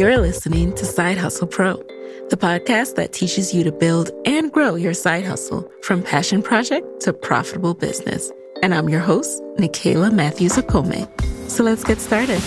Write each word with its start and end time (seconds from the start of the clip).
You're 0.00 0.16
listening 0.16 0.74
to 0.76 0.86
Side 0.86 1.18
Hustle 1.18 1.46
Pro, 1.46 1.76
the 2.30 2.36
podcast 2.38 2.94
that 2.94 3.12
teaches 3.12 3.52
you 3.52 3.62
to 3.64 3.70
build 3.70 4.10
and 4.24 4.50
grow 4.50 4.74
your 4.74 4.94
side 4.94 5.26
hustle 5.26 5.70
from 5.82 6.02
passion 6.02 6.42
project 6.42 7.02
to 7.02 7.12
profitable 7.12 7.74
business. 7.74 8.32
And 8.62 8.74
I'm 8.74 8.88
your 8.88 9.00
host, 9.00 9.42
Nicaila 9.58 10.10
Matthews 10.10 10.56
Okome. 10.56 11.06
So 11.50 11.64
let's 11.64 11.84
get 11.84 12.00
started. 12.00 12.40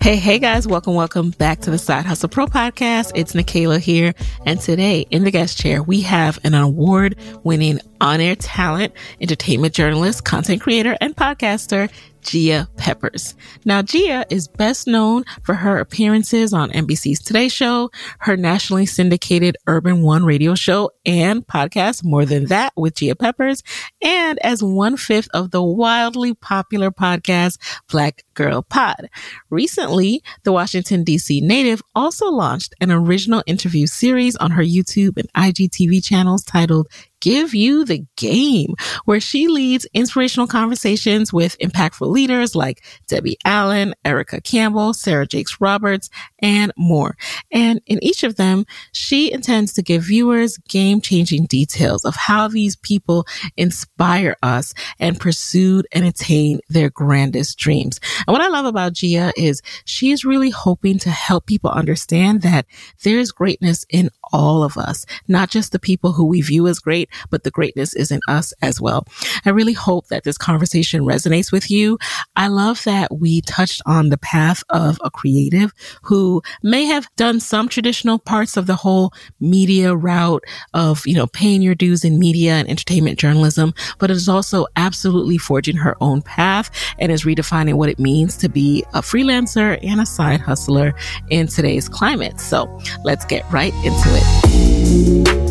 Hey, 0.00 0.16
hey 0.16 0.38
guys, 0.38 0.66
welcome, 0.66 0.94
welcome 0.94 1.30
back 1.30 1.60
to 1.60 1.70
the 1.70 1.76
Side 1.76 2.06
Hustle 2.06 2.28
Pro 2.28 2.46
podcast. 2.46 3.12
It's 3.14 3.34
Nicaila 3.34 3.78
here. 3.78 4.14
And 4.46 4.58
today 4.58 5.06
in 5.10 5.22
the 5.22 5.30
guest 5.30 5.58
chair, 5.58 5.82
we 5.82 6.00
have 6.00 6.40
an 6.44 6.54
award 6.54 7.14
winning 7.44 7.78
on 8.00 8.20
air 8.20 8.36
talent, 8.36 8.92
entertainment 9.20 9.74
journalist, 9.74 10.24
content 10.24 10.60
creator, 10.60 10.96
and 11.00 11.16
podcaster, 11.16 11.90
Gia 12.22 12.68
Peppers. 12.76 13.34
Now, 13.64 13.80
Gia 13.80 14.26
is 14.28 14.48
best 14.48 14.86
known 14.86 15.24
for 15.42 15.54
her 15.54 15.78
appearances 15.78 16.52
on 16.52 16.70
NBC's 16.70 17.20
Today 17.20 17.48
Show, 17.48 17.90
her 18.18 18.36
nationally 18.36 18.86
syndicated 18.86 19.56
Urban 19.66 20.02
One 20.02 20.24
radio 20.24 20.54
show 20.54 20.90
and 21.06 21.46
podcast, 21.46 22.04
More 22.04 22.26
Than 22.26 22.46
That 22.46 22.72
with 22.76 22.96
Gia 22.96 23.14
Peppers, 23.14 23.62
and 24.02 24.38
as 24.40 24.62
one 24.62 24.96
fifth 24.96 25.28
of 25.32 25.52
the 25.52 25.62
wildly 25.62 26.34
popular 26.34 26.90
podcast, 26.90 27.58
Black 27.90 28.24
Girl 28.34 28.62
Pod. 28.62 29.08
Recently, 29.48 30.22
the 30.42 30.52
Washington 30.52 31.04
DC 31.04 31.40
native 31.42 31.82
also 31.94 32.26
launched 32.30 32.74
an 32.80 32.90
original 32.90 33.42
interview 33.46 33.86
series 33.86 34.36
on 34.36 34.50
her 34.50 34.62
YouTube 34.62 35.16
and 35.16 35.32
IGTV 35.32 36.04
channels 36.04 36.44
titled 36.44 36.88
Give 37.20 37.54
You 37.54 37.84
the 37.84 38.04
Game, 38.16 38.74
where 39.04 39.20
she 39.20 39.48
leads 39.48 39.86
inspirational 39.94 40.46
conversations 40.46 41.32
with 41.32 41.58
impactful 41.58 42.08
leaders 42.08 42.54
like 42.54 42.84
Debbie 43.06 43.38
Allen, 43.44 43.94
Erica 44.04 44.40
Campbell, 44.40 44.94
Sarah 44.94 45.26
Jakes 45.26 45.60
Roberts, 45.60 46.10
and 46.40 46.72
more. 46.76 47.16
And 47.50 47.80
in 47.86 48.02
each 48.02 48.22
of 48.22 48.36
them, 48.36 48.64
she 48.92 49.32
intends 49.32 49.72
to 49.74 49.82
give 49.82 50.04
viewers 50.04 50.58
game 50.68 51.00
changing 51.00 51.46
details 51.46 52.04
of 52.04 52.14
how 52.14 52.48
these 52.48 52.76
people 52.76 53.26
inspire 53.56 54.36
us 54.42 54.72
and 54.98 55.18
pursued 55.18 55.86
and 55.92 56.04
attained 56.04 56.60
their 56.68 56.90
grandest 56.90 57.58
dreams. 57.58 58.00
And 58.26 58.32
what 58.32 58.42
I 58.42 58.48
love 58.48 58.64
about 58.64 58.92
Gia 58.92 59.32
is 59.36 59.62
she 59.84 60.10
is 60.10 60.24
really 60.24 60.50
hoping 60.50 60.98
to 61.00 61.10
help 61.10 61.46
people 61.46 61.70
understand 61.70 62.42
that 62.42 62.66
there 63.04 63.18
is 63.18 63.32
greatness 63.32 63.84
in 63.88 64.10
all 64.32 64.62
of 64.62 64.76
us, 64.76 65.06
not 65.26 65.50
just 65.50 65.72
the 65.72 65.78
people 65.78 66.12
who 66.12 66.26
we 66.26 66.40
view 66.40 66.66
as 66.66 66.78
great, 66.78 67.07
but 67.30 67.44
the 67.44 67.50
greatness 67.50 67.94
is 67.94 68.10
in 68.10 68.20
us 68.28 68.52
as 68.62 68.80
well. 68.80 69.06
I 69.44 69.50
really 69.50 69.72
hope 69.72 70.08
that 70.08 70.24
this 70.24 70.38
conversation 70.38 71.02
resonates 71.02 71.52
with 71.52 71.70
you. 71.70 71.98
I 72.36 72.48
love 72.48 72.82
that 72.84 73.16
we 73.16 73.40
touched 73.42 73.82
on 73.86 74.08
the 74.08 74.18
path 74.18 74.62
of 74.70 74.98
a 75.02 75.10
creative 75.10 75.72
who 76.02 76.42
may 76.62 76.84
have 76.84 77.08
done 77.16 77.40
some 77.40 77.68
traditional 77.68 78.18
parts 78.18 78.56
of 78.56 78.66
the 78.66 78.76
whole 78.76 79.12
media 79.40 79.94
route 79.94 80.44
of, 80.74 81.06
you 81.06 81.14
know, 81.14 81.26
paying 81.26 81.62
your 81.62 81.74
dues 81.74 82.04
in 82.04 82.18
media 82.18 82.54
and 82.54 82.68
entertainment 82.68 83.18
journalism, 83.18 83.74
but 83.98 84.10
is 84.10 84.28
also 84.28 84.66
absolutely 84.76 85.38
forging 85.38 85.76
her 85.76 85.96
own 86.00 86.22
path 86.22 86.70
and 86.98 87.12
is 87.12 87.24
redefining 87.24 87.74
what 87.74 87.88
it 87.88 87.98
means 87.98 88.36
to 88.36 88.48
be 88.48 88.84
a 88.94 89.00
freelancer 89.00 89.78
and 89.82 90.00
a 90.00 90.06
side 90.06 90.40
hustler 90.40 90.94
in 91.30 91.46
today's 91.46 91.88
climate. 91.88 92.40
So 92.40 92.80
let's 93.04 93.24
get 93.24 93.50
right 93.50 93.72
into 93.84 94.08
it. 94.08 95.47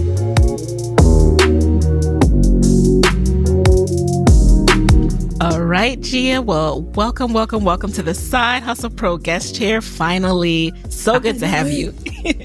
All 5.40 5.62
right, 5.62 6.02
Gia. 6.02 6.42
Well, 6.42 6.82
welcome, 6.82 7.32
welcome, 7.32 7.64
welcome 7.64 7.92
to 7.92 8.02
the 8.02 8.16
Side 8.16 8.64
Hustle 8.64 8.90
Pro 8.90 9.18
guest 9.18 9.56
chair. 9.56 9.82
Finally, 9.82 10.74
so 10.90 11.20
good 11.20 11.38
to 11.40 11.48
have 11.48 11.70
you. 11.70 11.94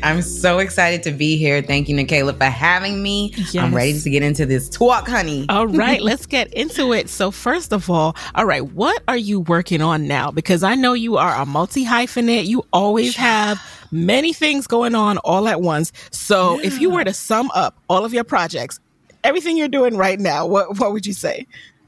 I'm 0.03 0.21
so 0.21 0.59
excited 0.59 1.03
to 1.05 1.11
be 1.11 1.39
here. 1.39 1.63
Thank 1.63 1.89
you, 1.89 1.97
Nicaila, 1.97 2.37
for 2.37 2.45
having 2.45 3.03
me. 3.03 3.33
Yes. 3.35 3.57
I'm 3.57 3.75
ready 3.75 3.99
to 3.99 4.11
get 4.11 4.23
into 4.23 4.45
this 4.45 4.69
talk, 4.69 5.09
honey. 5.09 5.47
All 5.49 5.67
right, 5.69 6.03
let's 6.03 6.27
get 6.27 6.53
into 6.53 6.93
it. 6.93 7.09
So, 7.09 7.31
first 7.31 7.73
of 7.73 7.89
all, 7.89 8.15
all 8.35 8.45
right, 8.45 8.61
what 8.73 9.03
are 9.09 9.17
you 9.17 9.41
working 9.41 9.81
on 9.81 10.07
now? 10.07 10.31
Because 10.31 10.63
I 10.63 10.75
know 10.75 10.93
you 10.93 11.17
are 11.17 11.35
a 11.35 11.47
multi 11.47 11.87
hyphenate. 11.87 12.45
You 12.45 12.63
always 12.75 13.17
have 13.17 13.59
many 13.91 14.35
things 14.35 14.67
going 14.67 14.95
on 14.95 15.17
all 15.19 15.49
at 15.49 15.63
once. 15.63 15.93
So, 16.11 16.61
yeah. 16.61 16.67
if 16.67 16.79
you 16.79 16.91
were 16.91 17.05
to 17.05 17.15
sum 17.15 17.51
up 17.55 17.75
all 17.89 18.05
of 18.05 18.13
your 18.13 18.25
projects, 18.25 18.81
everything 19.25 19.57
you're 19.57 19.69
doing 19.69 19.97
right 19.97 20.21
now, 20.21 20.47
what 20.47 20.79
what 20.79 20.93
would 20.93 21.07
you 21.07 21.15
say? 21.15 21.47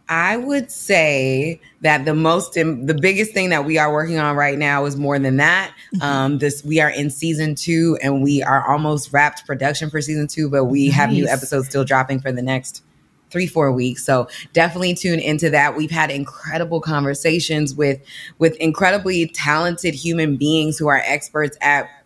I 0.08 0.36
would 0.36 0.70
say 0.70 1.60
that 1.80 2.04
the 2.04 2.14
most, 2.14 2.52
the 2.54 2.98
biggest 3.00 3.32
thing 3.32 3.48
that 3.50 3.64
we 3.64 3.78
are 3.78 3.92
working 3.92 4.18
on 4.18 4.36
right 4.36 4.58
now 4.58 4.84
is 4.84 4.96
more 4.96 5.18
than 5.18 5.38
that. 5.38 5.74
Mm-hmm. 5.94 6.02
Um, 6.02 6.38
this 6.38 6.62
we 6.62 6.80
are 6.80 6.90
in 6.90 7.08
season 7.10 7.54
two, 7.54 7.98
and 8.02 8.22
we 8.22 8.42
are 8.42 8.66
almost 8.68 9.12
wrapped 9.12 9.46
production 9.46 9.88
for 9.88 10.02
season 10.02 10.26
two, 10.26 10.50
but 10.50 10.64
we 10.64 10.88
nice. 10.88 10.96
have 10.96 11.10
new 11.10 11.26
episodes 11.26 11.68
still 11.68 11.84
dropping 11.84 12.20
for 12.20 12.32
the 12.32 12.42
next 12.42 12.82
three 13.30 13.46
four 13.48 13.72
weeks 13.72 14.04
so 14.04 14.28
definitely 14.52 14.94
tune 14.94 15.18
into 15.18 15.50
that 15.50 15.76
we've 15.76 15.90
had 15.90 16.08
incredible 16.08 16.80
conversations 16.80 17.74
with 17.74 18.00
with 18.38 18.54
incredibly 18.58 19.26
talented 19.26 19.92
human 19.92 20.36
beings 20.36 20.78
who 20.78 20.86
are 20.86 21.02
experts 21.04 21.56
at 21.60 22.03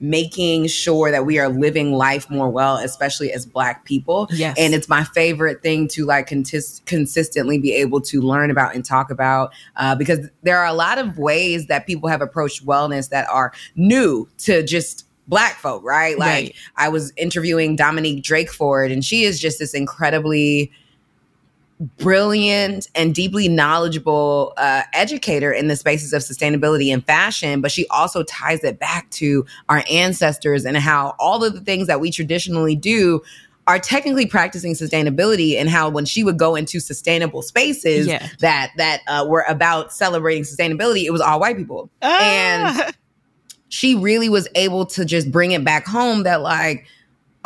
making 0.00 0.66
sure 0.66 1.10
that 1.10 1.26
we 1.26 1.38
are 1.38 1.48
living 1.48 1.92
life 1.92 2.30
more 2.30 2.48
well, 2.48 2.76
especially 2.76 3.32
as 3.32 3.44
Black 3.44 3.84
people. 3.84 4.28
Yes. 4.30 4.56
And 4.58 4.74
it's 4.74 4.88
my 4.88 5.04
favorite 5.04 5.62
thing 5.62 5.88
to 5.88 6.04
like 6.04 6.28
contis- 6.28 6.84
consistently 6.86 7.58
be 7.58 7.72
able 7.72 8.00
to 8.02 8.20
learn 8.20 8.50
about 8.50 8.74
and 8.74 8.84
talk 8.84 9.10
about 9.10 9.52
uh, 9.76 9.94
because 9.94 10.28
there 10.42 10.58
are 10.58 10.66
a 10.66 10.72
lot 10.72 10.98
of 10.98 11.18
ways 11.18 11.66
that 11.66 11.86
people 11.86 12.08
have 12.08 12.22
approached 12.22 12.64
wellness 12.64 13.08
that 13.10 13.28
are 13.28 13.52
new 13.74 14.28
to 14.38 14.62
just 14.62 15.04
black 15.26 15.56
folk, 15.56 15.84
right? 15.84 16.18
Like 16.18 16.28
right. 16.28 16.54
I 16.76 16.88
was 16.88 17.12
interviewing 17.16 17.76
Dominique 17.76 18.24
Drakeford, 18.24 18.92
and 18.92 19.04
she 19.04 19.24
is 19.24 19.38
just 19.38 19.58
this 19.58 19.74
incredibly 19.74 20.72
brilliant 21.80 22.88
and 22.94 23.14
deeply 23.14 23.48
knowledgeable 23.48 24.52
uh, 24.56 24.82
educator 24.92 25.52
in 25.52 25.68
the 25.68 25.76
spaces 25.76 26.12
of 26.12 26.22
sustainability 26.22 26.92
and 26.92 27.04
fashion, 27.06 27.60
but 27.60 27.70
she 27.70 27.86
also 27.88 28.22
ties 28.24 28.64
it 28.64 28.78
back 28.78 29.08
to 29.10 29.46
our 29.68 29.84
ancestors 29.90 30.64
and 30.64 30.76
how 30.76 31.14
all 31.18 31.44
of 31.44 31.54
the 31.54 31.60
things 31.60 31.86
that 31.86 32.00
we 32.00 32.10
traditionally 32.10 32.74
do 32.74 33.20
are 33.68 33.78
technically 33.78 34.26
practicing 34.26 34.72
sustainability 34.72 35.56
and 35.56 35.68
how 35.68 35.90
when 35.90 36.06
she 36.06 36.24
would 36.24 36.38
go 36.38 36.56
into 36.56 36.80
sustainable 36.80 37.42
spaces 37.42 38.06
yeah. 38.06 38.26
that 38.40 38.72
that 38.78 39.02
uh, 39.06 39.24
were 39.28 39.44
about 39.46 39.92
celebrating 39.92 40.42
sustainability 40.42 41.04
it 41.04 41.10
was 41.10 41.20
all 41.20 41.38
white 41.38 41.56
people 41.56 41.90
ah. 42.00 42.18
and 42.22 42.94
she 43.68 43.94
really 43.94 44.30
was 44.30 44.48
able 44.54 44.86
to 44.86 45.04
just 45.04 45.30
bring 45.30 45.52
it 45.52 45.62
back 45.64 45.86
home 45.86 46.22
that 46.22 46.40
like 46.40 46.86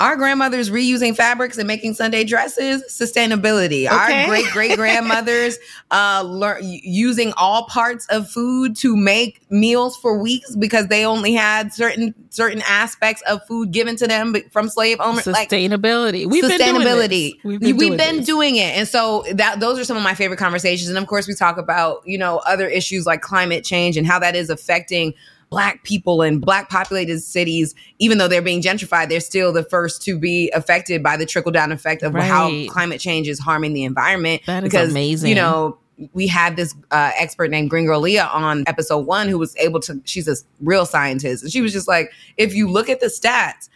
our 0.03 0.17
grandmothers 0.17 0.69
reusing 0.69 1.15
fabrics 1.15 1.59
and 1.59 1.69
making 1.69 1.95
Sunday 1.95 2.25
dresses, 2.25 2.83
sustainability. 2.89 3.87
Okay. 3.87 4.23
Our 4.23 4.27
great 4.27 4.47
great 4.47 4.77
grandmothers 4.77 5.59
uh, 5.93 6.25
learn 6.27 6.59
using 6.65 7.33
all 7.37 7.67
parts 7.67 8.07
of 8.09 8.29
food 8.29 8.75
to 8.79 8.97
make 8.97 9.49
meals 9.49 9.97
for 9.97 10.19
weeks 10.19 10.57
because 10.57 10.89
they 10.89 11.07
only 11.07 11.33
had 11.33 11.73
certain 11.73 12.17
certain 12.31 12.63
aspects 12.69 13.23
of 13.29 13.47
food 13.47 13.71
given 13.71 13.95
to 13.95 14.09
them 14.09 14.35
from 14.51 14.69
slave 14.69 14.99
owners. 14.99 15.25
Sustainability. 15.25 16.25
Like, 16.25 16.33
We've 16.33 16.45
sustainability. 16.45 17.41
Been 17.41 17.49
We've 17.49 17.61
been, 17.61 17.77
We've 17.77 17.79
doing, 17.79 17.97
been 17.97 18.25
doing, 18.25 18.57
it, 18.57 18.77
and 18.77 18.89
so 18.89 19.25
that 19.35 19.61
those 19.61 19.79
are 19.79 19.85
some 19.85 19.97
of 19.97 20.03
my 20.03 20.15
favorite 20.17 20.39
conversations. 20.39 20.89
And 20.89 20.99
of 20.99 21.07
course, 21.07 21.29
we 21.29 21.35
talk 21.35 21.59
about 21.59 22.03
you 22.05 22.19
know 22.19 22.39
other 22.39 22.67
issues 22.67 23.07
like 23.07 23.21
climate 23.21 23.63
change 23.63 23.97
and 23.97 24.05
how 24.05 24.19
that 24.19 24.35
is 24.35 24.51
affecting 24.51 25.15
black 25.53 25.85
people 25.85 26.23
in 26.23 26.39
black 26.39 26.71
populated 26.71 27.21
cities, 27.21 27.75
even 27.99 28.17
though 28.17 28.27
they're 28.27 28.41
being 28.41 28.63
gentrified, 28.63 29.11
they're 29.11 29.21
still 29.21 29.53
the 29.53 29.63
first 29.63 30.03
to 30.03 30.19
be 30.19 30.51
affected 30.55 31.03
by 31.03 31.15
the 31.15 31.27
trickle 31.27 31.53
down 31.53 31.71
effect 31.71 32.03
of 32.03 32.15
right. 32.15 32.25
how 32.25 32.51
climate 32.71 32.99
change 32.99 33.29
is 33.29 33.39
harming 33.39 33.75
the 33.75 33.85
environment. 33.85 34.41
That 34.47 34.65
is 34.65 34.71
because, 34.71 34.91
amazing. 34.91 35.29
You 35.29 35.35
know, 35.35 35.79
we 36.15 36.27
had 36.27 36.57
this 36.57 36.75
uh, 36.91 37.11
expert 37.19 37.51
named 37.51 37.69
Gringo 37.69 37.99
Leah 37.99 38.31
on 38.33 38.65
episode 38.67 39.05
one 39.07 39.29
who 39.29 39.39
was 39.39 39.55
able 39.59 39.79
to, 39.81 40.01
she's 40.05 40.27
a 40.27 40.37
real 40.63 40.87
scientist. 40.87 41.43
And 41.43 41.53
she 41.53 41.61
was 41.61 41.75
just 41.75 41.87
like, 41.87 42.11
if 42.39 42.55
you 42.55 42.67
look 42.67 42.89
at 42.89 43.01
the 43.01 43.09
stats, 43.09 43.69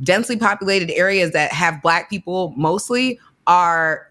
densely 0.00 0.36
populated 0.36 0.88
areas 0.92 1.32
that 1.32 1.50
have 1.50 1.82
black 1.82 2.08
people 2.08 2.54
mostly 2.56 3.18
are 3.48 4.08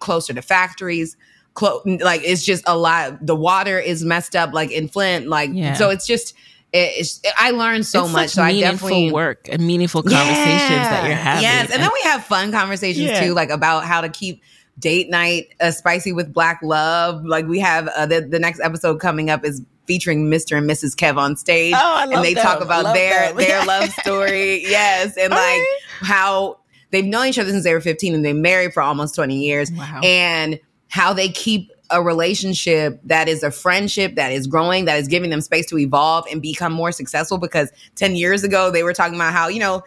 closer 0.00 0.32
to 0.32 0.40
factories, 0.40 1.14
clo- 1.58 1.82
like 1.84 2.22
it's 2.24 2.44
just 2.44 2.62
a 2.66 2.78
lot. 2.78 3.26
The 3.26 3.34
water 3.34 3.78
is 3.78 4.04
messed 4.04 4.36
up, 4.36 4.52
like 4.52 4.70
in 4.70 4.88
Flint, 4.88 5.26
like 5.26 5.50
yeah. 5.52 5.74
so. 5.74 5.90
It's 5.90 6.06
just 6.06 6.34
it's, 6.72 7.20
I 7.36 7.50
learned 7.50 7.86
so 7.86 8.04
it's 8.04 8.12
much. 8.12 8.30
So 8.30 8.42
I 8.42 8.58
definitely 8.60 9.10
work 9.10 9.48
and 9.50 9.66
meaningful 9.66 10.02
conversations 10.02 10.38
yeah, 10.38 10.90
that 10.90 11.06
you're 11.06 11.16
having. 11.16 11.42
Yes, 11.42 11.70
and 11.70 11.82
then 11.82 11.90
we 11.92 12.00
have 12.02 12.24
fun 12.24 12.52
conversations 12.52 13.06
yeah. 13.06 13.24
too, 13.24 13.34
like 13.34 13.50
about 13.50 13.84
how 13.84 14.00
to 14.00 14.08
keep 14.08 14.42
date 14.78 15.10
night 15.10 15.54
uh, 15.60 15.72
spicy 15.72 16.12
with 16.12 16.32
black 16.32 16.60
love. 16.62 17.24
Like 17.24 17.46
we 17.46 17.58
have 17.58 17.88
uh, 17.88 18.06
the 18.06 18.20
the 18.20 18.38
next 18.38 18.60
episode 18.60 19.00
coming 19.00 19.28
up 19.28 19.44
is 19.44 19.60
featuring 19.86 20.30
Mr. 20.30 20.58
and 20.58 20.70
Mrs. 20.70 20.94
KevOnStage, 20.94 21.72
oh, 21.74 22.12
and 22.12 22.24
they 22.24 22.34
them. 22.34 22.44
talk 22.44 22.60
about 22.60 22.94
their 22.94 23.32
their 23.34 23.64
love 23.64 23.90
story. 23.90 24.62
Yes, 24.62 25.16
and 25.16 25.32
like 25.32 25.62
how 26.00 26.60
they've 26.90 27.04
known 27.04 27.26
each 27.26 27.38
other 27.38 27.50
since 27.50 27.64
they 27.64 27.74
were 27.74 27.80
15 27.80 28.14
and 28.14 28.24
they 28.24 28.32
married 28.32 28.72
for 28.72 28.82
almost 28.82 29.16
20 29.16 29.36
years, 29.36 29.72
wow. 29.72 30.00
and 30.04 30.60
how 30.88 31.12
they 31.12 31.28
keep 31.28 31.70
a 31.90 32.02
relationship 32.02 33.00
that 33.04 33.28
is 33.28 33.42
a 33.42 33.50
friendship 33.50 34.14
that 34.16 34.32
is 34.32 34.46
growing, 34.46 34.84
that 34.84 34.98
is 34.98 35.08
giving 35.08 35.30
them 35.30 35.40
space 35.40 35.66
to 35.66 35.78
evolve 35.78 36.26
and 36.30 36.42
become 36.42 36.72
more 36.72 36.92
successful. 36.92 37.38
Because 37.38 37.70
10 37.96 38.16
years 38.16 38.44
ago, 38.44 38.70
they 38.70 38.82
were 38.82 38.92
talking 38.92 39.14
about 39.14 39.32
how, 39.32 39.48
you 39.48 39.58
know, 39.58 39.82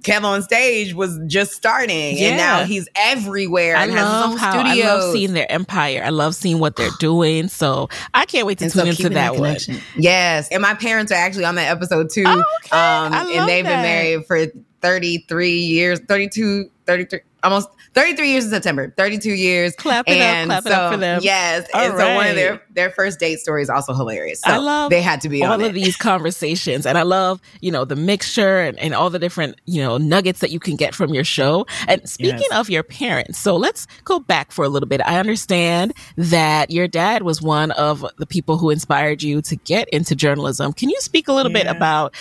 KevOnStage 0.00 0.94
was 0.94 1.20
just 1.26 1.52
starting, 1.52 2.16
yeah. 2.16 2.28
and 2.28 2.36
now 2.36 2.64
he's 2.64 2.88
everywhere. 2.96 3.76
I 3.76 3.86
love 3.86 4.38
how 4.38 4.52
studios. 4.52 4.86
I 4.86 4.94
love 4.94 5.12
seeing 5.12 5.32
their 5.34 5.50
empire. 5.50 6.02
I 6.04 6.10
love 6.10 6.34
seeing 6.34 6.58
what 6.58 6.76
they're 6.76 6.90
doing. 6.98 7.48
So 7.48 7.88
I 8.12 8.24
can't 8.26 8.46
wait 8.46 8.58
to 8.58 8.64
and 8.64 8.72
tune 8.72 8.82
so 8.82 8.88
into 8.88 9.02
that, 9.10 9.34
that 9.34 9.36
one. 9.36 9.56
Yes, 9.96 10.48
and 10.48 10.60
my 10.62 10.74
parents 10.74 11.12
are 11.12 11.16
actually 11.16 11.44
on 11.44 11.54
that 11.56 11.70
episode 11.70 12.10
too. 12.10 12.24
Oh, 12.26 12.44
okay. 12.64 12.76
um, 12.76 13.12
and 13.12 13.48
they've 13.48 13.64
that. 13.64 13.76
been 13.76 13.82
married 13.82 14.26
for 14.26 14.46
33 14.82 15.50
years, 15.50 16.00
32, 16.00 16.70
33, 16.86 17.20
almost 17.44 17.68
33 17.94 18.30
years 18.30 18.44
in 18.44 18.50
September, 18.50 18.92
32 18.96 19.32
years. 19.32 19.76
Clap 19.76 20.08
it 20.08 20.16
and 20.16 20.50
up, 20.50 20.64
clap 20.64 20.72
so, 20.72 20.80
it 20.80 20.82
up 20.82 20.92
for 20.92 20.98
them. 20.98 21.20
Yes. 21.22 21.68
All 21.72 21.80
and 21.80 21.94
right. 21.94 22.00
so 22.00 22.14
one 22.16 22.26
of 22.26 22.34
their, 22.34 22.62
their 22.70 22.90
first 22.90 23.20
date 23.20 23.38
stories 23.38 23.70
also 23.70 23.94
hilarious. 23.94 24.40
So 24.40 24.50
I 24.50 24.56
love 24.56 24.90
they 24.90 25.02
had 25.02 25.20
to 25.20 25.28
be 25.28 25.44
all 25.44 25.62
of 25.62 25.74
these 25.74 25.96
conversations. 25.96 26.86
And 26.86 26.98
I 26.98 27.02
love, 27.02 27.40
you 27.60 27.70
know, 27.70 27.84
the 27.84 27.96
mixture 27.96 28.60
and, 28.60 28.78
and, 28.78 28.94
all 28.94 29.10
the 29.10 29.18
different, 29.18 29.60
you 29.66 29.82
know, 29.82 29.98
nuggets 29.98 30.40
that 30.40 30.50
you 30.50 30.58
can 30.58 30.76
get 30.76 30.94
from 30.94 31.12
your 31.12 31.24
show. 31.24 31.66
And 31.86 32.08
speaking 32.08 32.46
yes. 32.50 32.58
of 32.58 32.70
your 32.70 32.82
parents, 32.82 33.38
so 33.38 33.56
let's 33.56 33.86
go 34.04 34.18
back 34.18 34.50
for 34.50 34.64
a 34.64 34.68
little 34.68 34.88
bit. 34.88 35.00
I 35.04 35.18
understand 35.18 35.94
that 36.16 36.70
your 36.70 36.88
dad 36.88 37.22
was 37.22 37.42
one 37.42 37.70
of 37.72 38.04
the 38.18 38.26
people 38.26 38.56
who 38.56 38.70
inspired 38.70 39.22
you 39.22 39.42
to 39.42 39.56
get 39.56 39.88
into 39.90 40.14
journalism. 40.14 40.72
Can 40.72 40.90
you 40.90 41.00
speak 41.00 41.28
a 41.28 41.32
little 41.32 41.52
yeah. 41.52 41.64
bit 41.64 41.76
about 41.76 42.14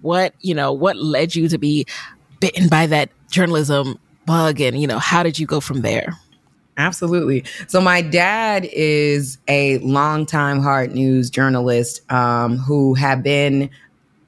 what, 0.00 0.34
you 0.40 0.54
know, 0.54 0.72
what 0.72 0.96
led 0.96 1.34
you 1.34 1.48
to 1.48 1.58
be 1.58 1.86
bitten 2.40 2.68
by 2.68 2.86
that 2.86 3.10
journalism 3.30 3.98
bug 4.26 4.60
and 4.60 4.80
you 4.80 4.86
know 4.86 4.98
how 4.98 5.22
did 5.22 5.38
you 5.38 5.46
go 5.46 5.60
from 5.60 5.82
there? 5.82 6.14
Absolutely. 6.76 7.44
So 7.68 7.80
my 7.80 8.02
dad 8.02 8.68
is 8.72 9.38
a 9.46 9.78
longtime 9.78 10.60
hard 10.60 10.92
news 10.92 11.30
journalist 11.30 12.10
um, 12.12 12.56
who 12.56 12.94
had 12.94 13.22
been 13.22 13.70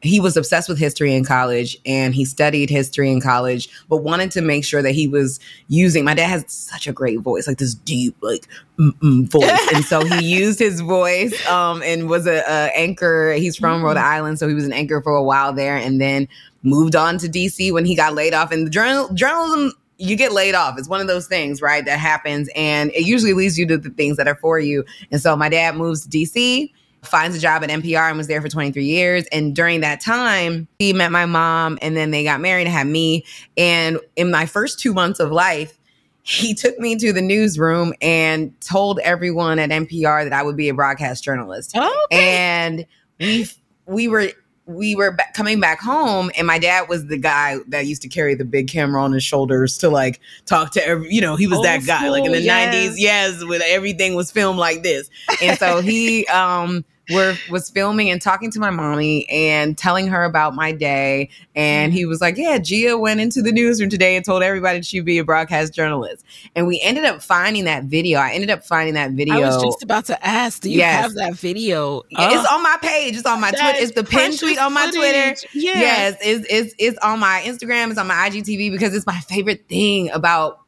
he 0.02 0.20
was 0.20 0.36
obsessed 0.36 0.68
with 0.68 0.78
history 0.78 1.14
in 1.14 1.24
college 1.24 1.76
and 1.84 2.14
he 2.14 2.24
studied 2.24 2.70
history 2.70 3.10
in 3.10 3.20
college 3.20 3.68
but 3.88 3.98
wanted 3.98 4.30
to 4.30 4.40
make 4.40 4.64
sure 4.64 4.82
that 4.82 4.92
he 4.92 5.08
was 5.08 5.40
using 5.68 6.04
my 6.04 6.14
dad 6.14 6.28
has 6.28 6.44
such 6.48 6.86
a 6.86 6.92
great 6.92 7.20
voice 7.20 7.48
like 7.48 7.58
this 7.58 7.74
deep 7.74 8.14
like 8.20 8.46
voice. 8.78 9.72
And 9.74 9.84
so 9.84 10.04
he 10.04 10.24
used 10.38 10.58
his 10.58 10.80
voice 10.80 11.46
um, 11.48 11.82
and 11.82 12.08
was 12.08 12.26
a, 12.26 12.38
a 12.46 12.76
anchor. 12.76 13.32
He's 13.32 13.56
from 13.56 13.78
mm-hmm. 13.78 13.86
rhode 13.86 13.96
island 13.96 14.38
so 14.38 14.46
he 14.46 14.54
was 14.54 14.66
an 14.66 14.72
anchor 14.72 15.00
for 15.02 15.14
a 15.14 15.22
while 15.22 15.52
there 15.52 15.76
and 15.76 16.00
then 16.00 16.28
moved 16.62 16.96
on 16.96 17.16
to 17.18 17.28
dc 17.28 17.72
when 17.72 17.84
he 17.84 17.96
got 17.96 18.14
laid 18.14 18.34
off. 18.34 18.52
And 18.52 18.66
the 18.66 18.70
journal 18.70 19.12
journalism 19.14 19.72
you 19.98 20.16
get 20.16 20.32
laid 20.32 20.54
off. 20.54 20.78
It's 20.78 20.88
one 20.88 21.00
of 21.00 21.06
those 21.06 21.26
things, 21.26 21.62
right? 21.62 21.84
That 21.84 21.98
happens. 21.98 22.48
And 22.54 22.90
it 22.92 23.06
usually 23.06 23.32
leads 23.32 23.58
you 23.58 23.66
to 23.66 23.78
the 23.78 23.90
things 23.90 24.16
that 24.16 24.28
are 24.28 24.34
for 24.34 24.58
you. 24.58 24.84
And 25.10 25.20
so 25.20 25.36
my 25.36 25.48
dad 25.48 25.76
moves 25.76 26.06
to 26.06 26.08
DC, 26.08 26.70
finds 27.02 27.36
a 27.36 27.40
job 27.40 27.62
at 27.62 27.70
NPR 27.70 28.08
and 28.08 28.18
was 28.18 28.26
there 28.26 28.42
for 28.42 28.48
23 28.48 28.84
years. 28.84 29.26
And 29.32 29.54
during 29.54 29.80
that 29.80 30.00
time, 30.00 30.68
he 30.78 30.92
met 30.92 31.12
my 31.12 31.24
mom 31.24 31.78
and 31.80 31.96
then 31.96 32.10
they 32.10 32.24
got 32.24 32.40
married 32.40 32.66
and 32.66 32.76
had 32.76 32.86
me. 32.86 33.24
And 33.56 33.98
in 34.16 34.30
my 34.30 34.46
first 34.46 34.80
two 34.80 34.92
months 34.92 35.20
of 35.20 35.30
life, 35.30 35.78
he 36.22 36.54
took 36.54 36.78
me 36.78 36.96
to 36.96 37.12
the 37.12 37.22
newsroom 37.22 37.94
and 38.02 38.58
told 38.60 38.98
everyone 39.00 39.60
at 39.60 39.70
NPR 39.70 40.24
that 40.24 40.32
I 40.32 40.42
would 40.42 40.56
be 40.56 40.68
a 40.68 40.74
broadcast 40.74 41.22
journalist. 41.22 41.76
Okay. 41.76 41.94
And 42.10 42.86
we 43.20 43.48
we 43.86 44.08
were 44.08 44.32
we 44.66 44.96
were 44.96 45.16
coming 45.32 45.60
back 45.60 45.80
home 45.80 46.30
and 46.36 46.46
my 46.46 46.58
dad 46.58 46.88
was 46.88 47.06
the 47.06 47.16
guy 47.16 47.56
that 47.68 47.86
used 47.86 48.02
to 48.02 48.08
carry 48.08 48.34
the 48.34 48.44
big 48.44 48.68
camera 48.68 49.02
on 49.02 49.12
his 49.12 49.22
shoulders 49.22 49.78
to 49.78 49.88
like 49.88 50.20
talk 50.44 50.72
to 50.72 50.84
every 50.84 51.12
you 51.12 51.20
know 51.20 51.36
he 51.36 51.46
was 51.46 51.58
Old 51.58 51.66
that 51.66 51.86
guy 51.86 51.98
school, 51.98 52.10
like 52.10 52.24
in 52.24 52.32
the 52.32 52.40
yes. 52.40 52.74
90s 52.74 52.94
yes 52.98 53.44
when 53.44 53.62
everything 53.62 54.16
was 54.16 54.30
filmed 54.32 54.58
like 54.58 54.82
this 54.82 55.08
and 55.40 55.56
so 55.58 55.80
he 55.80 56.26
um 56.26 56.84
were 57.10 57.34
was 57.50 57.70
filming 57.70 58.10
and 58.10 58.20
talking 58.20 58.50
to 58.50 58.58
my 58.58 58.70
mommy 58.70 59.28
and 59.28 59.76
telling 59.76 60.08
her 60.08 60.24
about 60.24 60.54
my 60.54 60.72
day. 60.72 61.30
And 61.54 61.92
he 61.92 62.02
mm-hmm. 62.02 62.08
was 62.08 62.20
like, 62.20 62.36
Yeah, 62.36 62.58
Gia 62.58 62.98
went 62.98 63.20
into 63.20 63.42
the 63.42 63.52
newsroom 63.52 63.90
today 63.90 64.16
and 64.16 64.24
told 64.24 64.42
everybody 64.42 64.82
she'd 64.82 65.04
be 65.04 65.18
a 65.18 65.24
broadcast 65.24 65.74
journalist. 65.74 66.24
And 66.54 66.66
we 66.66 66.80
ended 66.80 67.04
up 67.04 67.22
finding 67.22 67.64
that 67.64 67.84
video. 67.84 68.18
I 68.18 68.32
ended 68.32 68.50
up 68.50 68.64
finding 68.64 68.94
that 68.94 69.12
video. 69.12 69.36
I 69.36 69.40
was 69.40 69.62
just 69.62 69.82
about 69.82 70.06
to 70.06 70.26
ask, 70.26 70.62
do 70.62 70.70
you 70.70 70.78
yes. 70.78 71.02
have 71.02 71.14
that 71.14 71.34
video? 71.34 72.02
It's 72.10 72.46
oh. 72.50 72.54
on 72.54 72.62
my 72.62 72.76
page. 72.82 73.16
It's 73.16 73.26
on 73.26 73.40
my 73.40 73.50
Twitter. 73.50 73.78
It's 73.78 73.92
the 73.92 74.04
pin 74.04 74.36
tweet 74.36 74.58
on 74.58 74.72
my 74.72 74.86
footage. 74.86 74.96
Twitter. 74.96 75.48
Yes. 75.54 75.76
yes, 75.76 76.16
it's, 76.22 76.46
it's 76.50 76.74
it's 76.78 76.98
on 76.98 77.20
my 77.20 77.42
Instagram, 77.44 77.90
it's 77.90 77.98
on 77.98 78.06
my 78.06 78.14
IGTV 78.28 78.70
because 78.70 78.94
it's 78.94 79.06
my 79.06 79.18
favorite 79.20 79.68
thing 79.68 80.10
about 80.10 80.65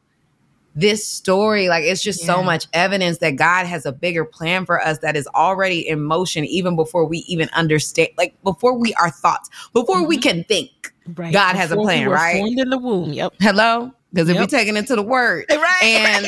this 0.79 1.05
story 1.05 1.67
like 1.67 1.83
it's 1.83 2.01
just 2.01 2.21
yeah. 2.21 2.27
so 2.27 2.43
much 2.43 2.67
evidence 2.73 3.17
that 3.19 3.35
god 3.35 3.65
has 3.65 3.85
a 3.85 3.91
bigger 3.91 4.23
plan 4.23 4.65
for 4.65 4.81
us 4.81 4.99
that 4.99 5.15
is 5.15 5.27
already 5.35 5.87
in 5.87 6.01
motion 6.01 6.45
even 6.45 6.75
before 6.75 7.05
we 7.05 7.19
even 7.19 7.49
understand 7.53 8.09
like 8.17 8.33
before 8.43 8.77
we 8.77 8.93
are 8.95 9.09
thoughts 9.09 9.49
before 9.73 9.97
mm-hmm. 9.97 10.07
we 10.07 10.17
can 10.17 10.43
think 10.45 10.93
right. 11.15 11.33
god 11.33 11.53
before 11.53 11.61
has 11.61 11.71
a 11.71 11.75
plan 11.75 12.07
we 12.07 12.13
right 12.13 12.39
formed 12.39 12.59
in 12.59 12.69
the 12.69 12.77
womb 12.77 13.11
yep 13.11 13.33
hello 13.39 13.91
because 14.11 14.29
if 14.29 14.35
yep. 14.35 14.41
we 14.41 14.47
taking 14.47 14.75
it 14.75 14.87
to 14.87 14.95
the 14.95 15.03
word 15.03 15.45
right 15.51 15.83
and 15.83 16.27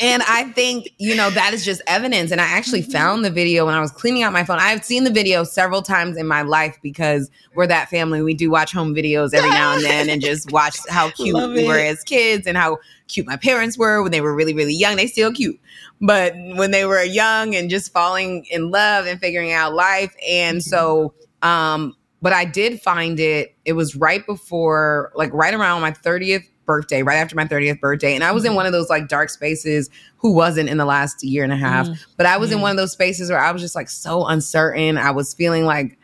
and 0.00 0.22
I 0.26 0.44
think, 0.44 0.90
you 0.98 1.14
know, 1.14 1.30
that 1.30 1.52
is 1.52 1.64
just 1.64 1.82
evidence. 1.86 2.30
And 2.30 2.40
I 2.40 2.44
actually 2.44 2.82
mm-hmm. 2.82 2.92
found 2.92 3.24
the 3.24 3.30
video 3.30 3.66
when 3.66 3.74
I 3.74 3.80
was 3.80 3.90
cleaning 3.90 4.22
out 4.22 4.32
my 4.32 4.44
phone. 4.44 4.58
I've 4.60 4.84
seen 4.84 5.04
the 5.04 5.10
video 5.10 5.44
several 5.44 5.82
times 5.82 6.16
in 6.16 6.26
my 6.26 6.42
life 6.42 6.78
because 6.82 7.30
we're 7.54 7.66
that 7.66 7.88
family. 7.88 8.22
We 8.22 8.34
do 8.34 8.50
watch 8.50 8.72
home 8.72 8.94
videos 8.94 9.34
every 9.34 9.50
now 9.50 9.74
and 9.74 9.82
then 9.82 10.08
and 10.08 10.20
just 10.22 10.52
watch 10.52 10.78
how 10.88 11.10
cute 11.10 11.36
we 11.50 11.66
were 11.66 11.78
as 11.78 12.02
kids 12.02 12.46
and 12.46 12.56
how 12.56 12.78
cute 13.08 13.26
my 13.26 13.36
parents 13.36 13.76
were 13.76 14.02
when 14.02 14.12
they 14.12 14.20
were 14.20 14.34
really, 14.34 14.54
really 14.54 14.74
young. 14.74 14.96
They 14.96 15.06
still 15.06 15.32
cute. 15.32 15.58
But 16.00 16.34
when 16.34 16.70
they 16.70 16.84
were 16.84 17.02
young 17.02 17.54
and 17.54 17.68
just 17.68 17.92
falling 17.92 18.46
in 18.50 18.70
love 18.70 19.06
and 19.06 19.20
figuring 19.20 19.52
out 19.52 19.74
life. 19.74 20.14
And 20.26 20.58
mm-hmm. 20.58 20.68
so 20.68 21.14
um 21.42 21.96
but 22.22 22.34
I 22.34 22.44
did 22.44 22.82
find 22.82 23.18
it, 23.18 23.56
it 23.64 23.72
was 23.72 23.96
right 23.96 24.26
before, 24.26 25.10
like 25.14 25.32
right 25.32 25.54
around 25.54 25.80
my 25.80 25.90
30th 25.90 26.44
birthday, 26.70 27.02
right 27.02 27.16
after 27.16 27.34
my 27.34 27.44
30th 27.44 27.80
birthday. 27.80 28.14
And 28.14 28.22
I 28.22 28.30
was 28.30 28.44
mm-hmm. 28.44 28.52
in 28.52 28.56
one 28.56 28.66
of 28.66 28.70
those 28.70 28.88
like 28.88 29.08
dark 29.08 29.28
spaces 29.28 29.90
who 30.18 30.32
wasn't 30.32 30.68
in 30.68 30.76
the 30.76 30.84
last 30.84 31.24
year 31.24 31.42
and 31.42 31.52
a 31.52 31.56
half, 31.56 31.88
mm-hmm. 31.88 32.00
but 32.16 32.26
I 32.26 32.36
was 32.36 32.52
in 32.52 32.60
one 32.60 32.70
of 32.70 32.76
those 32.76 32.92
spaces 32.92 33.28
where 33.28 33.40
I 33.40 33.50
was 33.50 33.60
just 33.60 33.74
like 33.74 33.88
so 33.88 34.24
uncertain. 34.24 34.96
I 34.96 35.10
was 35.10 35.34
feeling 35.34 35.64
like, 35.64 35.98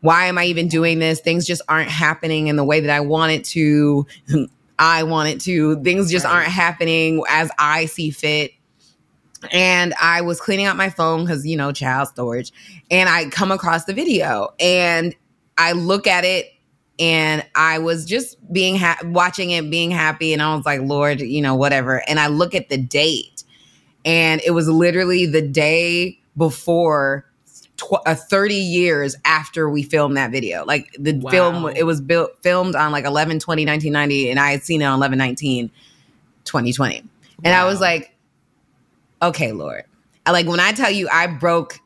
why 0.00 0.26
am 0.26 0.38
I 0.38 0.46
even 0.46 0.66
doing 0.66 0.98
this? 0.98 1.20
Things 1.20 1.46
just 1.46 1.62
aren't 1.68 1.88
happening 1.88 2.48
in 2.48 2.56
the 2.56 2.64
way 2.64 2.80
that 2.80 2.90
I 2.90 2.98
want 2.98 3.30
it 3.30 3.44
to. 3.44 4.04
I 4.80 5.04
want 5.04 5.28
it 5.28 5.40
to. 5.42 5.80
Things 5.84 6.10
just 6.10 6.24
right. 6.24 6.34
aren't 6.34 6.48
happening 6.48 7.22
as 7.28 7.48
I 7.60 7.86
see 7.86 8.10
fit. 8.10 8.50
And 9.52 9.94
I 10.00 10.22
was 10.22 10.40
cleaning 10.40 10.66
out 10.66 10.76
my 10.76 10.90
phone 10.90 11.24
because, 11.24 11.46
you 11.46 11.56
know, 11.56 11.70
child 11.70 12.08
storage. 12.08 12.52
And 12.90 13.08
I 13.08 13.28
come 13.28 13.52
across 13.52 13.84
the 13.84 13.94
video 13.94 14.48
and 14.58 15.14
I 15.56 15.72
look 15.72 16.08
at 16.08 16.24
it 16.24 16.46
and 16.98 17.44
I 17.54 17.78
was 17.78 18.04
just 18.04 18.36
being 18.52 18.76
ha- 18.76 18.98
watching 19.04 19.50
it, 19.50 19.70
being 19.70 19.90
happy, 19.90 20.32
and 20.32 20.42
I 20.42 20.54
was 20.54 20.66
like, 20.66 20.80
Lord, 20.82 21.20
you 21.20 21.40
know, 21.40 21.54
whatever. 21.54 22.02
And 22.08 22.20
I 22.20 22.26
look 22.26 22.54
at 22.54 22.68
the 22.68 22.76
date, 22.76 23.44
and 24.04 24.40
it 24.44 24.50
was 24.52 24.68
literally 24.68 25.26
the 25.26 25.42
day 25.42 26.18
before 26.36 27.26
tw- 27.76 28.06
uh, 28.06 28.14
30 28.14 28.54
years 28.54 29.16
after 29.24 29.68
we 29.68 29.82
filmed 29.82 30.16
that 30.16 30.30
video. 30.30 30.64
Like 30.64 30.94
the 30.98 31.14
wow. 31.14 31.30
film, 31.30 31.66
it 31.76 31.84
was 31.84 32.00
built 32.00 32.32
filmed 32.42 32.74
on 32.74 32.92
like 32.92 33.04
11 33.04 33.38
20 33.38 33.64
1990, 33.64 34.30
and 34.30 34.40
I 34.40 34.50
had 34.50 34.62
seen 34.62 34.82
it 34.82 34.86
on 34.86 34.98
11 34.98 35.18
19 35.18 35.70
2020. 36.44 36.98
And 36.98 37.08
wow. 37.44 37.62
I 37.62 37.64
was 37.64 37.80
like, 37.80 38.14
okay, 39.20 39.52
Lord. 39.52 39.84
I, 40.24 40.30
like 40.30 40.46
when 40.46 40.60
I 40.60 40.72
tell 40.72 40.90
you 40.90 41.08
I 41.10 41.26
broke 41.26 41.80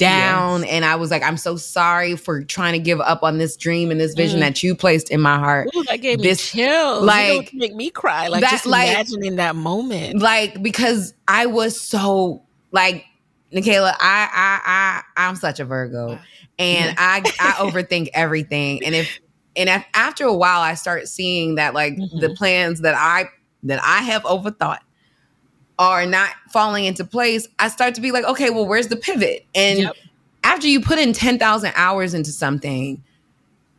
down 0.00 0.62
yes. 0.62 0.70
and 0.70 0.84
I 0.84 0.96
was 0.96 1.10
like, 1.10 1.22
I'm 1.22 1.36
so 1.36 1.56
sorry 1.56 2.16
for 2.16 2.42
trying 2.42 2.72
to 2.72 2.78
give 2.78 3.00
up 3.00 3.22
on 3.22 3.36
this 3.36 3.56
dream 3.56 3.90
and 3.90 4.00
this 4.00 4.14
vision 4.14 4.38
mm. 4.38 4.42
that 4.42 4.62
you 4.62 4.74
placed 4.74 5.10
in 5.10 5.20
my 5.20 5.38
heart. 5.38 5.68
Ooh, 5.76 5.84
that 5.84 5.98
gave 5.98 6.20
this, 6.22 6.54
me 6.54 6.62
chills. 6.62 7.04
Like 7.04 7.52
make 7.52 7.74
me 7.74 7.90
cry. 7.90 8.28
Like 8.28 8.40
that, 8.40 8.50
just 8.50 8.66
like, 8.66 8.88
imagining 8.88 9.36
that 9.36 9.54
moment. 9.54 10.18
Like 10.20 10.62
because 10.62 11.14
I 11.28 11.46
was 11.46 11.78
so 11.78 12.42
like 12.72 13.04
Nicaila, 13.52 13.94
I 14.00 14.28
I 14.32 14.60
I 14.64 15.28
I'm 15.28 15.36
such 15.36 15.60
a 15.60 15.64
Virgo. 15.64 16.18
And 16.58 16.96
I 16.98 17.18
I 17.38 17.52
overthink 17.58 18.08
everything. 18.14 18.82
And 18.84 18.94
if 18.94 19.20
and 19.54 19.68
if, 19.68 19.84
after 19.92 20.24
a 20.24 20.34
while 20.34 20.60
I 20.60 20.74
start 20.74 21.08
seeing 21.08 21.56
that 21.56 21.74
like 21.74 21.94
mm-hmm. 21.94 22.20
the 22.20 22.30
plans 22.30 22.80
that 22.80 22.94
I 22.94 23.26
that 23.64 23.82
I 23.84 23.98
have 24.02 24.22
overthought 24.22 24.78
are 25.80 26.04
not 26.04 26.30
falling 26.50 26.84
into 26.84 27.04
place, 27.04 27.48
I 27.58 27.68
start 27.68 27.94
to 27.94 28.02
be 28.02 28.12
like, 28.12 28.24
okay, 28.24 28.50
well, 28.50 28.66
where's 28.66 28.88
the 28.88 28.96
pivot? 28.96 29.46
And 29.54 29.78
yep. 29.78 29.96
after 30.44 30.68
you 30.68 30.78
put 30.80 30.98
in 30.98 31.14
10,000 31.14 31.72
hours 31.74 32.12
into 32.12 32.30
something, 32.30 33.02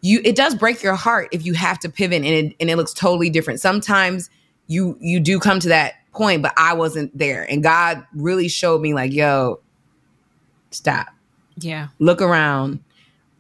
you 0.02 0.20
it 0.26 0.36
does 0.36 0.56
break 0.56 0.82
your 0.82 0.96
heart 0.96 1.30
if 1.32 1.46
you 1.46 1.54
have 1.54 1.78
to 1.80 1.90
pivot 1.90 2.24
and 2.24 2.26
it, 2.26 2.56
and 2.60 2.72
it 2.72 2.76
looks 2.76 2.92
totally 2.92 3.30
different. 3.30 3.60
Sometimes 3.60 4.32
you 4.66 4.98
you 5.00 5.20
do 5.20 5.40
come 5.40 5.60
to 5.60 5.70
that 5.70 5.94
point, 6.12 6.42
but 6.42 6.54
I 6.58 6.74
wasn't 6.74 7.16
there. 7.16 7.44
And 7.50 7.62
God 7.62 8.04
really 8.16 8.48
showed 8.48 8.82
me 8.82 8.96
like, 8.96 9.14
yo, 9.14 9.60
stop. 10.72 11.10
Yeah. 11.58 11.90
Look 12.00 12.20
around. 12.20 12.84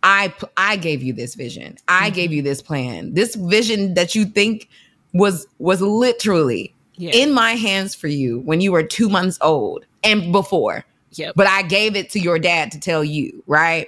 I 0.03 0.31
I 0.55 0.75
gave 0.75 1.01
you 1.01 1.13
this 1.13 1.33
vision. 1.33 1.79
I 1.87 2.05
mm-hmm. 2.07 2.15
gave 2.15 2.31
you 2.31 2.43
this 2.43 2.61
plan. 2.61 3.15
This 3.15 3.33
vision 3.33 3.95
that 3.95 4.13
you 4.13 4.25
think 4.25 4.69
was 5.13 5.47
was 5.57 5.81
literally 5.81 6.75
yeah. 7.01 7.11
in 7.13 7.33
my 7.33 7.53
hands 7.53 7.95
for 7.95 8.07
you 8.07 8.39
when 8.41 8.61
you 8.61 8.71
were 8.71 8.83
two 8.83 9.09
months 9.09 9.37
old. 9.41 9.85
and 10.03 10.31
before. 10.31 10.85
Yep. 11.13 11.33
But 11.35 11.47
I 11.47 11.63
gave 11.63 11.95
it 11.95 12.09
to 12.11 12.19
your 12.19 12.39
dad 12.39 12.71
to 12.71 12.79
tell 12.79 13.03
you, 13.03 13.43
right? 13.47 13.87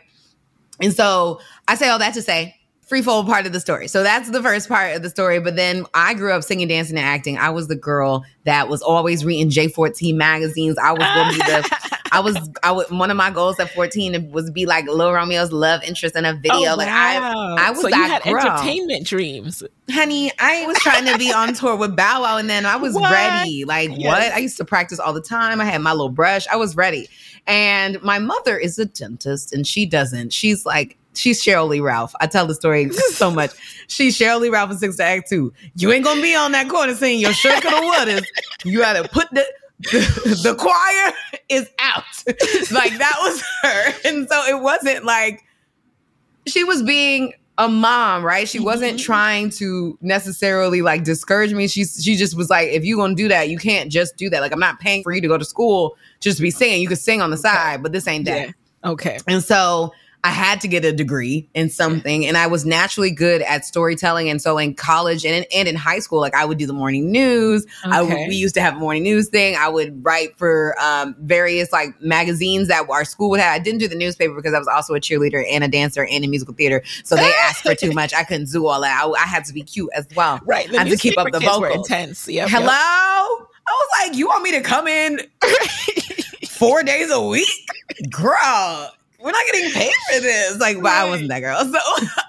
And 0.81 0.93
so 0.93 1.39
I 1.67 1.75
say 1.75 1.89
all 1.89 1.99
that 1.99 2.13
to 2.15 2.21
say 2.21 2.55
freefold 2.89 3.27
part 3.27 3.45
of 3.45 3.53
the 3.53 3.59
story. 3.59 3.87
So 3.87 4.03
that's 4.03 4.29
the 4.29 4.41
first 4.41 4.67
part 4.67 4.95
of 4.95 5.03
the 5.03 5.09
story. 5.09 5.39
But 5.39 5.55
then 5.55 5.85
I 5.93 6.13
grew 6.13 6.33
up 6.33 6.43
singing, 6.43 6.67
dancing, 6.67 6.97
and 6.97 7.05
acting. 7.05 7.37
I 7.37 7.49
was 7.49 7.67
the 7.67 7.75
girl 7.75 8.25
that 8.43 8.67
was 8.67 8.81
always 8.81 9.23
reading 9.23 9.49
J14 9.49 10.15
magazines. 10.15 10.77
I 10.77 10.91
was 10.91 11.07
going 11.15 11.27
to 11.29 11.33
be 11.33 11.39
the, 11.39 11.99
I 12.13 12.19
was, 12.19 12.37
I 12.61 12.71
would 12.71 12.89
one 12.91 13.09
of 13.11 13.17
my 13.17 13.31
goals 13.31 13.59
at 13.59 13.71
14 13.71 14.31
was 14.31 14.51
be 14.51 14.65
like 14.65 14.85
Lil 14.85 15.11
Romeo's 15.11 15.51
love 15.51 15.83
interest 15.83 16.15
in 16.15 16.25
a 16.25 16.29
oh, 16.29 16.35
video. 16.35 16.71
Oh, 16.71 16.75
Like 16.75 16.87
I, 16.87 17.19
wow. 17.19 17.55
I 17.57 17.71
was 17.71 17.81
so 17.81 17.87
you 17.87 17.95
had 17.95 18.23
girl. 18.23 18.37
entertainment 18.39 19.07
dreams. 19.07 19.63
honey, 19.89 20.31
I 20.39 20.65
was 20.67 20.77
trying 20.77 21.05
to 21.05 21.17
be 21.17 21.33
on 21.33 21.53
tour 21.55 21.75
with 21.75 21.95
Bow 21.95 22.21
Wow 22.21 22.37
and 22.37 22.49
then 22.49 22.65
I 22.65 22.75
was 22.75 22.93
What? 22.93 23.11
ready. 23.11 23.65
Like 23.65 23.89
Yes. 23.91 24.05
what? 24.05 24.21
I 24.31 24.37
used 24.37 24.57
to 24.57 24.65
practice 24.65 24.99
all 24.99 25.11
the 25.13 25.21
time. 25.21 25.59
I 25.59 25.65
had 25.65 25.81
my 25.81 25.91
little 25.91 26.09
brush. 26.09 26.47
I 26.47 26.55
was 26.55 26.75
ready. 26.75 27.09
And 27.47 28.01
my 28.01 28.19
mother 28.19 28.57
is 28.57 28.77
a 28.79 28.85
dentist 28.85 29.51
and 29.51 29.65
she 29.65 29.85
doesn't. 29.85 30.31
She's 30.31 30.65
like, 30.65 30.97
she's 31.15 31.43
Sheryl 31.43 31.67
Lee 31.67 31.79
Ralph. 31.79 32.13
I 32.21 32.27
tell 32.27 32.45
the 32.45 32.55
story 32.55 32.89
so 32.91 33.31
much. 33.31 33.51
She's 33.87 34.17
Sheryl 34.17 34.39
Lee 34.39 34.49
Ralph 34.49 34.71
in 34.71 34.77
Sister 34.77 35.03
Act 35.03 35.29
Two. 35.29 35.53
You 35.75 35.91
ain't 35.91 36.03
gonna 36.05 36.21
be 36.21 36.33
on 36.35 36.51
that 36.53 36.69
corner 36.69 36.95
singing 36.95 37.19
your 37.19 37.33
shirt 37.33 37.61
could 37.61 37.71
have 37.71 37.83
what 37.83 38.07
is. 38.07 38.23
You 38.63 38.79
gotta 38.79 39.07
put 39.09 39.29
the 39.31 39.45
the, 39.91 40.55
choir 40.57 41.13
is 41.49 41.69
out. 41.79 42.03
like 42.71 42.97
that 42.97 43.15
was 43.21 43.43
her. 43.61 43.93
And 44.09 44.27
so 44.29 44.43
it 44.45 44.61
wasn't 44.61 45.05
like 45.05 45.43
she 46.47 46.63
was 46.63 46.83
being 46.83 47.33
a 47.57 47.69
mom, 47.69 48.25
right? 48.25 48.49
She 48.49 48.59
wasn't 48.59 48.99
Mhm. 48.99 49.03
trying 49.03 49.49
to 49.51 49.97
necessarily 50.01 50.81
like 50.81 51.03
discourage 51.03 51.53
me. 51.53 51.67
She 51.67 51.85
she 51.85 52.15
just 52.15 52.35
was 52.35 52.49
like, 52.49 52.69
if 52.69 52.83
you're 52.83 52.97
gonna 52.97 53.13
do 53.15 53.27
that, 53.27 53.49
you 53.49 53.57
can't 53.59 53.91
just 53.91 54.17
do 54.17 54.29
that. 54.31 54.41
Like 54.41 54.51
I'm 54.51 54.59
not 54.59 54.79
paying 54.79 55.03
for 55.03 55.11
you 55.11 55.21
to 55.21 55.27
go 55.27 55.37
to 55.37 55.45
school 55.45 55.95
just 56.19 56.37
to 56.37 56.41
be 56.43 56.49
singing. 56.51 56.81
You 56.81 56.87
could 56.87 56.97
sing 56.97 57.21
on 57.21 57.29
the 57.29 57.37
side, 57.37 57.83
but 57.83 57.91
this 57.91 58.07
ain't 58.07 58.25
that. 58.25 58.47
Yeah. 58.47 58.89
Okay. 58.91 59.19
And 59.27 59.43
so 59.43 59.93
I 60.25 60.29
had 60.29 60.61
to 60.61 60.67
get 60.69 60.85
a 60.85 60.93
degree 60.93 61.49
in 61.53 61.69
something, 61.69 62.25
and 62.25 62.37
I 62.37 62.47
was 62.47 62.65
naturally 62.65 63.11
good 63.11 63.41
at 63.41 63.65
storytelling. 63.65 64.29
And 64.29 64.41
so 64.41 64.57
in 64.57 64.73
college 64.73 65.25
and 65.25 65.35
in, 65.35 65.45
and 65.53 65.67
in 65.67 65.75
high 65.75 65.99
school, 65.99 66.21
like 66.21 66.33
I 66.33 66.45
would 66.45 66.57
do 66.57 66.65
the 66.65 66.71
morning 66.73 67.11
news. 67.11 67.65
I 67.83 68.01
would, 68.01 68.11
Okay. 68.13 68.27
we 68.29 68.35
used 68.35 68.55
to 68.55 68.61
have 68.61 68.75
a 68.75 68.79
morning 68.79 69.03
news 69.03 69.27
thing. 69.27 69.57
I 69.57 69.67
would 69.67 70.03
write 70.05 70.37
for 70.37 70.75
um, 70.81 71.13
various 71.19 71.73
like 71.73 71.89
magazines 72.01 72.69
that 72.69 72.89
our 72.89 73.03
school 73.03 73.29
would 73.31 73.41
have. 73.41 73.53
I 73.53 73.59
didn't 73.59 73.79
do 73.79 73.87
the 73.89 73.95
newspaper 73.95 74.33
because 74.33 74.53
I 74.53 74.59
was 74.59 74.67
also 74.69 74.93
a 74.93 74.99
cheerleader 75.01 75.43
and 75.51 75.63
a 75.63 75.67
dancer 75.67 76.05
and 76.05 76.23
in 76.23 76.29
musical 76.29 76.53
theater. 76.53 76.81
So 77.03 77.15
they 77.17 77.31
asked 77.41 77.63
for 77.63 77.75
too 77.75 77.91
much. 77.91 78.13
I 78.13 78.23
couldn't 78.23 78.49
do 78.49 78.65
all 78.67 78.79
that. 78.79 79.03
I, 79.05 79.09
I 79.11 79.25
had 79.25 79.43
to 79.45 79.53
be 79.53 79.61
cute 79.63 79.89
as 79.93 80.07
well. 80.15 80.39
Right. 80.45 80.69
The 80.69 80.77
I 80.77 80.83
had 80.83 80.89
to 80.89 80.97
keep 80.97 81.17
up 81.17 81.31
the 81.31 81.57
were 81.59 81.69
intense. 81.69 82.27
Yep, 82.27 82.47
Hello? 82.49 82.65
yep. 82.65 82.69
I 82.71 83.71
was 83.71 83.89
like, 84.07 84.17
you 84.17 84.27
want 84.27 84.43
me 84.43 84.51
to 84.51 84.61
come 84.61 84.87
in 84.87 85.19
four 86.49 86.83
days 86.83 87.11
a 87.11 87.21
week? 87.21 87.47
Girl, 88.09 88.91
we're 89.23 89.31
not 89.31 89.43
getting 89.51 89.71
paid 89.71 89.91
for 90.13 90.19
this. 90.19 90.59
Like, 90.59 90.81
but 90.81 90.91
I 90.91 91.07
wasn't 91.09 91.29
that 91.29 91.39
girl. 91.39 91.57
So 91.73 91.79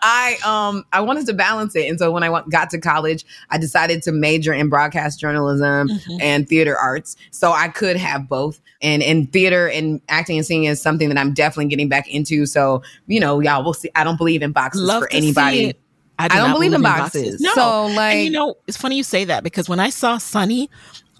I 0.03 0.37
um 0.45 0.85
I 0.93 1.01
wanted 1.01 1.27
to 1.27 1.35
balance 1.35 1.75
it. 1.75 1.89
And 1.89 1.99
so 1.99 2.11
when 2.13 2.23
I 2.23 2.31
went, 2.31 2.49
got 2.51 2.71
to 2.71 2.79
college, 2.79 3.25
I 3.51 3.59
decided 3.59 4.03
to 4.03 4.13
major 4.13 4.53
in 4.55 4.69
broadcast 4.69 5.19
journalism 5.21 5.89
Mhm. 5.89 6.19
and 6.23 6.49
theater 6.49 6.77
arts. 6.79 7.17
So 7.31 7.53
I 7.53 7.69
could 7.69 7.97
have 7.97 8.29
both. 8.29 8.61
And 8.81 9.03
and 9.03 9.33
theater 9.33 9.69
and 9.69 10.01
acting 10.09 10.37
and 10.39 10.47
singing 10.47 10.65
is 10.69 10.81
something 10.81 11.09
that 11.09 11.19
I'm 11.19 11.35
definitely 11.35 11.67
getting 11.67 11.89
back 11.89 12.09
into. 12.09 12.47
So, 12.47 12.83
you 13.07 13.19
know, 13.19 13.41
y'all 13.41 13.65
will 13.65 13.75
see. 13.75 13.91
I 13.97 14.05
don't 14.05 14.17
believe 14.19 14.43
in 14.43 14.53
boxes 14.53 14.83
Love 14.83 15.03
for 15.03 15.13
anybody. 15.13 15.75
I, 16.19 16.29
do 16.29 16.35
I 16.37 16.39
don't 16.39 16.53
believe 16.53 16.73
in 16.73 16.83
boxes. 16.83 17.41
No. 17.41 17.53
So 17.55 17.87
like 17.87 18.15
and 18.17 18.25
you 18.27 18.31
know, 18.31 18.55
it's 18.69 18.77
funny 18.77 18.97
you 18.97 19.03
say 19.03 19.25
that 19.25 19.43
because 19.43 19.69
when 19.69 19.81
I 19.81 19.91
saw 19.91 20.19
Sunny 20.19 20.71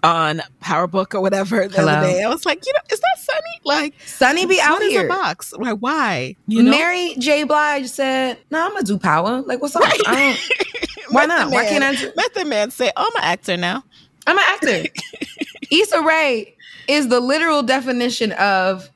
on 0.05 0.41
Power 0.59 0.87
Book 0.87 1.15
or 1.15 1.21
whatever 1.21 1.67
the 1.67 1.75
Hello. 1.77 1.91
other 1.93 2.07
day, 2.07 2.23
I 2.23 2.29
was 2.29 2.45
like, 2.45 2.65
you 2.65 2.73
know, 2.73 2.79
is 2.91 2.99
that 2.99 3.17
Sunny? 3.19 3.61
Like, 3.63 3.93
Sunny 4.05 4.45
be 4.45 4.59
out 4.61 4.73
what 4.73 4.83
is 4.83 4.91
here. 4.91 5.05
a 5.05 5.09
box? 5.09 5.53
Like, 5.53 5.77
why? 5.79 6.35
You 6.47 6.63
know, 6.63 6.71
Mary 6.71 7.15
J. 7.19 7.43
Blige 7.43 7.87
said, 7.87 8.37
"No, 8.51 8.63
I'm 8.65 8.71
gonna 8.73 8.83
do 8.83 8.97
power. 8.97 9.41
Like, 9.41 9.61
what's 9.61 9.75
up? 9.75 9.83
I 9.85 9.97
don't, 9.97 10.89
why 11.11 11.25
not? 11.25 11.51
Why 11.51 11.65
can't 11.65 11.83
I? 11.83 11.95
Do, 11.95 12.11
Method 12.15 12.47
Man 12.47 12.71
say, 12.71 12.91
"Oh, 12.95 13.09
I'm 13.13 13.23
an 13.23 13.29
actor 13.29 13.57
now." 13.57 13.83
I'm 14.27 14.37
an 14.37 14.43
actor." 14.47 14.83
Issa 15.71 16.01
Rae 16.01 16.55
is 16.87 17.07
the 17.09 17.19
literal 17.19 17.63
definition 17.63 18.31
of 18.33 18.89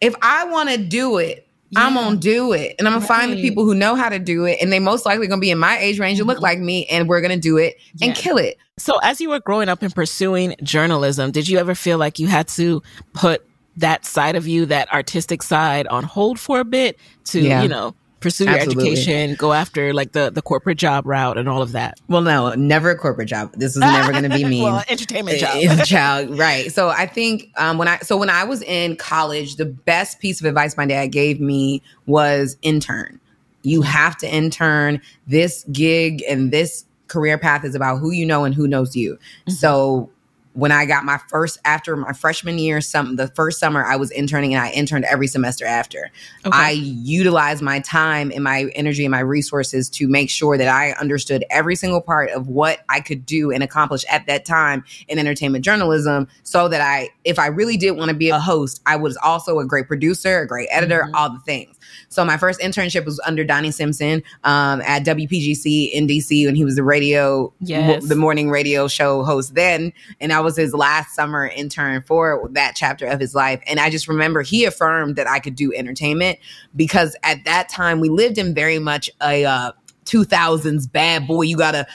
if 0.00 0.14
I 0.22 0.44
want 0.44 0.68
to 0.70 0.76
do 0.78 1.18
it, 1.18 1.47
I'm 1.76 1.94
gonna 1.94 2.16
do 2.16 2.52
it, 2.52 2.74
and 2.78 2.88
I'm 2.88 2.94
gonna 2.94 3.06
find 3.06 3.32
the 3.32 3.40
people 3.42 3.64
who 3.64 3.74
know 3.74 3.94
how 3.94 4.08
to 4.08 4.18
do 4.18 4.44
it, 4.44 4.58
and 4.62 4.72
they 4.72 4.78
most 4.78 5.04
likely 5.04 5.26
gonna 5.26 5.40
be 5.40 5.50
in 5.50 5.58
my 5.58 5.78
age 5.78 5.98
range 5.98 6.18
and 6.18 6.26
look 6.26 6.38
Mhm. 6.38 6.42
like 6.42 6.58
me, 6.58 6.86
and 6.86 7.08
we're 7.08 7.20
gonna 7.20 7.36
do 7.36 7.56
it 7.58 7.76
and 8.00 8.10
Yeah. 8.10 8.14
kill 8.14 8.38
it. 8.38 8.56
So, 8.78 8.98
as 9.02 9.20
you 9.20 9.28
were 9.30 9.40
growing 9.40 9.68
up 9.68 9.82
and 9.82 9.94
pursuing 9.94 10.54
journalism, 10.62 11.30
did 11.30 11.48
you 11.48 11.58
ever 11.58 11.74
feel 11.74 11.98
like 11.98 12.18
you 12.18 12.26
had 12.28 12.48
to 12.48 12.82
put 13.12 13.44
that 13.76 14.04
side 14.06 14.34
of 14.36 14.48
you, 14.48 14.66
that 14.66 14.92
artistic 14.92 15.42
side, 15.42 15.86
on 15.88 16.04
hold 16.04 16.40
for 16.40 16.58
a 16.60 16.64
bit 16.64 16.96
to, 17.26 17.40
Yeah. 17.40 17.62
you 17.62 17.68
know, 17.68 17.94
pursue 18.20 18.46
Absolutely. 18.46 18.84
your 18.84 18.92
education, 18.92 19.34
go 19.36 19.52
after 19.52 19.92
like 19.94 20.12
the 20.12 20.30
the 20.30 20.42
corporate 20.42 20.78
job 20.78 21.06
route 21.06 21.38
and 21.38 21.48
all 21.48 21.62
of 21.62 21.72
that? 21.72 21.98
Well, 22.08 22.22
no, 22.22 22.52
never 22.54 22.90
a 22.90 22.96
corporate 22.98 23.28
job. 23.28 23.52
This 23.54 23.72
is 23.76 23.80
never 23.80 24.12
gonna 24.12 24.28
be 24.28 24.44
me. 24.54 24.62
well, 24.62 24.82
entertainment 24.88 25.38
job. 25.38 25.84
child 25.86 26.36
right 26.38 26.72
so 26.72 26.88
i 26.88 27.06
think 27.06 27.50
um, 27.56 27.78
when 27.78 27.88
i 27.88 27.98
so 27.98 28.16
when 28.16 28.28
i 28.30 28.44
was 28.44 28.62
in 28.62 28.96
college 28.96 29.56
the 29.56 29.64
best 29.64 30.18
piece 30.20 30.40
of 30.40 30.46
advice 30.46 30.76
my 30.76 30.84
dad 30.86 31.06
gave 31.08 31.40
me 31.40 31.80
was 32.06 32.56
intern 32.62 33.20
you 33.62 33.82
have 33.82 34.16
to 34.16 34.32
intern 34.32 35.00
this 35.26 35.64
gig 35.72 36.22
and 36.28 36.50
this 36.52 36.84
career 37.08 37.38
path 37.38 37.64
is 37.64 37.74
about 37.74 37.98
who 37.98 38.10
you 38.10 38.26
know 38.26 38.44
and 38.44 38.54
who 38.54 38.66
knows 38.68 38.94
you 38.96 39.18
Mhm. 39.48 39.52
so 39.52 40.10
when 40.58 40.72
I 40.72 40.86
got 40.86 41.04
my 41.04 41.18
first 41.28 41.56
after 41.64 41.94
my 41.96 42.12
freshman 42.12 42.58
year, 42.58 42.80
some 42.80 43.14
the 43.14 43.28
first 43.28 43.60
summer 43.60 43.84
I 43.84 43.94
was 43.94 44.10
interning 44.10 44.54
and 44.54 44.62
I 44.64 44.70
interned 44.72 45.04
every 45.04 45.28
semester 45.28 45.64
after. 45.64 46.10
Okay. 46.44 46.50
I 46.56 46.70
utilized 46.70 47.62
my 47.62 47.78
time 47.78 48.32
and 48.34 48.42
my 48.42 48.64
energy 48.74 49.04
and 49.04 49.12
my 49.12 49.20
resources 49.20 49.88
to 49.90 50.08
make 50.08 50.30
sure 50.30 50.58
that 50.58 50.66
I 50.66 50.92
understood 51.00 51.44
every 51.48 51.76
single 51.76 52.00
part 52.00 52.30
of 52.30 52.48
what 52.48 52.80
I 52.88 52.98
could 52.98 53.24
do 53.24 53.52
and 53.52 53.62
accomplish 53.62 54.04
at 54.10 54.26
that 54.26 54.44
time 54.44 54.82
in 55.06 55.20
entertainment 55.20 55.64
journalism 55.64 56.26
so 56.42 56.66
that 56.66 56.80
I 56.80 57.10
if 57.24 57.38
I 57.38 57.46
really 57.46 57.76
did 57.76 57.92
want 57.92 58.08
to 58.08 58.16
be 58.16 58.30
a 58.30 58.40
host, 58.40 58.82
I 58.84 58.96
was 58.96 59.16
also 59.18 59.60
a 59.60 59.64
great 59.64 59.86
producer, 59.86 60.40
a 60.40 60.46
great 60.48 60.68
editor, 60.72 61.04
Mhm. 61.08 61.14
all 61.14 61.30
the 61.30 61.40
things. 61.40 61.76
So 62.08 62.24
my 62.24 62.36
first 62.36 62.58
internship 62.60 63.04
was 63.04 63.20
under 63.24 63.44
Donnie 63.44 63.70
Simpson 63.70 64.22
um, 64.42 64.80
at 64.82 65.04
WPGC 65.04 65.84
in 65.92 66.06
DC 66.08 66.46
when 66.46 66.54
he 66.56 66.64
was 66.64 66.74
the 66.76 66.82
radio, 66.82 67.52
Yes. 67.60 68.04
the 68.06 68.16
morning 68.16 68.50
radio 68.50 68.88
show 68.88 69.22
host 69.22 69.54
then, 69.54 69.92
and 70.20 70.32
I 70.32 70.40
was 70.40 70.47
his 70.56 70.74
last 70.74 71.14
summer 71.14 71.46
intern 71.46 72.02
for 72.06 72.48
that 72.52 72.74
chapter 72.76 73.06
of 73.06 73.20
his 73.20 73.34
life. 73.34 73.62
And 73.66 73.78
I 73.80 73.90
just 73.90 74.08
remember 74.08 74.42
he 74.42 74.64
affirmed 74.64 75.16
that 75.16 75.28
I 75.28 75.38
could 75.38 75.54
do 75.54 75.72
entertainment 75.74 76.38
because 76.74 77.16
at 77.22 77.44
that 77.44 77.68
time 77.68 78.00
we 78.00 78.08
lived 78.08 78.38
in 78.38 78.54
very 78.54 78.78
much 78.78 79.10
a 79.22 79.44
uh, 79.44 79.72
2000s 80.08 80.90
bad 80.90 81.26
boy. 81.26 81.42
You 81.42 81.56
gotta 81.56 81.86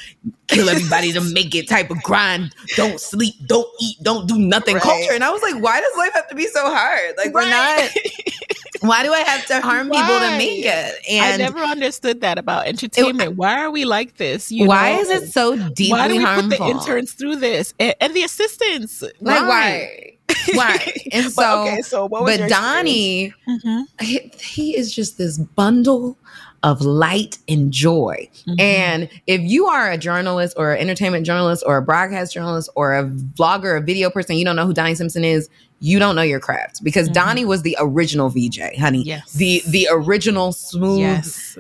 kill 0.47 0.69
everybody 0.69 1.11
to 1.13 1.21
make 1.33 1.53
it 1.55 1.67
type 1.67 1.89
of 1.89 2.01
grind. 2.03 2.53
Don't 2.75 2.99
sleep, 2.99 3.33
don't 3.47 3.67
eat, 3.81 3.97
don't 4.03 4.27
do 4.27 4.37
nothing 4.37 4.75
Right. 4.75 4.83
culture. 4.83 5.13
And 5.13 5.23
I 5.23 5.31
was 5.31 5.41
like, 5.41 5.61
why 5.61 5.79
does 5.81 5.97
life 5.97 6.13
have 6.13 6.27
to 6.29 6.35
be 6.35 6.47
so 6.47 6.61
hard? 6.73 7.15
Like 7.17 7.33
we're 7.33 7.49
not. 7.49 7.89
Why 8.81 9.01
do 9.01 9.13
I 9.13 9.19
have 9.19 9.45
to 9.45 9.61
harm 9.61 9.89
people 9.89 10.19
to 10.19 10.37
make 10.37 10.65
it? 10.65 10.95
I 11.09 11.37
never 11.37 11.59
understood 11.59 12.19
that 12.19 12.37
about 12.37 12.67
entertainment. 12.67 13.37
why 13.37 13.61
are 13.63 13.71
we 13.71 13.85
like 13.85 14.17
this? 14.17 14.51
You 14.51 14.67
why 14.67 14.91
know? 14.95 14.99
is 14.99 15.09
it 15.09 15.31
so 15.31 15.55
deeply 15.69 15.91
Why 15.91 16.09
do 16.09 16.17
we 16.17 16.23
harmful? 16.23 16.49
put 16.49 16.57
the 16.59 16.65
interns 16.69 17.13
through 17.13 17.37
this 17.37 17.73
and, 17.79 17.95
and 18.01 18.13
the 18.13 18.23
assistants? 18.23 19.01
like 19.21 19.41
why? 19.47 20.17
Why? 20.53 20.91
And 21.13 21.31
so, 21.31 21.41
But, 21.41 21.67
okay, 21.67 21.81
so 21.81 22.09
but 22.09 22.49
Donnie, 22.49 23.33
experience? 23.47 23.89
he, 24.01 24.31
he 24.41 24.75
is 24.75 24.93
just 24.93 25.17
this 25.17 25.37
bundle 25.37 26.17
of 26.63 26.81
light 26.81 27.37
and 27.49 27.71
joy. 27.71 28.27
Mhm, 28.47 28.55
mhm. 28.55 28.61
And 28.61 29.09
if 29.27 29.41
you 29.41 29.67
are 29.67 29.91
a 29.91 29.97
journalist 29.97 30.55
or 30.57 30.71
an 30.73 30.79
entertainment 30.79 31.25
journalist 31.25 31.63
or 31.67 31.77
a 31.77 31.81
broadcast 31.81 32.33
journalist 32.33 32.69
or 32.75 32.93
a 32.95 33.03
vlogger, 33.05 33.77
a 33.77 33.81
video 33.81 34.09
person, 34.09 34.37
you 34.37 34.45
don't 34.45 34.55
know 34.55 34.65
who 34.65 34.73
Donnie 34.73 34.95
Simpson 34.95 35.23
is, 35.25 35.49
you 35.81 35.99
don't 35.99 36.15
know 36.15 36.21
your 36.21 36.39
craft 36.39 36.81
because 36.83 37.09
Mhm. 37.09 37.13
Donnie 37.13 37.45
was 37.45 37.61
the 37.63 37.75
original 37.79 38.29
VJ, 38.29 38.77
honey. 38.79 39.03
yes, 39.03 39.33
The 39.33 39.61
the 39.67 39.87
original 39.91 40.53
smooth, 40.53 40.99
yes, 40.99 41.57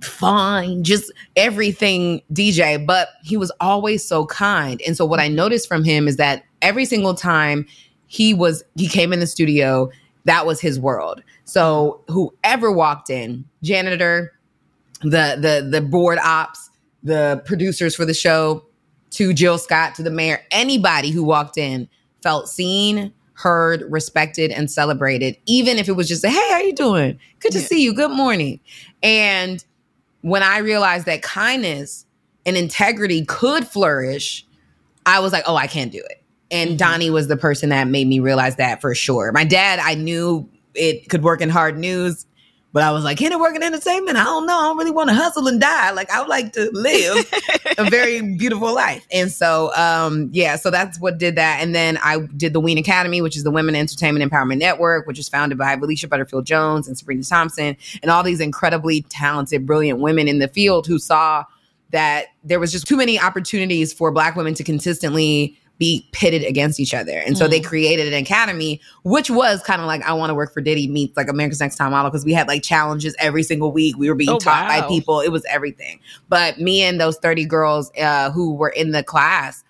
fine, 0.00 0.82
just 0.82 1.12
everything 1.36 2.22
DJ, 2.32 2.76
but 2.84 3.10
he 3.22 3.36
was 3.36 3.52
always 3.60 4.04
so 4.04 4.26
kind. 4.26 4.80
And 4.86 4.96
so 4.96 5.04
what 5.04 5.20
I 5.20 5.28
noticed 5.28 5.68
from 5.68 5.84
him 5.84 6.08
is 6.08 6.16
that 6.16 6.42
every 6.60 6.84
single 6.84 7.14
time 7.14 7.66
he 8.08 8.34
was 8.34 8.64
he 8.74 8.88
came 8.88 9.12
in 9.12 9.20
the 9.20 9.26
studio, 9.26 9.90
that 10.24 10.46
was 10.46 10.60
his 10.60 10.78
world. 10.80 11.22
So 11.44 12.04
whoever 12.08 12.70
walked 12.72 13.10
in, 13.10 13.44
janitor, 13.62 14.32
the 15.02 15.36
the 15.40 15.68
the 15.70 15.80
board 15.80 16.18
ops, 16.22 16.70
the 17.02 17.42
producers 17.44 17.94
for 17.94 18.04
the 18.04 18.14
show, 18.14 18.64
to 19.10 19.32
Jill 19.32 19.58
Scott, 19.58 19.94
to 19.96 20.02
the 20.02 20.10
mayor, 20.10 20.40
anybody 20.50 21.10
who 21.10 21.24
walked 21.24 21.58
in 21.58 21.88
felt 22.22 22.48
seen, 22.48 23.12
heard, 23.34 23.82
respected, 23.90 24.50
and 24.50 24.70
celebrated, 24.70 25.36
even 25.46 25.78
if 25.78 25.88
it 25.88 25.92
was 25.92 26.08
just 26.08 26.24
a 26.24 26.30
hey, 26.30 26.52
how 26.52 26.60
you 26.60 26.72
doing? 26.74 27.18
Good 27.40 27.52
to 27.52 27.58
Yeah. 27.58 27.66
see 27.66 27.82
you. 27.82 27.92
Good 27.94 28.12
morning. 28.12 28.60
And 29.02 29.64
when 30.22 30.42
I 30.42 30.58
realized 30.58 31.06
that 31.06 31.22
kindness 31.22 32.06
and 32.46 32.56
integrity 32.56 33.24
could 33.24 33.66
flourish, 33.66 34.46
I 35.04 35.18
was 35.18 35.32
like, 35.32 35.44
oh, 35.46 35.56
I 35.56 35.66
can't 35.66 35.90
do 35.90 35.98
it. 35.98 36.22
And 36.50 36.70
mm-hmm. 36.70 36.76
Donnie 36.76 37.10
was 37.10 37.26
the 37.28 37.36
person 37.36 37.70
that 37.70 37.88
made 37.88 38.06
me 38.06 38.20
realize 38.20 38.56
that 38.56 38.80
for 38.80 38.94
sure. 38.94 39.32
My 39.32 39.44
dad, 39.44 39.80
I 39.80 39.94
knew 39.94 40.48
it 40.74 41.08
could 41.08 41.22
work 41.22 41.40
in 41.40 41.48
hard 41.48 41.78
news. 41.78 42.26
But 42.72 42.82
I 42.82 42.90
was 42.90 43.04
like, 43.04 43.18
can 43.18 43.32
it 43.32 43.38
work 43.38 43.54
in 43.54 43.62
entertainment? 43.62 44.16
I 44.16 44.24
don't 44.24 44.46
know. 44.46 44.58
I 44.58 44.62
don't 44.62 44.78
really 44.78 44.92
want 44.92 45.10
to 45.10 45.14
hustle 45.14 45.46
and 45.46 45.60
die. 45.60 45.90
Like 45.90 46.10
I 46.10 46.20
would 46.20 46.30
like 46.30 46.54
to 46.54 46.70
live 46.72 47.30
a 47.76 47.84
very 47.90 48.22
beautiful 48.36 48.74
life. 48.74 49.06
And 49.12 49.30
so, 49.30 49.74
um, 49.76 50.30
yeah, 50.32 50.56
so 50.56 50.70
that's 50.70 50.98
what 50.98 51.18
did 51.18 51.36
that. 51.36 51.58
And 51.60 51.74
then 51.74 51.98
I 52.02 52.20
did 52.34 52.54
the 52.54 52.60
Ween 52.60 52.78
Academy, 52.78 53.20
which 53.20 53.36
is 53.36 53.44
the 53.44 53.50
Women 53.50 53.74
Entertainment 53.74 54.28
Empowerment 54.28 54.56
Network, 54.56 55.06
which 55.06 55.18
is 55.18 55.28
founded 55.28 55.58
by 55.58 55.76
Valeisha 55.76 56.08
Butterfield 56.08 56.46
Jones 56.46 56.88
and 56.88 56.96
Sabrina 56.96 57.24
Thompson 57.24 57.76
and 58.00 58.10
all 58.10 58.22
these 58.22 58.40
incredibly 58.40 59.02
talented, 59.02 59.66
brilliant 59.66 60.00
women 60.00 60.26
in 60.26 60.38
the 60.38 60.48
field 60.48 60.86
who 60.86 60.98
saw 60.98 61.44
that 61.90 62.28
there 62.42 62.58
was 62.58 62.72
just 62.72 62.86
too 62.86 62.96
many 62.96 63.20
opportunities 63.20 63.92
for 63.92 64.10
black 64.10 64.34
women 64.34 64.54
to 64.54 64.64
consistently 64.64 65.58
be 65.78 66.06
pitted 66.12 66.44
against 66.44 66.78
each 66.78 66.94
other. 66.94 67.18
And 67.26 67.36
so 67.36 67.46
mm. 67.46 67.50
they 67.50 67.60
created 67.60 68.12
an 68.12 68.14
academy, 68.14 68.80
which 69.04 69.30
was 69.30 69.62
kind 69.62 69.80
of 69.80 69.86
like, 69.86 70.02
I 70.02 70.12
want 70.12 70.30
to 70.30 70.34
work 70.34 70.52
for 70.52 70.60
Diddy 70.60 70.86
meets 70.86 71.16
like 71.16 71.28
America's 71.28 71.60
Next 71.60 71.76
Top 71.76 71.90
Model 71.90 72.10
because 72.10 72.24
we 72.24 72.32
had 72.32 72.46
like 72.46 72.62
challenges 72.62 73.16
every 73.18 73.42
single 73.42 73.72
week. 73.72 73.96
We 73.96 74.08
were 74.08 74.14
being 74.14 74.30
oh, 74.30 74.38
taught 74.38 74.68
wow. 74.68 74.80
by 74.80 74.86
people. 74.86 75.20
It 75.20 75.32
was 75.32 75.44
everything. 75.46 75.98
But 76.28 76.58
me 76.58 76.82
and 76.82 77.00
those 77.00 77.16
30 77.18 77.46
girls 77.46 77.90
uh, 77.98 78.30
who 78.30 78.54
were 78.54 78.68
in 78.70 78.92
the 78.92 79.02
class, 79.02 79.64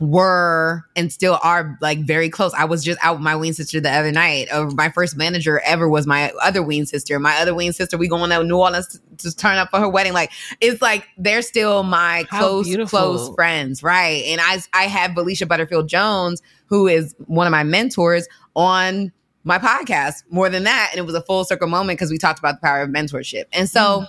were 0.00 0.86
and 0.96 1.12
still 1.12 1.38
are 1.42 1.78
like 1.82 2.00
very 2.00 2.30
close. 2.30 2.54
I 2.54 2.64
was 2.64 2.82
just 2.82 2.98
out 3.02 3.16
with 3.16 3.22
my 3.22 3.36
ween 3.36 3.52
sister 3.52 3.80
the 3.80 3.90
other 3.90 4.10
night. 4.10 4.48
Uh, 4.50 4.64
my 4.74 4.88
first 4.88 5.14
manager 5.14 5.60
ever 5.60 5.88
was 5.88 6.06
my 6.06 6.32
other 6.42 6.62
ween 6.62 6.86
sister. 6.86 7.18
My 7.20 7.36
other 7.36 7.54
ween 7.54 7.74
sister, 7.74 7.98
we 7.98 8.08
going 8.08 8.30
to 8.30 8.42
New 8.42 8.56
Orleans 8.56 8.88
to, 8.88 9.30
to 9.30 9.36
turn 9.36 9.58
up 9.58 9.70
for 9.70 9.78
her 9.78 9.88
wedding. 9.88 10.14
Like 10.14 10.32
it's 10.60 10.80
like 10.80 11.06
they're 11.18 11.42
still 11.42 11.82
my 11.82 12.24
How 12.30 12.38
close 12.40 12.66
beautiful. 12.66 12.98
close 12.98 13.34
friends, 13.34 13.82
right? 13.82 14.24
And 14.24 14.40
I 14.40 14.60
I 14.72 14.84
have 14.84 15.10
Valeisha 15.12 15.46
Butterfield 15.46 15.88
Jones, 15.88 16.40
who 16.66 16.88
is 16.88 17.14
one 17.26 17.46
of 17.46 17.50
my 17.50 17.62
mentors, 17.62 18.26
on 18.56 19.12
my 19.44 19.58
podcast. 19.58 20.24
More 20.30 20.48
than 20.48 20.64
that, 20.64 20.88
and 20.92 20.98
it 20.98 21.04
was 21.04 21.14
a 21.14 21.22
full 21.22 21.44
circle 21.44 21.68
moment 21.68 21.98
because 21.98 22.10
we 22.10 22.16
talked 22.16 22.38
about 22.38 22.60
the 22.60 22.66
power 22.66 22.80
of 22.80 22.88
mentorship. 22.88 23.44
And 23.52 23.68
so. 23.68 24.00
Mm 24.00 24.06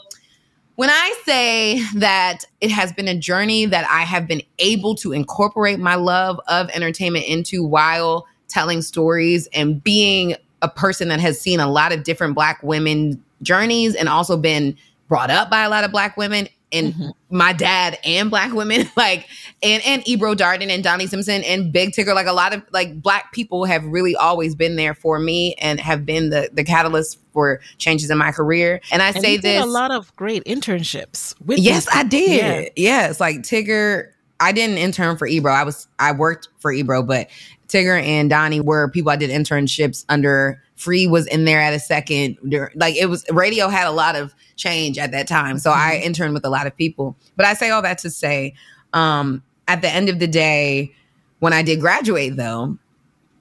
when 0.76 0.90
I 0.90 1.16
say 1.26 1.84
that 1.96 2.40
it 2.60 2.72
has 2.72 2.92
been 2.94 3.08
a 3.08 3.18
journey 3.18 3.66
that 3.66 3.88
I 3.90 4.02
have 4.02 4.28
been 4.28 4.42
able 4.60 4.96
to 4.96 5.12
incorporate 5.12 5.80
my 5.80 5.96
love 5.96 6.40
of 6.48 6.70
entertainment 6.70 7.26
into 7.26 7.64
while 7.64 8.28
telling 8.48 8.82
stories 8.82 9.48
and 9.54 9.84
being 9.84 10.36
a 10.62 10.70
person 10.70 11.08
that 11.10 11.20
has 11.20 11.40
seen 11.40 11.60
a 11.60 11.70
lot 11.70 11.92
of 11.92 12.04
different 12.04 12.36
Black 12.36 12.62
women 12.64 13.24
journeys 13.42 13.96
and 13.96 14.08
also 14.08 14.38
been 14.38 14.78
brought 15.08 15.30
up 15.30 15.50
by 15.50 15.64
a 15.64 15.70
lot 15.70 15.84
of 15.84 15.92
Black 15.92 16.16
women 16.18 16.48
and 16.72 16.94
mm-hmm. 16.94 17.10
my 17.30 17.54
dad 17.54 17.98
and 18.04 18.30
black 18.30 18.54
women 18.54 18.90
like 18.98 19.28
and 19.62 19.84
and 19.86 20.08
Ebro 20.08 20.36
Darden 20.36 20.70
and 20.70 20.84
Donnie 20.84 21.08
Simpson 21.08 21.44
and 21.44 21.72
Big 21.72 21.92
Tigger 21.92 22.16
like 22.16 22.28
a 22.28 22.34
lot 22.34 22.54
of 22.54 22.64
like 22.72 23.02
black 23.02 23.32
people 23.32 23.66
have 23.66 23.84
really 23.86 24.16
always 24.16 24.56
been 24.56 24.76
there 24.76 24.94
for 24.94 25.20
me 25.20 25.56
and 25.56 25.80
have 25.80 26.06
been 26.06 26.30
the 26.30 26.50
the 26.54 26.64
catalyst 26.64 27.20
for 27.34 27.60
changes 27.78 28.10
in 28.10 28.18
my 28.18 28.32
career 28.32 28.82
and 28.92 29.02
I 29.02 29.10
and 29.10 29.22
say 29.22 29.38
this 29.38 29.64
a 29.64 29.68
lot 29.68 29.92
of 29.92 30.16
great 30.16 30.44
internships 30.46 31.40
with 31.42 31.60
yes 31.60 31.88
I 31.94 32.04
did 32.04 32.66
yeah. 32.66 32.70
yes 32.76 33.20
like 33.20 33.38
Tigger 33.38 34.12
I 34.40 34.52
didn't 34.52 34.78
intern 34.78 35.18
for 35.18 35.28
Ebro 35.28 35.52
I 35.52 35.64
was 35.64 35.88
I 36.00 36.12
worked 36.12 36.50
for 36.60 36.72
Ebro 36.72 37.04
but 37.04 37.28
Tigger 37.72 38.02
and 38.02 38.30
Donnie 38.30 38.60
were 38.60 38.90
people 38.90 39.12
I 39.12 39.16
did 39.16 39.30
internships 39.30 40.06
under 40.10 40.62
Free 40.76 41.08
was 41.08 41.28
in 41.28 41.46
there 41.46 41.62
at 41.62 41.74
a 41.74 41.80
second 41.80 42.38
like 42.76 42.96
it 42.96 43.06
was 43.06 43.24
radio 43.30 43.68
had 43.68 43.88
a 43.88 43.92
lot 43.92 44.16
of 44.16 44.34
change 44.56 44.98
at 44.98 45.12
that 45.12 45.28
time. 45.28 45.60
So 45.60 45.72
I 45.72 45.94
mm-hmm. 45.96 46.08
interned 46.08 46.34
with 46.34 46.46
a 46.46 46.50
lot 46.50 46.68
of 46.68 46.76
people. 46.76 47.16
But 47.36 47.46
I 47.46 47.54
say 47.54 47.70
all 47.70 47.82
that 47.84 48.00
to 48.00 48.10
say, 48.10 48.56
um, 48.94 49.44
at 49.68 49.82
the 49.82 49.90
end 49.90 50.10
of 50.10 50.20
the 50.20 50.28
day, 50.28 50.94
when 51.40 51.54
I 51.54 51.62
did 51.62 51.80
graduate, 51.80 52.36
though, 52.36 52.78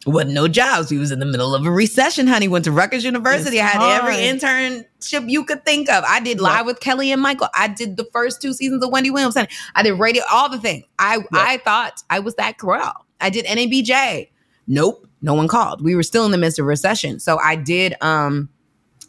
wasn't 0.06 0.32
no 0.32 0.48
jobs. 0.48 0.90
We 0.90 0.98
was 0.98 1.12
in 1.12 1.18
the 1.18 1.26
middle 1.26 1.54
of 1.54 1.66
a 1.66 1.70
recession, 1.70 2.26
honey. 2.26 2.48
Went 2.48 2.64
to 2.64 2.72
Rutgers 2.72 3.04
University. 3.04 3.58
It's 3.58 3.64
I 3.64 3.68
had 3.68 3.78
hard. 3.78 4.02
every 4.02 4.16
internship 4.16 5.28
you 5.28 5.44
could 5.44 5.64
think 5.64 5.90
of. 5.90 6.04
I 6.06 6.20
did 6.20 6.40
live 6.40 6.60
yep. 6.60 6.66
with 6.66 6.80
Kelly 6.80 7.12
and 7.12 7.20
Michael. 7.20 7.48
I 7.54 7.68
did 7.68 7.96
the 7.96 8.04
first 8.12 8.40
two 8.40 8.52
seasons 8.54 8.82
of 8.82 8.90
Wendy 8.90 9.10
Williams. 9.10 9.36
I 9.36 9.82
did 9.82 9.92
radio, 9.92 10.22
all 10.32 10.48
the 10.48 10.58
things. 10.58 10.84
I 10.98 11.16
yep. 11.16 11.26
I 11.32 11.58
thought 11.58 12.02
I 12.08 12.20
was 12.20 12.34
that 12.36 12.56
girl. 12.56 13.06
I 13.20 13.30
did 13.30 13.44
NABJ. 13.46 14.28
Nope, 14.66 15.06
no 15.22 15.34
one 15.34 15.48
called. 15.48 15.82
We 15.82 15.94
were 15.94 16.02
still 16.02 16.24
in 16.24 16.32
the 16.32 16.38
midst 16.38 16.58
of 16.58 16.66
recession. 16.66 17.20
So 17.20 17.38
I 17.38 17.56
did 17.56 17.94
um 18.00 18.48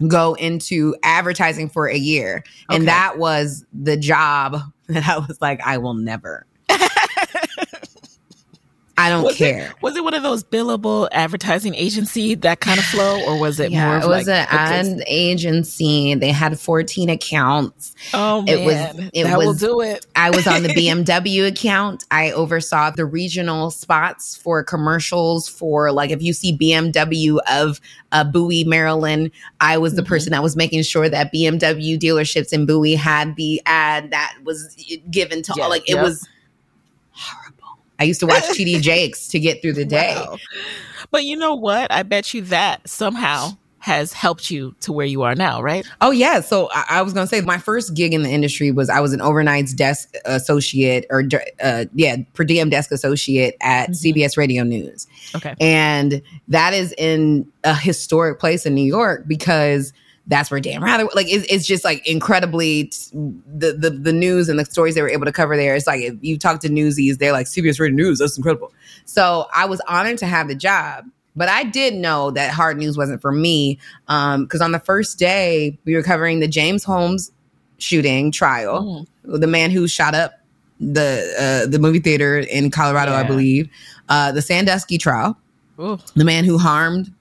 go 0.07 0.33
into 0.35 0.95
advertising 1.03 1.69
for 1.69 1.87
a 1.87 1.97
year. 1.97 2.43
And 2.69 2.87
that 2.87 3.17
was 3.17 3.65
the 3.71 3.97
job 3.97 4.59
that 4.87 5.07
I 5.07 5.19
was 5.19 5.37
like, 5.41 5.61
I 5.65 5.77
will 5.77 5.93
never 5.93 6.45
I 9.01 9.09
don't 9.09 9.23
was 9.23 9.35
care. 9.35 9.71
It, 9.71 9.81
was 9.81 9.95
it 9.95 10.03
one 10.03 10.13
of 10.13 10.21
those 10.21 10.43
billable 10.43 11.07
advertising 11.11 11.73
agency 11.73 12.35
that 12.35 12.59
kind 12.59 12.77
of 12.77 12.85
flow, 12.85 13.23
or 13.25 13.39
was 13.39 13.59
it 13.59 13.71
yeah, 13.71 13.87
more? 13.87 13.95
it 13.97 14.07
was 14.07 14.27
like, 14.27 14.37
an 14.37 14.47
ad 14.49 15.03
agency. 15.07 16.13
They 16.13 16.31
had 16.31 16.59
fourteen 16.59 17.09
accounts. 17.09 17.95
Oh 18.13 18.43
it 18.47 18.65
man, 18.65 18.97
was, 18.97 19.09
it 19.13 19.23
that 19.23 19.37
was, 19.39 19.47
will 19.47 19.53
do 19.53 19.81
it. 19.81 20.05
I 20.15 20.29
was 20.29 20.45
on 20.45 20.61
the 20.61 20.69
BMW 20.75 21.47
account. 21.47 22.03
I 22.11 22.31
oversaw 22.31 22.91
the 22.91 23.05
regional 23.05 23.71
spots 23.71 24.35
for 24.35 24.63
commercials 24.63 25.49
for 25.49 25.91
like 25.91 26.11
if 26.11 26.21
you 26.21 26.31
see 26.31 26.55
BMW 26.55 27.39
of 27.51 27.81
uh, 28.11 28.23
Bowie, 28.23 28.63
Maryland. 28.65 29.31
I 29.59 29.77
was 29.77 29.95
the 29.95 30.01
mm-hmm. 30.01 30.09
person 30.09 30.31
that 30.31 30.43
was 30.43 30.55
making 30.55 30.83
sure 30.83 31.09
that 31.09 31.33
BMW 31.33 31.97
dealerships 31.97 32.53
in 32.53 32.65
Bowie 32.67 32.95
had 32.95 33.35
the 33.35 33.61
ad 33.65 34.11
that 34.11 34.35
was 34.43 34.75
given 35.09 35.41
to 35.43 35.53
all. 35.59 35.69
Like 35.69 35.89
it 35.89 35.95
yep. 35.95 36.03
was 36.03 36.27
I 38.01 38.03
used 38.03 38.19
to 38.21 38.25
watch 38.25 38.43
TD 38.57 38.81
Jakes 38.81 39.27
to 39.27 39.39
get 39.39 39.61
through 39.61 39.73
the 39.73 39.85
day. 39.85 40.15
Wow. 40.17 40.37
But 41.11 41.23
you 41.23 41.37
know 41.37 41.53
what? 41.53 41.91
I 41.91 42.01
bet 42.01 42.33
you 42.33 42.41
that 42.43 42.89
somehow 42.89 43.51
has 43.77 44.11
helped 44.11 44.49
you 44.49 44.75
to 44.81 44.91
where 44.91 45.05
you 45.05 45.21
are 45.21 45.35
now, 45.35 45.61
right? 45.61 45.87
Oh 46.01 46.09
yeah. 46.09 46.39
So 46.41 46.69
I, 46.71 46.85
I 46.89 47.01
was 47.03 47.13
gonna 47.13 47.27
say 47.27 47.41
my 47.41 47.59
first 47.59 47.93
gig 47.95 48.13
in 48.13 48.23
the 48.23 48.29
industry 48.29 48.71
was 48.71 48.89
I 48.89 48.99
was 49.01 49.13
an 49.13 49.19
overnights 49.19 49.75
desk 49.75 50.15
associate 50.25 51.05
or 51.11 51.23
uh, 51.61 51.85
yeah 51.93 52.17
per 52.33 52.43
diem 52.43 52.71
desk 52.71 52.91
associate 52.91 53.55
at 53.61 53.89
mm-hmm. 53.89 54.19
CBS 54.19 54.35
Radio 54.35 54.63
News. 54.63 55.05
Okay, 55.35 55.55
and 55.59 56.23
that 56.47 56.73
is 56.73 56.95
in 56.97 57.47
a 57.63 57.75
historic 57.75 58.39
place 58.39 58.65
in 58.65 58.73
New 58.73 58.85
York 58.85 59.27
because 59.27 59.93
that's 60.27 60.51
where 60.51 60.59
Dan 60.59 60.81
Rather 60.81 61.07
like 61.15 61.27
it's, 61.27 61.45
it's 61.51 61.65
just 61.65 61.83
like 61.83 62.07
incredibly 62.07 62.85
t- 62.85 63.09
the, 63.13 63.73
the 63.73 63.89
the 63.89 64.13
news 64.13 64.49
and 64.49 64.59
the 64.59 64.65
stories 64.65 64.95
they 64.95 65.01
were 65.01 65.09
able 65.09 65.25
to 65.25 65.31
cover 65.31 65.57
there. 65.57 65.75
It's 65.75 65.87
like 65.87 66.01
if 66.01 66.15
you 66.21 66.37
talk 66.37 66.59
to 66.61 66.69
newsies, 66.69 67.17
they're 67.17 67.31
like 67.31 67.47
CBS 67.47 67.79
Radio 67.79 67.95
News. 67.95 68.19
That's 68.19 68.37
incredible. 68.37 68.71
So 69.05 69.47
I 69.53 69.65
was 69.65 69.81
honored 69.87 70.17
to 70.19 70.27
have 70.27 70.47
the 70.47 70.55
job, 70.55 71.05
but 71.35 71.49
I 71.49 71.63
did 71.63 71.95
know 71.95 72.31
that 72.31 72.53
hard 72.53 72.77
news 72.77 72.97
wasn't 72.97 73.21
for 73.21 73.31
me 73.31 73.79
because 74.05 74.61
um, 74.61 74.65
on 74.65 74.71
the 74.71 74.79
first 74.79 75.17
day 75.17 75.77
we 75.85 75.95
were 75.95 76.03
covering 76.03 76.39
the 76.39 76.47
James 76.47 76.83
Holmes 76.83 77.31
shooting 77.77 78.31
trial, 78.31 79.07
mm. 79.25 79.39
the 79.39 79.47
man 79.47 79.71
who 79.71 79.87
shot 79.87 80.13
up 80.13 80.33
the 80.79 81.33
uh, 81.37 81.69
the 81.69 81.79
movie 81.79 81.99
theater 81.99 82.39
in 82.39 82.71
Colorado, 82.71 83.11
yeah. 83.11 83.19
I 83.19 83.23
believe, 83.23 83.69
uh, 84.09 84.31
the 84.31 84.41
Sandusky 84.41 84.97
trial, 84.97 85.37
Ooh. 85.79 85.99
the 86.15 86.25
man 86.25 86.43
who 86.43 86.57
harmed 86.57 87.13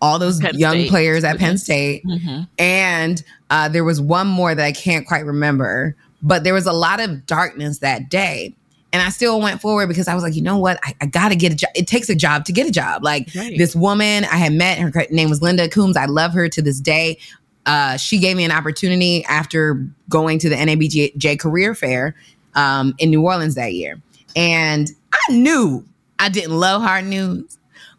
all 0.00 0.18
those 0.18 0.40
Penn 0.40 0.58
young 0.58 0.74
State. 0.74 0.90
players 0.90 1.24
at 1.24 1.38
Penn 1.38 1.58
State. 1.58 2.04
Mm-hmm. 2.04 2.42
And 2.58 3.22
uh, 3.50 3.68
there 3.68 3.84
was 3.84 4.00
one 4.00 4.26
more 4.26 4.54
that 4.54 4.64
I 4.64 4.72
can't 4.72 5.06
quite 5.06 5.24
remember, 5.24 5.96
but 6.22 6.44
there 6.44 6.54
was 6.54 6.66
a 6.66 6.72
lot 6.72 7.00
of 7.00 7.26
darkness 7.26 7.78
that 7.78 8.08
day. 8.08 8.54
And 8.92 9.02
I 9.02 9.10
still 9.10 9.38
went 9.40 9.60
forward 9.60 9.88
because 9.88 10.08
I 10.08 10.14
was 10.14 10.22
like, 10.22 10.34
you 10.34 10.40
know 10.40 10.56
what? 10.56 10.78
I, 10.82 10.94
I 11.02 11.06
got 11.06 11.28
to 11.28 11.36
get 11.36 11.52
a 11.52 11.56
job. 11.56 11.70
It 11.74 11.86
takes 11.86 12.08
a 12.08 12.14
job 12.14 12.46
to 12.46 12.52
get 12.52 12.66
a 12.66 12.70
job. 12.70 13.04
Like 13.04 13.28
right. 13.36 13.56
this 13.58 13.76
woman 13.76 14.24
I 14.24 14.36
had 14.36 14.54
met, 14.54 14.78
her 14.78 15.06
name 15.10 15.28
was 15.28 15.42
Linda 15.42 15.68
Coombs. 15.68 15.96
I 15.96 16.06
love 16.06 16.32
her 16.32 16.48
to 16.48 16.62
this 16.62 16.80
day. 16.80 17.18
Uh, 17.66 17.98
she 17.98 18.18
gave 18.18 18.36
me 18.36 18.44
an 18.44 18.50
opportunity 18.50 19.24
after 19.26 19.86
going 20.08 20.38
to 20.38 20.48
the 20.48 20.56
NABJ 20.56 21.38
career 21.38 21.74
fair 21.74 22.14
um, 22.54 22.94
in 22.98 23.10
New 23.10 23.22
Orleans 23.22 23.56
that 23.56 23.74
year. 23.74 24.00
And 24.34 24.88
I 25.12 25.32
knew 25.32 25.84
I 26.18 26.30
didn't 26.30 26.58
love 26.58 26.80
hard 26.80 27.04
news 27.04 27.57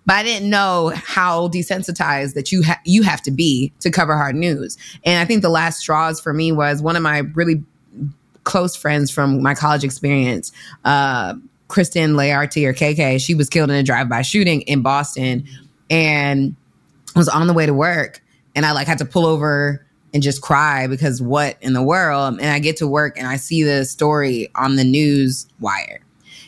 but 0.09 0.15
I 0.15 0.23
didn't 0.23 0.49
know 0.49 0.91
how 0.95 1.49
desensitized 1.49 2.33
that 2.33 2.51
you 2.51 2.63
ha- 2.63 2.81
you 2.83 3.03
have 3.03 3.21
to 3.21 3.29
be 3.29 3.71
to 3.81 3.91
cover 3.91 4.17
hard 4.17 4.35
news. 4.35 4.75
And 5.03 5.19
I 5.19 5.25
think 5.25 5.43
the 5.43 5.49
last 5.49 5.77
straws 5.77 6.19
for 6.19 6.33
me 6.33 6.51
was 6.51 6.81
one 6.81 6.95
of 6.95 7.03
my 7.03 7.19
really 7.35 7.63
close 8.43 8.75
friends 8.75 9.11
from 9.11 9.43
my 9.43 9.53
college 9.53 9.83
experience, 9.83 10.51
uh, 10.83 11.35
Kristen 11.67 12.13
Layarty 12.13 12.65
or 12.65 12.73
KK. 12.73 13.23
She 13.23 13.35
was 13.35 13.49
killed 13.49 13.69
in 13.69 13.75
a 13.75 13.83
drive-by 13.83 14.23
shooting 14.23 14.61
in 14.61 14.81
Boston, 14.81 15.47
and 15.91 16.55
was 17.15 17.29
on 17.29 17.45
the 17.45 17.53
way 17.53 17.67
to 17.67 17.73
work, 17.75 18.23
and 18.55 18.65
I 18.65 18.71
like 18.71 18.87
had 18.87 18.97
to 18.97 19.05
pull 19.05 19.27
over 19.27 19.85
and 20.11 20.23
just 20.23 20.41
cry 20.41 20.87
because 20.87 21.21
what 21.21 21.55
in 21.61 21.73
the 21.73 21.83
world? 21.83 22.39
And 22.39 22.49
I 22.49 22.57
get 22.57 22.77
to 22.77 22.87
work 22.87 23.15
and 23.15 23.27
I 23.27 23.35
see 23.35 23.61
the 23.61 23.85
story 23.85 24.49
on 24.55 24.75
the 24.75 24.83
news 24.83 25.45
wire. 25.59 26.01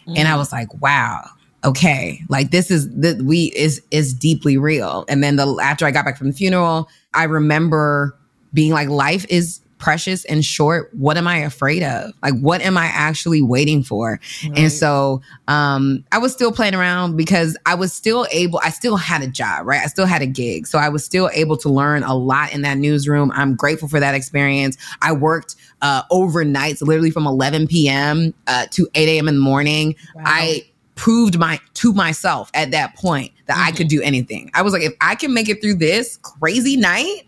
Mm-hmm. 0.08 0.14
And 0.18 0.28
I 0.28 0.32
mm. 0.32 0.38
was 0.40 0.52
like, 0.52 0.82
wow, 0.82 1.30
okay, 1.64 2.22
like 2.30 2.52
this 2.52 2.72
is 2.72 2.90
that 2.96 3.22
we 3.24 3.52
is 3.56 3.82
is 3.92 4.14
deeply 4.14 4.58
real. 4.58 5.06
And 5.08 5.24
then 5.24 5.36
the 5.36 5.60
after 5.62 5.86
I 5.86 5.92
got 5.92 6.06
back 6.06 6.18
from 6.18 6.28
the 6.28 6.34
funeral, 6.34 6.90
I 7.14 7.24
remember 7.24 8.18
being 8.54 8.72
like, 8.72 8.90
life 8.90 9.26
is 9.30 9.62
precious 9.82 10.24
and 10.26 10.46
short, 10.46 10.94
what 10.94 11.18
am 11.18 11.28
I 11.28 11.38
afraid 11.38 11.84
of? 11.84 12.14
Like, 12.22 12.40
what 12.40 12.62
am 12.62 12.78
I 12.78 12.86
actually 12.86 13.42
waiting 13.42 13.84
for? 13.84 14.20
Right. 14.44 14.58
And 14.58 14.72
so 14.72 15.22
um, 15.48 16.06
I 16.12 16.20
was 16.20 16.32
still 16.32 16.52
playing 16.52 16.76
around 16.76 17.18
because 17.18 17.58
I 17.66 17.74
was 17.76 17.92
still 17.92 18.28
able, 18.32 18.60
I 18.64 18.70
still 18.70 18.96
had 18.96 19.24
a 19.24 19.28
job, 19.28 19.66
right? 19.66 19.82
I 19.82 19.88
still 19.88 20.06
had 20.06 20.22
a 20.22 20.28
gig. 20.28 20.68
So 20.68 20.78
I 20.78 20.88
was 20.88 21.04
still 21.04 21.30
able 21.34 21.58
to 21.58 21.70
learn 21.70 22.04
a 22.04 22.16
lot 22.16 22.54
in 22.54 22.62
that 22.62 22.78
newsroom. 22.78 23.32
I'm 23.34 23.56
grateful 23.56 23.90
for 23.90 24.00
that 24.00 24.14
experience. 24.14 24.78
I 25.02 25.14
worked 25.14 25.56
uh, 25.82 26.04
overnights, 26.12 26.82
literally 26.82 27.12
from 27.12 27.26
11 27.26 27.68
p.m. 27.68 28.36
Uh, 28.46 28.68
to 28.72 28.88
8 28.94 29.10
a.m. 29.10 29.28
in 29.28 29.36
the 29.36 29.42
morning. 29.42 29.96
Wow. 30.16 30.24
I 30.28 30.71
proved 30.96 31.38
my 31.38 31.60
to 31.76 31.94
myself 31.94 32.52
at 32.54 32.72
that 32.72 32.96
point 32.96 33.32
that 33.48 33.54
mm-hmm. 33.56 33.68
I 33.68 33.72
could 33.72 33.88
do 33.88 34.02
anything. 34.02 34.52
I 34.54 34.62
was 34.62 34.74
like, 34.74 34.84
if 34.84 34.94
I 35.02 35.16
can 35.16 35.34
make 35.34 35.50
it 35.50 35.62
through 35.62 35.76
this 35.76 36.18
crazy 36.18 36.78
night, 36.78 37.24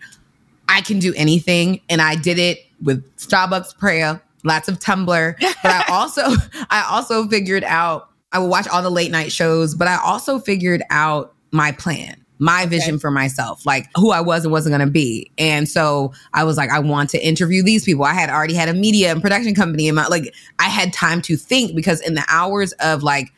I 0.67 0.81
can 0.81 0.99
do 0.99 1.13
anything. 1.15 1.81
And 1.89 2.01
I 2.01 2.15
did 2.15 2.39
it 2.39 2.59
with 2.81 3.03
Starbucks 3.17 3.77
prayer, 3.77 4.21
lots 4.43 4.67
of 4.67 4.79
Tumblr. 4.79 5.35
But 5.39 5.71
I 5.71 5.85
also, 5.89 6.21
I 6.69 6.87
also 6.89 7.27
figured 7.27 7.63
out, 7.63 8.09
I 8.31 8.39
would 8.39 8.49
watch 8.49 8.67
all 8.67 8.81
the 8.81 8.89
late 8.89 9.11
night 9.11 9.31
shows, 9.31 9.75
but 9.75 9.87
I 9.87 9.97
also 10.03 10.39
figured 10.39 10.81
out 10.89 11.33
my 11.51 11.71
plan 11.71 12.23
my 12.39 12.65
vision 12.65 12.95
okay. 12.95 12.99
for 12.99 13.09
myself, 13.09 13.65
like 13.65 13.87
who 13.95 14.11
I 14.11 14.19
was 14.19 14.43
and 14.43 14.51
wasn't 14.51 14.75
going 14.75 14.85
to 14.85 14.91
be. 14.91 15.31
And 15.37 15.69
so 15.69 16.13
I 16.33 16.43
was 16.43 16.57
like, 16.57 16.69
I 16.69 16.79
want 16.79 17.09
to 17.11 17.25
interview 17.25 17.63
these 17.63 17.85
people. 17.85 18.03
I 18.03 18.13
had 18.13 18.29
already 18.29 18.53
had 18.53 18.67
a 18.67 18.73
media 18.73 19.11
and 19.11 19.21
production 19.21 19.55
company 19.55 19.87
in 19.87 19.95
my, 19.95 20.07
like, 20.07 20.33
I 20.59 20.67
had 20.67 20.91
time 20.91 21.21
to 21.21 21.37
think 21.37 21.73
because 21.73 22.01
in 22.01 22.15
the 22.15 22.25
hours 22.27 22.73
of 22.81 23.01
like 23.01 23.31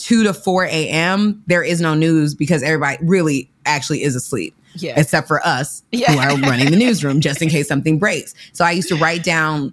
2 0.00 0.24
to 0.24 0.34
4 0.34 0.64
a.m., 0.64 1.42
there 1.46 1.62
is 1.62 1.80
no 1.80 1.94
news 1.94 2.34
because 2.34 2.62
everybody 2.62 2.98
really 3.02 3.50
actually 3.66 4.02
is 4.02 4.16
asleep. 4.16 4.54
Yeah. 4.74 4.94
Except 4.98 5.26
for 5.26 5.44
us 5.44 5.82
yeah. 5.90 6.12
who 6.12 6.18
are 6.18 6.48
running 6.48 6.70
the 6.70 6.76
newsroom 6.76 7.20
just 7.20 7.42
in 7.42 7.48
case 7.48 7.66
something 7.66 7.98
breaks. 7.98 8.34
So 8.52 8.64
I 8.64 8.70
used 8.70 8.88
to 8.88 8.96
write 8.96 9.24
down 9.24 9.72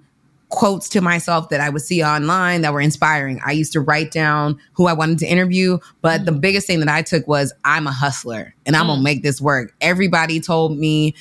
quotes 0.50 0.90
to 0.90 1.02
myself 1.02 1.50
that 1.50 1.60
I 1.60 1.70
would 1.70 1.82
see 1.82 2.04
online 2.04 2.62
that 2.62 2.74
were 2.74 2.82
inspiring. 2.82 3.40
I 3.46 3.52
used 3.52 3.74
to 3.74 3.82
write 3.82 4.12
down 4.12 4.60
who 4.74 4.88
I 4.88 4.94
wanted 4.94 5.20
to 5.20 5.28
interview, 5.28 5.78
but 6.02 6.22
mm. 6.22 6.26
the 6.26 6.32
biggest 6.32 6.68
thing 6.68 6.80
that 6.80 6.90
I 6.90 7.02
took 7.04 7.28
was 7.28 7.54
I'm 7.64 7.86
a 7.86 7.92
hustler 7.92 8.56
and 8.66 8.76
I'm 8.76 8.86
mm. 8.86 8.88
going 8.88 9.00
to 9.00 9.04
make 9.04 9.24
this 9.24 9.40
work. 9.40 9.76
Everybody 9.82 10.40
told 10.40 10.78
me 10.78 11.16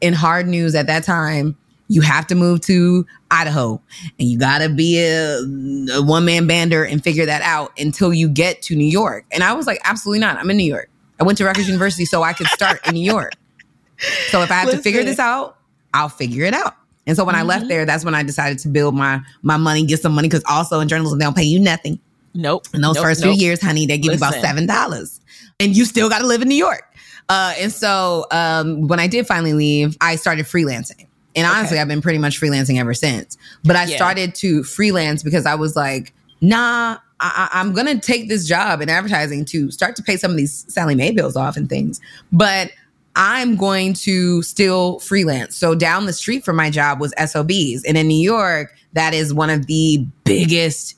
in 0.00 0.12
hard 0.12 0.46
news 0.46 0.74
at 0.74 0.86
that 0.86 1.04
time, 1.04 1.56
you 1.88 2.00
have 2.00 2.26
to 2.28 2.34
move 2.34 2.60
to 2.62 3.06
Idaho 3.30 3.80
and 4.18 4.28
you 4.28 4.38
got 4.38 4.58
to 4.58 4.68
be 4.68 4.98
a, 4.98 5.38
a 5.94 6.02
one 6.02 6.24
man 6.24 6.48
bander 6.48 6.90
and 6.90 7.02
figure 7.02 7.26
that 7.26 7.42
out 7.42 7.72
until 7.78 8.12
you 8.12 8.28
get 8.28 8.62
to 8.62 8.76
New 8.76 8.86
York. 8.86 9.24
And 9.30 9.42
I 9.42 9.52
was 9.52 9.66
like, 9.66 9.80
absolutely 9.84 10.20
not. 10.20 10.36
I'm 10.36 10.50
in 10.50 10.56
New 10.56 10.64
York. 10.64 10.90
I 11.20 11.24
went 11.24 11.38
to 11.38 11.44
Rutgers 11.44 11.66
University 11.66 12.04
so 12.04 12.22
I 12.22 12.32
could 12.32 12.48
start 12.48 12.86
in 12.86 12.94
New 12.94 13.04
York. 13.04 13.32
So 14.28 14.42
if 14.42 14.50
I 14.50 14.56
have 14.56 14.66
Listen. 14.66 14.80
to 14.80 14.82
figure 14.82 15.04
this 15.04 15.18
out, 15.18 15.56
I'll 15.94 16.10
figure 16.10 16.44
it 16.44 16.52
out. 16.52 16.74
And 17.06 17.16
so 17.16 17.24
when 17.24 17.34
mm-hmm. 17.34 17.44
I 17.44 17.46
left 17.46 17.60
mm-hmm. 17.62 17.68
there, 17.68 17.86
that's 17.86 18.04
when 18.04 18.14
I 18.14 18.22
decided 18.22 18.58
to 18.58 18.68
build 18.68 18.94
my 18.94 19.22
my 19.40 19.56
money, 19.56 19.86
get 19.86 20.02
some 20.02 20.14
money 20.14 20.28
because 20.28 20.44
also 20.46 20.80
in 20.80 20.88
journalism 20.88 21.18
they 21.18 21.24
don't 21.24 21.34
pay 21.34 21.44
you 21.44 21.58
nothing. 21.58 21.98
Nope. 22.34 22.66
In 22.74 22.82
those 22.82 22.96
nope, 22.96 23.04
first 23.04 23.22
nope. 23.22 23.32
few 23.32 23.42
years, 23.42 23.62
honey, 23.62 23.86
they 23.86 23.96
give 23.96 24.12
Listen. 24.12 24.26
you 24.26 24.28
about 24.28 24.46
seven 24.46 24.66
dollars, 24.66 25.18
and 25.58 25.74
you 25.74 25.86
still 25.86 26.10
got 26.10 26.18
to 26.18 26.26
live 26.26 26.42
in 26.42 26.48
New 26.48 26.56
York. 26.56 26.82
Uh, 27.30 27.54
and 27.58 27.72
so 27.72 28.26
um, 28.30 28.86
when 28.86 29.00
I 29.00 29.06
did 29.06 29.26
finally 29.26 29.54
leave, 29.54 29.96
I 30.00 30.16
started 30.16 30.44
freelancing. 30.44 31.05
And 31.36 31.46
honestly, 31.46 31.76
okay. 31.76 31.82
I've 31.82 31.88
been 31.88 32.02
pretty 32.02 32.18
much 32.18 32.40
freelancing 32.40 32.80
ever 32.80 32.94
since. 32.94 33.36
But 33.62 33.76
I 33.76 33.84
yeah. 33.84 33.96
started 33.96 34.34
to 34.36 34.64
freelance 34.64 35.22
because 35.22 35.44
I 35.46 35.54
was 35.54 35.76
like, 35.76 36.14
nah, 36.40 36.98
I, 37.20 37.48
am 37.52 37.72
going 37.72 37.86
to 37.86 37.98
take 37.98 38.28
this 38.28 38.46
job 38.48 38.80
in 38.80 38.88
advertising 38.88 39.44
to 39.46 39.70
start 39.70 39.96
to 39.96 40.02
pay 40.02 40.16
some 40.16 40.30
of 40.30 40.36
these 40.36 40.64
Sallie 40.72 40.94
Mae 40.94 41.12
bills 41.12 41.36
off 41.36 41.56
and 41.56 41.68
things. 41.68 42.00
But 42.32 42.72
I'm 43.16 43.56
going 43.56 43.94
to 43.94 44.42
still 44.42 44.98
freelance. 45.00 45.56
So 45.56 45.74
down 45.74 46.06
the 46.06 46.12
street 46.12 46.44
from 46.44 46.56
my 46.56 46.70
job 46.70 47.00
was 47.00 47.14
SOBs. 47.18 47.84
And 47.84 47.96
in 47.96 48.08
New 48.08 48.20
York, 48.20 48.74
that 48.92 49.14
is 49.14 49.32
one 49.32 49.48
of 49.48 49.66
the 49.66 50.06
biggest, 50.24 50.96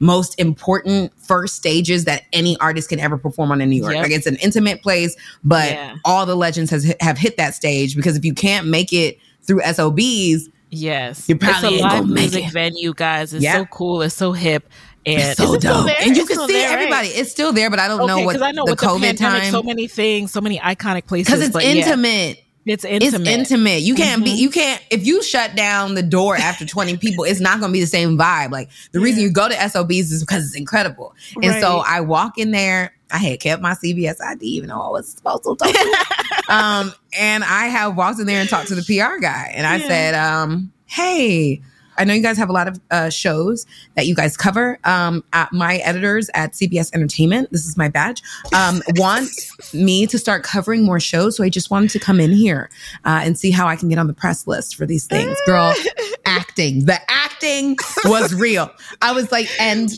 most 0.00 0.38
important 0.40 1.12
first 1.18 1.54
stages 1.54 2.06
that 2.06 2.24
any 2.32 2.56
artist 2.58 2.88
can 2.88 2.98
ever 2.98 3.16
perform 3.16 3.52
on 3.52 3.60
in 3.60 3.70
New 3.70 3.80
York. 3.80 3.94
Yep. 3.94 4.02
Like 4.02 4.12
it's 4.12 4.26
an 4.26 4.36
intimate 4.36 4.82
place, 4.82 5.16
but 5.44 5.70
yeah. 5.70 5.96
all 6.04 6.26
the 6.26 6.34
legends 6.34 6.70
has, 6.72 6.92
have 7.00 7.18
hit 7.18 7.36
that 7.36 7.54
stage 7.54 7.94
because 7.94 8.16
if 8.16 8.24
you 8.24 8.34
can't 8.34 8.66
make 8.66 8.92
it 8.92 9.18
through 9.50 9.62
SOBs, 9.62 10.48
yes, 10.70 11.28
you 11.28 11.36
probably 11.36 11.74
it's 11.74 11.82
a 11.82 11.86
live 11.86 12.08
music 12.08 12.52
venue, 12.52 12.94
guys. 12.94 13.34
It's 13.34 13.44
so 13.44 13.64
cool. 13.66 14.00
It's 14.02 14.14
so 14.14 14.30
hip. 14.30 14.68
And 15.04 15.20
it's 15.20 15.38
so 15.38 15.56
dope. 15.58 15.90
And 16.00 16.16
you 16.16 16.22
it's 16.22 16.32
can 16.32 16.46
see 16.46 16.52
there, 16.52 16.70
everybody. 16.70 17.08
Right? 17.08 17.18
It's 17.18 17.32
still 17.32 17.52
there, 17.52 17.68
but 17.68 17.80
I 17.80 17.88
don't 17.88 18.02
okay, 18.02 18.06
know 18.06 18.20
what 18.20 18.40
I 18.40 18.52
know 18.52 18.64
the 18.64 18.76
COVID 18.76 19.00
the 19.00 19.06
pandemic, 19.06 19.42
time. 19.42 19.50
So 19.50 19.62
many 19.64 19.88
things, 19.88 20.30
so 20.30 20.40
many 20.40 20.60
iconic 20.60 21.06
places. 21.06 21.26
Because 21.26 21.48
it's 21.48 21.56
intimate. 21.56 22.36
Yeah. 22.36 22.44
It's 22.66 22.84
intimate. 22.84 23.26
It's 23.26 23.28
intimate. 23.28 23.82
You 23.82 23.96
can't 23.96 24.22
mm-hmm. 24.22 24.36
be, 24.36 24.40
you 24.40 24.50
can't, 24.50 24.80
if 24.90 25.04
you 25.04 25.22
shut 25.22 25.56
down 25.56 25.94
the 25.94 26.02
door 26.02 26.36
after 26.36 26.64
20 26.64 26.98
people, 26.98 27.24
it's 27.24 27.40
not 27.40 27.58
going 27.58 27.70
to 27.70 27.72
be 27.72 27.80
the 27.80 27.86
same 27.86 28.16
vibe. 28.16 28.52
Like 28.52 28.68
the 28.92 29.00
yeah. 29.00 29.04
reason 29.04 29.22
you 29.22 29.32
go 29.32 29.48
to 29.48 29.68
SOBs 29.68 30.12
is 30.12 30.22
because 30.22 30.44
it's 30.44 30.54
incredible. 30.54 31.14
Right. 31.36 31.46
And 31.46 31.60
so 31.60 31.82
I 31.84 32.00
walk 32.00 32.38
in 32.38 32.52
there. 32.52 32.92
I 33.10 33.18
had 33.18 33.40
kept 33.40 33.60
my 33.60 33.72
CBS 33.72 34.20
ID, 34.20 34.46
even 34.46 34.68
though 34.68 34.80
I 34.80 34.90
was 34.90 35.08
supposed 35.08 35.42
to. 35.42 35.56
um, 36.50 36.92
and 37.18 37.44
I 37.44 37.66
have 37.66 37.96
walked 37.96 38.20
in 38.20 38.26
there 38.26 38.40
and 38.40 38.48
talked 38.48 38.68
to 38.68 38.74
the 38.74 38.82
PR 38.82 39.20
guy. 39.20 39.52
And 39.54 39.66
I 39.66 39.76
yeah. 39.76 39.86
said, 39.86 40.14
um, 40.14 40.72
hey, 40.86 41.62
I 41.96 42.04
know 42.04 42.14
you 42.14 42.22
guys 42.22 42.38
have 42.38 42.48
a 42.48 42.52
lot 42.52 42.66
of 42.66 42.80
uh, 42.90 43.10
shows 43.10 43.66
that 43.94 44.06
you 44.06 44.14
guys 44.14 44.36
cover. 44.36 44.78
Um, 44.84 45.22
my 45.52 45.76
editors 45.76 46.30
at 46.34 46.52
CBS 46.52 46.92
Entertainment, 46.94 47.50
this 47.52 47.66
is 47.66 47.76
my 47.76 47.88
badge, 47.88 48.22
um, 48.54 48.82
want 48.96 49.28
me 49.74 50.06
to 50.06 50.18
start 50.18 50.42
covering 50.42 50.84
more 50.84 50.98
shows. 50.98 51.36
So 51.36 51.44
I 51.44 51.50
just 51.50 51.70
wanted 51.70 51.90
to 51.90 51.98
come 51.98 52.18
in 52.18 52.32
here 52.32 52.70
uh, 53.04 53.20
and 53.22 53.38
see 53.38 53.50
how 53.50 53.66
I 53.66 53.76
can 53.76 53.88
get 53.88 53.98
on 53.98 54.06
the 54.06 54.14
press 54.14 54.46
list 54.46 54.76
for 54.76 54.86
these 54.86 55.06
things. 55.06 55.36
Girl, 55.44 55.74
acting. 56.24 56.86
The 56.86 56.98
acting 57.08 57.76
was 58.06 58.34
real. 58.34 58.70
I 59.02 59.12
was 59.12 59.30
like, 59.30 59.48
and, 59.60 59.90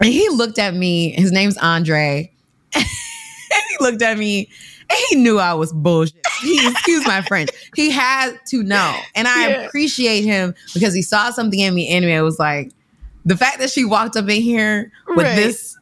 and 0.00 0.08
he 0.08 0.28
looked 0.30 0.58
at 0.58 0.74
me. 0.74 1.10
His 1.10 1.30
name's 1.30 1.58
Andre. 1.58 2.32
and 2.74 2.84
he 2.84 3.76
looked 3.80 4.02
at 4.02 4.16
me 4.16 4.48
he 5.10 5.16
knew 5.16 5.38
I 5.38 5.54
was 5.54 5.72
bullshit. 5.72 6.16
He, 6.42 6.66
excuse 6.68 7.06
my 7.06 7.22
French. 7.22 7.50
He 7.74 7.90
had 7.90 8.38
to 8.48 8.62
know. 8.62 8.96
And 9.14 9.28
I 9.28 9.48
yeah. 9.48 9.62
appreciate 9.62 10.24
him 10.24 10.54
because 10.74 10.94
he 10.94 11.02
saw 11.02 11.30
something 11.30 11.58
in 11.58 11.74
me 11.74 11.88
anyway. 11.88 12.14
It 12.14 12.22
was 12.22 12.38
like 12.38 12.72
the 13.24 13.36
fact 13.36 13.58
that 13.58 13.70
she 13.70 13.84
walked 13.84 14.16
up 14.16 14.28
in 14.28 14.42
here 14.42 14.90
with 15.08 15.26
right. 15.26 15.36
this. 15.36 15.76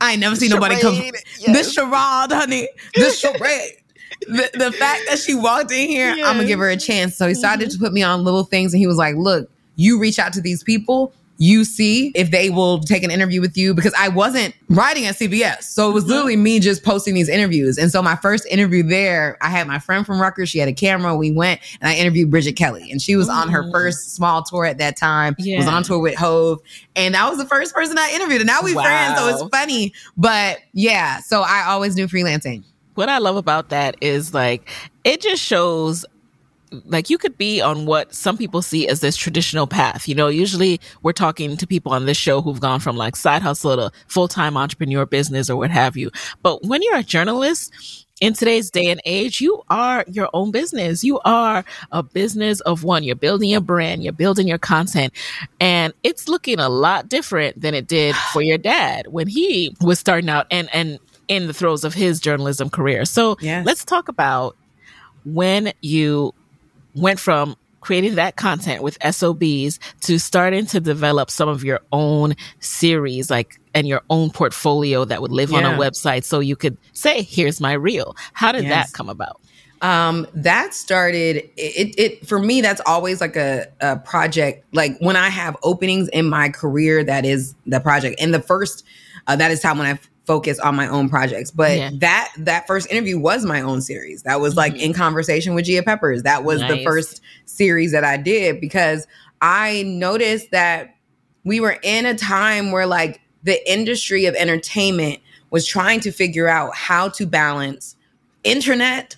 I 0.00 0.12
ain't 0.12 0.20
never 0.20 0.36
seen 0.36 0.50
charade, 0.50 0.62
nobody 0.62 0.80
come. 0.80 0.94
Yes. 0.94 1.46
This 1.46 1.72
charade, 1.72 2.32
honey. 2.32 2.68
This 2.94 3.18
charade. 3.18 3.72
the, 4.20 4.50
the 4.54 4.72
fact 4.72 5.02
that 5.08 5.18
she 5.18 5.34
walked 5.34 5.72
in 5.72 5.88
here, 5.88 6.14
yes. 6.14 6.26
I'm 6.26 6.36
gonna 6.36 6.46
give 6.46 6.58
her 6.58 6.68
a 6.68 6.76
chance. 6.76 7.16
So 7.16 7.26
he 7.28 7.34
started 7.34 7.68
mm-hmm. 7.68 7.78
to 7.78 7.78
put 7.78 7.92
me 7.94 8.02
on 8.02 8.22
little 8.22 8.44
things, 8.44 8.74
and 8.74 8.80
he 8.80 8.86
was 8.86 8.98
like, 8.98 9.16
"Look, 9.16 9.50
you 9.76 9.98
reach 9.98 10.18
out 10.18 10.34
to 10.34 10.40
these 10.42 10.62
people 10.62 11.14
you 11.38 11.64
see 11.64 12.12
if 12.14 12.30
they 12.30 12.50
will 12.50 12.80
take 12.80 13.02
an 13.02 13.10
interview 13.10 13.40
with 13.40 13.56
you 13.56 13.74
because 13.74 13.94
I 13.98 14.08
wasn't 14.08 14.54
writing 14.68 15.06
at 15.06 15.16
CBS. 15.16 15.64
So 15.64 15.90
it 15.90 15.92
was 15.92 16.04
mm-hmm. 16.04 16.12
literally 16.12 16.36
me 16.36 16.60
just 16.60 16.82
posting 16.82 17.14
these 17.14 17.28
interviews. 17.28 17.78
And 17.78 17.90
so 17.90 18.02
my 18.02 18.16
first 18.16 18.46
interview 18.46 18.82
there, 18.82 19.36
I 19.42 19.50
had 19.50 19.66
my 19.66 19.78
friend 19.78 20.06
from 20.06 20.20
Rutgers. 20.20 20.48
She 20.48 20.58
had 20.58 20.68
a 20.68 20.72
camera. 20.72 21.14
We 21.16 21.30
went 21.30 21.60
and 21.80 21.88
I 21.88 21.96
interviewed 21.96 22.30
Bridget 22.30 22.54
Kelly. 22.54 22.90
And 22.90 23.00
she 23.02 23.16
was 23.16 23.28
on 23.28 23.48
her 23.50 23.64
mm. 23.64 23.72
first 23.72 24.14
small 24.14 24.42
tour 24.42 24.64
at 24.64 24.78
that 24.78 24.96
time. 24.96 25.34
Yeah. 25.38 25.58
Was 25.58 25.68
on 25.68 25.82
tour 25.82 25.98
with 25.98 26.14
Hov. 26.14 26.60
And 26.94 27.14
that 27.14 27.28
was 27.28 27.38
the 27.38 27.46
first 27.46 27.74
person 27.74 27.98
I 27.98 28.12
interviewed. 28.14 28.40
And 28.40 28.46
now 28.46 28.62
we 28.62 28.74
wow. 28.74 28.82
friends. 28.82 29.18
So 29.18 29.28
it's 29.28 29.56
funny. 29.56 29.92
But 30.16 30.60
yeah, 30.72 31.20
so 31.20 31.42
I 31.42 31.64
always 31.66 31.96
knew 31.96 32.08
freelancing. 32.08 32.64
What 32.94 33.10
I 33.10 33.18
love 33.18 33.36
about 33.36 33.68
that 33.68 33.96
is 34.00 34.32
like 34.32 34.70
it 35.04 35.20
just 35.20 35.42
shows 35.42 36.06
like 36.84 37.10
you 37.10 37.18
could 37.18 37.36
be 37.38 37.60
on 37.60 37.86
what 37.86 38.14
some 38.14 38.36
people 38.36 38.62
see 38.62 38.88
as 38.88 39.00
this 39.00 39.16
traditional 39.16 39.66
path. 39.66 40.08
You 40.08 40.14
know, 40.14 40.28
usually 40.28 40.80
we're 41.02 41.12
talking 41.12 41.56
to 41.56 41.66
people 41.66 41.92
on 41.92 42.06
this 42.06 42.16
show 42.16 42.40
who've 42.42 42.60
gone 42.60 42.80
from 42.80 42.96
like 42.96 43.16
side 43.16 43.42
hustle 43.42 43.76
to 43.76 43.92
full 44.08 44.28
time 44.28 44.56
entrepreneur 44.56 45.06
business 45.06 45.48
or 45.48 45.56
what 45.56 45.70
have 45.70 45.96
you. 45.96 46.10
But 46.42 46.64
when 46.64 46.82
you're 46.82 46.96
a 46.96 47.02
journalist, 47.02 47.72
in 48.20 48.32
today's 48.32 48.70
day 48.70 48.86
and 48.86 49.00
age, 49.04 49.40
you 49.42 49.62
are 49.68 50.04
your 50.08 50.30
own 50.32 50.50
business. 50.50 51.04
You 51.04 51.20
are 51.26 51.64
a 51.92 52.02
business 52.02 52.60
of 52.60 52.82
one. 52.82 53.04
You're 53.04 53.14
building 53.14 53.50
your 53.50 53.60
brand, 53.60 54.02
you're 54.02 54.12
building 54.12 54.48
your 54.48 54.58
content, 54.58 55.12
and 55.60 55.92
it's 56.02 56.26
looking 56.26 56.58
a 56.58 56.70
lot 56.70 57.08
different 57.08 57.60
than 57.60 57.74
it 57.74 57.86
did 57.86 58.16
for 58.32 58.40
your 58.40 58.58
dad 58.58 59.08
when 59.08 59.26
he 59.28 59.76
was 59.82 59.98
starting 59.98 60.30
out 60.30 60.46
and 60.50 60.68
and 60.72 60.98
in 61.28 61.46
the 61.46 61.52
throes 61.52 61.84
of 61.84 61.92
his 61.92 62.20
journalism 62.20 62.70
career. 62.70 63.04
So 63.04 63.36
yes. 63.40 63.66
let's 63.66 63.84
talk 63.84 64.08
about 64.08 64.56
when 65.24 65.72
you 65.82 66.32
went 66.96 67.20
from 67.20 67.56
creating 67.80 68.16
that 68.16 68.34
content 68.34 68.82
with 68.82 68.98
SOBs 69.08 69.78
to 70.00 70.18
starting 70.18 70.66
to 70.66 70.80
develop 70.80 71.30
some 71.30 71.48
of 71.48 71.62
your 71.62 71.80
own 71.92 72.34
series, 72.58 73.30
like, 73.30 73.60
and 73.74 73.86
your 73.86 74.02
own 74.10 74.28
portfolio 74.30 75.04
that 75.04 75.22
would 75.22 75.30
live 75.30 75.52
yeah. 75.52 75.58
on 75.58 75.64
a 75.64 75.78
website 75.78 76.24
so 76.24 76.40
you 76.40 76.56
could 76.56 76.76
say, 76.94 77.22
here's 77.22 77.60
my 77.60 77.74
reel. 77.74 78.16
How 78.32 78.50
did 78.50 78.64
yes. 78.64 78.90
that 78.90 78.96
come 78.96 79.08
about? 79.08 79.40
Um, 79.82 80.26
that 80.34 80.74
started 80.74 81.36
it, 81.56 81.94
it 81.98 82.26
for 82.26 82.40
me, 82.40 82.60
that's 82.60 82.80
always 82.86 83.20
like 83.20 83.36
a, 83.36 83.66
a 83.80 83.98
project. 83.98 84.64
Like 84.72 84.96
when 84.98 85.16
I 85.16 85.28
have 85.28 85.56
openings 85.62 86.08
in 86.08 86.28
my 86.28 86.48
career, 86.48 87.04
that 87.04 87.24
is 87.24 87.54
the 87.66 87.78
project. 87.78 88.20
And 88.20 88.34
the 88.34 88.42
first, 88.42 88.84
uh, 89.26 89.36
that 89.36 89.50
is 89.50 89.62
how 89.62 89.76
when 89.76 89.86
I 89.86 89.98
focus 90.26 90.58
on 90.58 90.74
my 90.74 90.88
own 90.88 91.08
projects. 91.08 91.50
But 91.50 91.76
Yeah. 91.76 91.90
that 91.94 92.32
that 92.38 92.66
first 92.66 92.90
interview 92.90 93.18
was 93.18 93.44
my 93.44 93.60
own 93.60 93.80
series. 93.80 94.22
That 94.22 94.40
was 94.40 94.56
like 94.56 94.74
Mhm. 94.74 94.80
in 94.80 94.92
conversation 94.92 95.54
with 95.54 95.64
Gia 95.66 95.82
Peppers. 95.82 96.24
That 96.24 96.44
was 96.44 96.60
the 96.60 96.82
first 96.84 97.20
series 97.44 97.92
that 97.92 98.04
I 98.04 98.16
did 98.16 98.60
because 98.60 99.06
I 99.40 99.84
noticed 99.86 100.50
that 100.50 100.94
we 101.44 101.60
were 101.60 101.78
in 101.82 102.06
a 102.06 102.14
time 102.14 102.72
where 102.72 102.86
like 102.86 103.20
the 103.44 103.70
industry 103.70 104.26
of 104.26 104.34
entertainment 104.34 105.20
was 105.50 105.66
trying 105.66 106.00
to 106.00 106.10
figure 106.10 106.48
out 106.48 106.74
how 106.74 107.08
to 107.10 107.26
balance 107.26 107.94
internet 108.42 109.16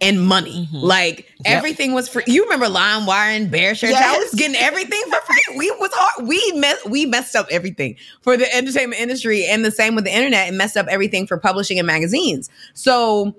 and 0.00 0.24
money. 0.24 0.68
Mhm. 0.72 0.82
Like 0.82 1.26
Yep. 1.44 1.56
everything 1.56 1.92
was 1.92 2.08
free. 2.08 2.22
You 2.26 2.44
remember 2.44 2.66
LimeWire 2.66 3.36
and 3.36 3.50
BearShare? 3.50 3.92
I 3.92 4.16
was 4.18 4.32
getting 4.34 4.54
everything 4.56 5.02
for 5.10 5.18
free. 5.26 5.56
We 5.56 5.70
was 5.72 5.90
hard. 5.92 6.28
We 6.28 6.52
mess, 6.54 6.78
we 6.86 7.04
messed 7.06 7.34
up 7.34 7.48
everything 7.50 7.96
for 8.22 8.36
the 8.36 8.54
entertainment 8.54 9.00
industry, 9.00 9.44
and 9.44 9.64
the 9.64 9.70
same 9.72 9.94
with 9.96 10.04
the 10.04 10.14
internet. 10.14 10.48
It 10.48 10.54
messed 10.54 10.76
up 10.76 10.86
everything 10.88 11.26
for 11.26 11.36
publishing 11.36 11.78
and 11.78 11.86
magazines. 11.86 12.48
So 12.74 13.34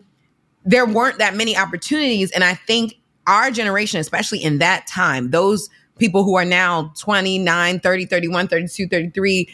there 0.66 0.86
weren't 0.86 1.18
that 1.20 1.36
many 1.36 1.56
opportunities, 1.56 2.32
and 2.32 2.44
I 2.44 2.56
think 2.56 2.96
our 3.26 3.52
generation, 3.52 4.00
especially 4.02 4.44
in 4.44 4.58
that 4.60 4.86
time, 4.88 5.32
those 5.32 5.70
people 5.98 6.24
who 6.24 6.36
are 6.36 6.46
now 6.46 6.92
29, 6.98 7.80
30, 7.80 8.06
31, 8.06 8.48
32, 8.48 8.88
33, 8.88 9.48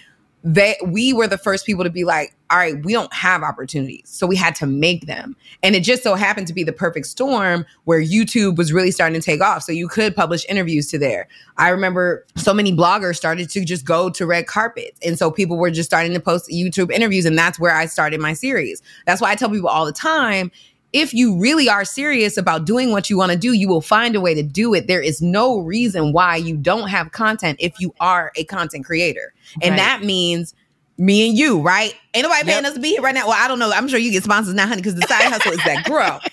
they 0.46 0.78
we 0.86 1.12
were 1.12 1.28
the 1.28 1.40
first 1.40 1.66
people 1.66 1.84
to 1.84 1.90
be 1.90 2.04
like, 2.04 2.36
all 2.52 2.60
right, 2.60 2.86
we 2.86 2.94
don't 2.94 3.12
have 3.12 3.42
opportunities. 3.42 4.04
So 4.06 4.28
we 4.28 4.36
had 4.36 4.54
to 4.56 4.68
make 4.68 5.08
them. 5.08 5.36
And 5.64 5.76
it 5.76 5.80
just 5.80 6.04
so 6.04 6.14
happened 6.14 6.46
to 6.46 6.54
be 6.54 6.64
the 6.64 6.72
perfect 6.72 7.08
storm 7.08 7.66
where 7.86 8.00
YouTube 8.00 8.56
was 8.56 8.72
really 8.72 8.92
starting 8.92 9.20
to 9.20 9.26
take 9.26 9.42
off. 9.42 9.64
So 9.64 9.72
you 9.72 9.88
could 9.88 10.16
publish 10.16 10.46
interviews 10.48 10.88
to 10.92 11.00
there. 11.00 11.28
I 11.58 11.70
remember 11.70 12.28
so 12.36 12.54
many 12.54 12.72
bloggers 12.72 13.16
started 13.16 13.50
to 13.50 13.66
just 13.66 13.86
go 13.86 14.12
to 14.12 14.26
red 14.28 14.46
carpets. 14.46 15.00
And 15.04 15.18
so 15.18 15.32
people 15.32 15.58
were 15.58 15.72
just 15.72 15.90
starting 15.90 16.14
to 16.14 16.20
post 16.20 16.52
YouTube 16.52 16.92
interviews. 16.92 17.26
And 17.26 17.36
that's 17.36 17.60
where 17.60 17.76
I 17.76 17.88
started 17.88 18.22
my 18.22 18.34
series. 18.34 18.84
That's 19.08 19.22
why 19.22 19.32
I 19.32 19.36
tell 19.36 19.50
people 19.50 19.70
all 19.70 19.86
the 19.86 19.92
time 19.92 20.52
if 20.96 21.14
you 21.14 21.38
really 21.38 21.68
are 21.68 21.84
serious 21.84 22.38
about 22.38 22.66
doing 22.66 22.92
what 22.92 23.10
you 23.10 23.18
want 23.18 23.30
to 23.34 23.38
do, 23.38 23.52
you 23.52 23.68
will 23.68 23.82
find 23.82 24.16
a 24.16 24.22
way 24.22 24.34
to 24.34 24.42
do 24.42 24.74
it. 24.74 24.88
There 24.88 25.02
is 25.02 25.22
no 25.22 25.60
reason 25.60 26.14
why 26.14 26.38
you 26.38 26.56
don't 26.56 26.88
have 26.88 27.12
content 27.12 27.58
if 27.60 27.78
you 27.82 27.94
are 28.00 28.32
a 28.38 28.46
content 28.46 28.86
creator. 28.86 29.34
And 29.62 29.72
Right. 29.72 29.78
that 29.78 30.04
means 30.04 30.54
me 30.98 31.28
and 31.28 31.38
you, 31.38 31.60
right? 31.60 31.94
Ain't 32.14 32.24
nobody 32.24 32.46
paying 32.46 32.64
Yep. 32.64 32.66
us 32.70 32.74
to 32.76 32.80
be 32.80 32.92
here 32.92 33.02
right 33.02 33.14
now. 33.14 33.28
Well, 33.28 33.38
I 33.38 33.50
don't 33.50 33.60
know. 33.60 33.74
I'm 33.74 33.90
sure 33.90 34.00
you 34.00 34.10
get 34.10 34.24
sponsors 34.24 34.54
now, 34.54 34.68
honey, 34.68 34.82
because 34.82 34.96
the 34.96 35.04
side 35.04 35.28
hustle 35.28 35.52
is 35.52 35.64
that 35.64 35.84
grow. 35.84 36.20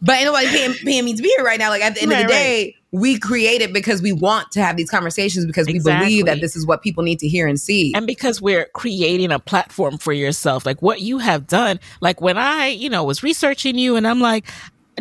But 0.00 0.16
ain't 0.16 0.24
nobody 0.26 0.48
paying, 0.48 0.74
paying 0.84 1.04
me 1.04 1.14
to 1.14 1.22
be 1.22 1.32
here 1.36 1.44
right 1.44 1.58
now. 1.58 1.70
Like 1.70 1.82
at 1.82 1.94
the 1.94 2.02
end 2.02 2.12
of 2.12 2.18
the 2.18 2.24
day, 2.32 2.76
we 2.96 3.18
create 3.18 3.60
it 3.60 3.74
because 3.74 4.00
we 4.00 4.10
want 4.10 4.50
to 4.52 4.62
have 4.62 4.78
these 4.78 4.88
conversations 4.88 5.44
because 5.44 5.66
we 5.66 5.78
believe 5.80 6.24
that 6.24 6.40
this 6.40 6.56
is 6.56 6.66
what 6.66 6.80
people 6.80 7.02
need 7.02 7.18
to 7.18 7.28
hear 7.28 7.46
and 7.46 7.60
see. 7.60 7.92
and 7.94 8.06
because 8.06 8.40
we're 8.40 8.64
creating 8.72 9.30
a 9.30 9.38
platform 9.38 9.98
for 9.98 10.14
yourself 10.14 10.64
like 10.64 10.80
what 10.80 11.02
you 11.02 11.18
have 11.18 11.46
done 11.46 11.78
like 12.00 12.22
when 12.22 12.38
i 12.38 12.68
you 12.68 12.88
know 12.88 13.04
was 13.04 13.22
researching 13.22 13.76
you 13.76 13.96
and 13.96 14.08
i'm 14.08 14.18
like 14.20 14.48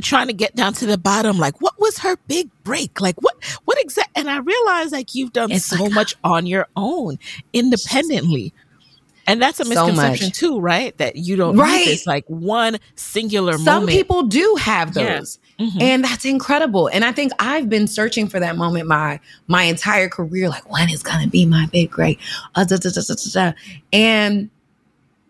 trying 0.01 0.27
to 0.27 0.33
get 0.33 0.53
down 0.55 0.73
to 0.73 0.85
the 0.85 0.97
bottom 0.97 1.37
like 1.39 1.61
what 1.61 1.73
was 1.79 1.99
her 1.99 2.17
big 2.27 2.49
break 2.65 2.99
like 2.99 3.15
what 3.21 3.35
what 3.63 3.79
exact 3.79 4.09
and 4.17 4.29
i 4.29 4.39
realized 4.39 4.91
like 4.91 5.15
you've 5.15 5.31
done 5.31 5.49
It's 5.51 5.63
so 5.65 5.83
like- 5.85 5.93
much 5.93 6.15
ah. 6.25 6.33
on 6.33 6.45
your 6.45 6.67
own 6.75 7.17
independently 7.53 8.53
and 9.27 9.41
that's 9.41 9.59
a 9.61 9.65
misconception 9.65 10.27
much. 10.27 10.37
too 10.37 10.59
right 10.59 10.95
that 10.97 11.15
you 11.15 11.37
don't 11.37 11.55
Right. 11.57 11.85
this 11.85 12.05
like 12.05 12.25
one 12.27 12.77
singular 12.95 13.53
moment 13.53 13.65
Some 13.65 13.83
moment 13.83 13.97
people 13.97 14.23
do 14.23 14.57
have 14.59 14.95
Yeah. 14.95 15.21
Mhm. 15.59 15.81
And 15.81 16.03
that's 16.03 16.25
incredible. 16.25 16.87
And 16.87 17.05
I 17.05 17.11
think 17.13 17.31
I've 17.39 17.69
been 17.69 17.87
searching 17.87 18.27
for 18.27 18.39
that 18.39 18.57
moment 18.57 18.87
my 18.87 19.19
my 19.47 19.63
entire 19.63 20.09
career. 20.09 20.49
Like, 20.49 20.69
when 20.69 20.89
is 20.89 21.01
gonna 21.03 21.27
be 21.27 21.45
my 21.45 21.65
big 21.71 21.91
break? 21.91 22.19
Uh, 22.55 22.65
da, 22.65 22.77
da, 22.77 22.89
da. 22.91 23.53
And 23.93 24.49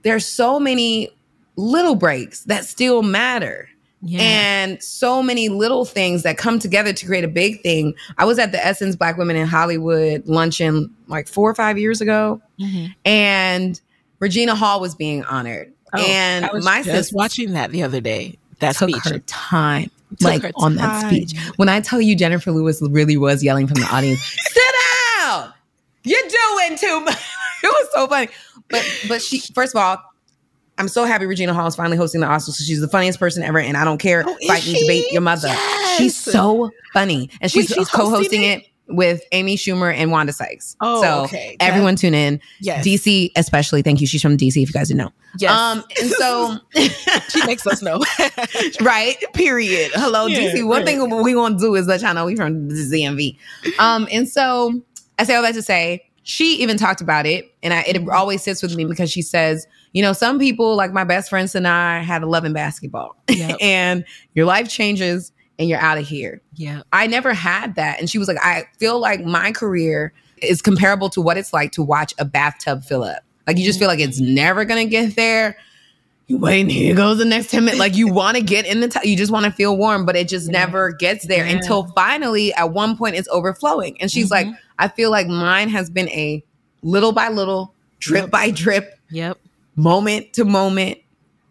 there's 0.04 0.26
so 0.26 0.60
many 0.60 1.10
little 1.56 1.96
breaks 1.96 2.42
that 2.46 2.66
still 2.66 3.02
matter. 3.04 3.70
yeah 4.02 4.22
And 4.22 4.84
so 4.84 5.24
many 5.24 5.48
little 5.50 5.86
things 5.86 6.24
that 6.24 6.38
come 6.38 6.60
together 6.60 6.92
to 6.94 7.06
create 7.06 7.24
a 7.24 7.28
big 7.30 7.62
thing. 7.62 7.94
I 8.18 8.26
was 8.26 8.38
at 8.40 8.52
the 8.52 8.64
Essence 8.64 8.96
Black 8.96 9.18
Women 9.18 9.36
in 9.36 9.48
Hollywood 9.48 10.28
luncheon 10.28 10.94
like 11.08 11.28
four 11.28 11.50
or 11.50 11.56
five 11.56 11.78
years 11.78 12.02
ago, 12.02 12.42
Mhm. 12.60 12.94
and 13.06 13.80
Regina 14.20 14.56
Hall 14.56 14.80
was 14.80 14.96
being 14.96 15.24
honored. 15.24 15.72
Oh, 15.94 16.04
and 16.04 16.46
I 16.46 16.52
was 16.52 16.66
my 16.66 16.78
just 16.84 16.90
sister 16.92 17.16
watching 17.16 17.54
that 17.54 17.72
the 17.72 17.84
other 17.84 18.02
day 18.02 18.38
that 18.60 18.76
took 18.76 18.92
her 19.06 19.20
time 19.20 19.90
like 20.22 20.52
on 20.56 20.76
that 20.76 21.08
speech. 21.08 21.38
When 21.58 21.70
I 21.70 21.80
tell 21.82 22.02
you 22.02 22.16
Jennifer 22.16 22.52
Lewis 22.52 22.82
really 22.82 23.18
was 23.18 23.44
yelling 23.44 23.68
from 23.68 23.76
the 23.82 23.88
audience, 23.88 24.22
sit 24.38 24.64
down. 25.22 25.54
You're 26.04 26.22
doing 26.22 26.78
too 26.78 27.02
much. 27.02 27.16
it 27.64 27.68
was 27.68 27.88
so 27.94 28.08
funny. 28.08 28.30
But 28.70 29.06
but 29.08 29.22
she 29.22 29.40
first 29.54 29.76
of 29.76 29.82
all, 29.82 30.02
I'm 30.78 30.88
so 30.88 31.06
happy 31.06 31.26
Regina 31.26 31.54
Hall 31.54 31.68
is 31.68 31.76
finally 31.76 31.98
hosting 31.98 32.22
the 32.22 32.28
Oscars. 32.28 32.54
So 32.54 32.64
she's 32.64 32.82
the 32.82 32.88
funniest 32.88 33.20
person 33.20 33.44
ever, 33.44 33.60
and 33.60 33.78
I 33.78 33.84
don't 33.86 33.98
care 33.98 34.24
Oh, 34.26 34.36
if 34.40 34.50
I 34.50 34.58
is 34.58 34.64
can 34.66 34.74
debate 34.74 35.12
your 35.12 35.22
mother. 35.22 35.48
Yes. 35.48 35.98
She's 35.98 36.16
so 36.16 36.72
funny, 36.94 37.30
and 37.42 37.52
she's, 37.52 37.68
she's 37.68 37.90
co-hosting 37.90 38.42
hosting 38.42 38.44
it? 38.44 38.66
With 38.88 39.22
Amy 39.32 39.58
Schumer 39.58 39.92
and 39.94 40.12
Wanda 40.12 40.32
Sykes. 40.32 40.76
Oh, 40.80 41.02
so 41.02 41.24
okay. 41.24 41.58
everyone 41.60 41.96
tune 41.96 42.14
in. 42.14 42.40
yes 42.60 42.86
DC 42.86 43.32
especially. 43.36 43.82
Thank 43.82 44.00
you. 44.00 44.06
She's 44.08 44.22
from 44.22 44.38
DC. 44.38 44.62
If 44.62 44.70
you 44.70 44.74
guys 44.74 44.90
didn't 44.90 45.00
know. 45.00 45.12
yes 45.40 45.52
Um, 45.52 45.84
and 46.00 46.10
so 46.12 46.58
she 47.30 47.46
makes 47.48 47.66
us 47.66 47.82
know 47.82 48.00
right? 48.82 49.16
Period. 49.34 49.92
Hello, 49.96 50.28
Yeah, 50.28 50.54
DC. 50.54 50.66
One 50.68 50.78
right. 50.78 50.86
thing 50.86 51.24
we 51.24 51.34
gonna 51.34 51.58
do 51.58 51.74
is 51.76 51.88
let 51.88 52.02
y'all 52.02 52.14
know 52.14 52.26
we 52.26 52.36
from 52.36 52.70
the 52.70 52.76
DMV. 52.76 53.38
Um, 53.80 54.08
and 54.12 54.30
so 54.30 54.82
I 55.18 55.24
say 55.24 55.36
all 55.36 55.42
that 55.42 55.54
to 55.56 55.62
say, 55.62 56.04
she 56.24 56.56
even 56.58 56.76
talked 56.78 57.02
about 57.02 57.26
it, 57.28 57.54
and 57.62 57.72
I, 57.74 57.82
it 57.88 58.10
always 58.10 58.42
sits 58.42 58.64
with 58.64 58.76
me 58.76 58.86
because 58.86 59.12
she 59.12 59.22
says, 59.22 59.68
you 59.94 60.02
know, 60.02 60.12
some 60.12 60.40
people 60.40 60.76
like 60.76 60.92
my 60.92 61.04
best 61.04 61.30
friends 61.30 61.54
and 61.56 61.68
I 61.68 62.00
had 62.00 62.24
a 62.24 62.26
love 62.26 62.46
in 62.46 62.54
basketball, 62.54 63.16
Yep. 63.30 63.58
and 63.62 64.04
your 64.34 64.46
life 64.46 64.68
changes 64.68 65.32
and 65.60 65.70
you're 65.70 65.80
out 65.80 65.98
of 65.98 66.08
here. 66.08 66.42
yeah 66.56 66.82
I 66.94 67.08
never 67.08 67.34
had 67.34 67.76
that, 67.76 68.00
and 68.00 68.10
she 68.10 68.18
was 68.18 68.28
like, 68.28 68.38
I 68.42 68.64
feel 68.78 69.00
like 69.00 69.24
my 69.24 69.52
career 69.52 70.14
is 70.42 70.62
comparable 70.62 71.10
to 71.12 71.22
what 71.22 71.38
it's 71.38 71.54
like 71.54 71.72
to 71.74 71.84
watch 71.84 72.14
a 72.18 72.26
bathtub 72.26 72.84
fill 72.84 73.04
up. 73.04 73.24
Like 73.48 73.58
you 73.58 73.64
just 73.66 73.80
feel 73.80 73.88
like 73.88 74.00
it's 74.00 74.20
never 74.20 74.66
gonna 74.66 74.86
get 74.86 75.16
there 75.16 75.58
you 76.28 76.40
wait 76.40 76.62
and 76.62 76.72
here 76.72 76.96
goes 76.96 77.20
the 77.20 77.26
next 77.26 77.52
10 77.52 77.66
minutes. 77.66 77.80
Like 77.80 77.96
you 77.96 78.12
want 78.12 78.36
to 78.36 78.42
get 78.42 78.66
in 78.66 78.80
the 78.80 78.88
tub, 78.88 79.04
you 79.06 79.16
just 79.16 79.32
want 79.32 79.46
to 79.46 79.52
feel 79.52 79.78
warm, 79.78 80.08
but 80.08 80.16
it 80.16 80.28
just 80.28 80.48
Yeah. 80.52 80.58
never 80.66 80.92
gets 80.92 81.28
there 81.28 81.46
Yeah. 81.46 81.52
until 81.58 81.84
finally 81.94 82.52
at 82.56 82.74
one 82.74 82.98
point 82.98 83.16
it's 83.16 83.28
overflowing. 83.28 84.02
And 84.02 84.10
she's 84.10 84.32
like, 84.32 84.48
Mhm. 84.48 84.58
I 84.80 84.88
feel 84.88 85.12
like 85.12 85.28
mine 85.28 85.70
has 85.70 85.88
been 85.92 86.10
a 86.10 86.44
little 86.82 87.12
by 87.12 87.30
little, 87.30 87.76
drip 88.00 88.24
Yep. 88.24 88.32
by 88.32 88.50
drip, 88.50 88.98
yep 89.12 89.38
moment 89.76 90.34
to 90.34 90.46
moment 90.46 90.98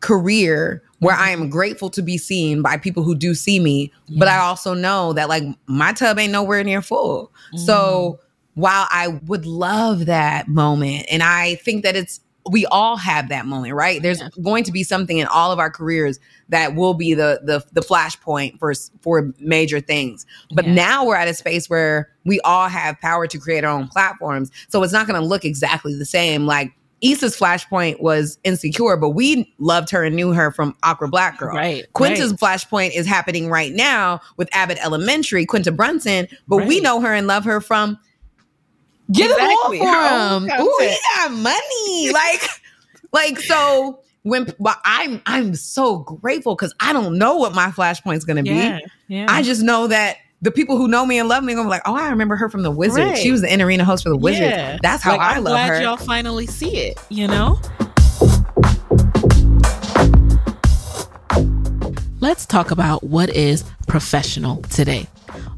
career 0.01 0.83
where 1.05 1.15
I 1.17 1.31
am 1.31 1.49
grateful 1.51 1.91
to 1.91 2.03
be 2.03 2.19
seen 2.19 2.63
by 2.63 2.77
people 2.77 3.03
who 3.03 3.15
do 3.15 3.35
see 3.35 3.61
me. 3.61 3.93
But 4.19 4.29
I 4.29 4.39
also 4.39 4.75
know 4.75 5.13
that 5.13 5.29
like 5.29 5.45
my 5.67 5.93
tub 5.93 6.19
ain't 6.19 6.33
nowhere 6.33 6.65
near 6.65 6.83
full. 6.83 7.33
So 7.57 8.19
mm-hmm. 8.19 8.61
while 8.61 8.87
I 8.91 9.09
would 9.27 9.47
love 9.47 10.07
that 10.07 10.49
moment, 10.49 11.07
and 11.11 11.23
I 11.23 11.57
think 11.57 11.83
that 11.85 11.97
it's 11.97 12.21
we 12.51 12.67
all 12.67 12.99
have 12.99 13.31
that 13.31 13.47
moment, 13.47 13.73
right? 13.73 14.03
There's 14.03 14.21
Yeah. 14.21 14.29
going 14.43 14.65
to 14.65 14.73
be 14.73 14.85
something 14.85 15.17
in 15.17 15.27
all 15.29 15.51
of 15.51 15.59
our 15.59 15.71
careers 15.71 16.19
that 16.51 16.75
will 16.75 16.93
be 16.93 17.15
the 17.15 17.41
the 17.43 17.65
the 17.73 17.81
flashpoint 17.81 18.59
for 18.59 18.75
for 19.01 19.33
major 19.39 19.81
things. 19.81 20.27
But 20.55 20.67
Yeah. 20.67 20.75
now 20.75 21.07
we're 21.07 21.17
at 21.17 21.27
a 21.27 21.35
space 21.35 21.71
where 21.71 22.11
we 22.27 22.41
all 22.41 22.69
have 22.69 23.01
power 23.01 23.27
to 23.27 23.39
create 23.39 23.65
our 23.65 23.71
own 23.73 23.89
platforms. 23.89 24.51
So 24.69 24.83
it's 24.83 24.93
not 24.93 25.07
going 25.07 25.19
to 25.19 25.27
look 25.27 25.45
exactly 25.45 25.97
the 25.97 26.05
same. 26.05 26.45
Like 26.45 26.73
Issa's 27.05 27.37
flashpoint 27.37 28.01
was 28.01 28.39
insecure, 28.45 28.97
but 28.97 29.11
we 29.11 29.55
loved 29.59 29.91
her 29.91 30.03
and 30.05 30.17
knew 30.17 30.33
her 30.33 30.51
from 30.51 30.75
Awkward 30.83 31.11
Black 31.11 31.39
Girl. 31.39 31.55
right 31.55 31.85
Quinta's 31.93 32.31
right. 32.31 32.41
flashpoint 32.41 32.97
is 32.97 33.07
happening 33.07 33.51
right 33.51 33.73
now 33.73 34.21
with 34.39 34.49
Abbott 34.53 34.79
Elementary, 34.83 35.45
Quinta 35.45 35.71
Brunson, 35.71 36.27
but 36.49 36.67
we 36.67 36.81
know 36.81 37.01
her 37.01 37.13
and 37.13 37.27
love 37.27 37.45
her 37.45 37.61
from 37.61 37.99
Get 39.13 39.31
Exactly, 39.31 39.81
It 39.81 39.87
All 39.87 40.41
for 40.41 40.47
him. 40.47 40.61
Ooh, 40.61 40.79
he 40.81 40.97
got 41.17 41.33
money. 41.33 42.11
like, 42.11 42.43
like 43.13 43.39
so 43.39 44.01
when 44.23 44.47
but 44.59 44.79
I'm 44.87 45.21
I'm 45.27 45.55
so 45.55 45.99
grateful 45.99 46.57
because 46.57 46.75
I 46.81 46.95
don't 46.95 47.19
know 47.19 47.37
what 47.37 47.55
my 47.55 47.67
flashpoint's 47.67 48.25
gonna 48.25 48.43
yeah 48.43 48.79
be. 48.79 48.87
yeah 49.09 49.27
I 49.29 49.43
just 49.43 49.63
know 49.63 49.87
that 49.89 50.17
the 50.45 50.51
people 50.51 50.77
who 50.77 50.87
know 50.89 51.07
me 51.07 51.19
and 51.19 51.27
love 51.27 51.43
me 51.43 51.55
are 51.55 51.57
gonna 51.57 51.67
be 51.69 51.71
like, 51.71 51.81
oh, 51.87 51.97
I 51.97 52.11
remember 52.11 52.37
her 52.37 52.51
from 52.51 52.63
the 52.63 52.71
Wizard. 52.71 53.03
Right. 53.03 53.17
She 53.19 53.33
was 53.33 53.41
the 53.41 53.51
in 53.51 53.63
arena 53.63 53.83
host 53.83 54.03
for 54.03 54.11
the 54.11 54.17
Wizard. 54.19 54.43
Yeah. 54.51 54.79
That's 54.83 55.03
how 55.03 55.13
Like, 55.13 55.21
I 55.23 55.37
I'm 55.37 55.45
love 55.45 55.53
glad 55.55 55.69
her. 55.69 55.83
y'all 55.83 55.97
finally 55.97 56.47
see 56.47 56.77
it 56.77 57.01
you 57.09 57.27
know 57.27 57.59
Let's 62.21 62.47
talk 62.47 62.71
about 62.71 63.05
what 63.05 63.29
is 63.31 63.65
professional 63.87 64.63
today. 64.63 65.07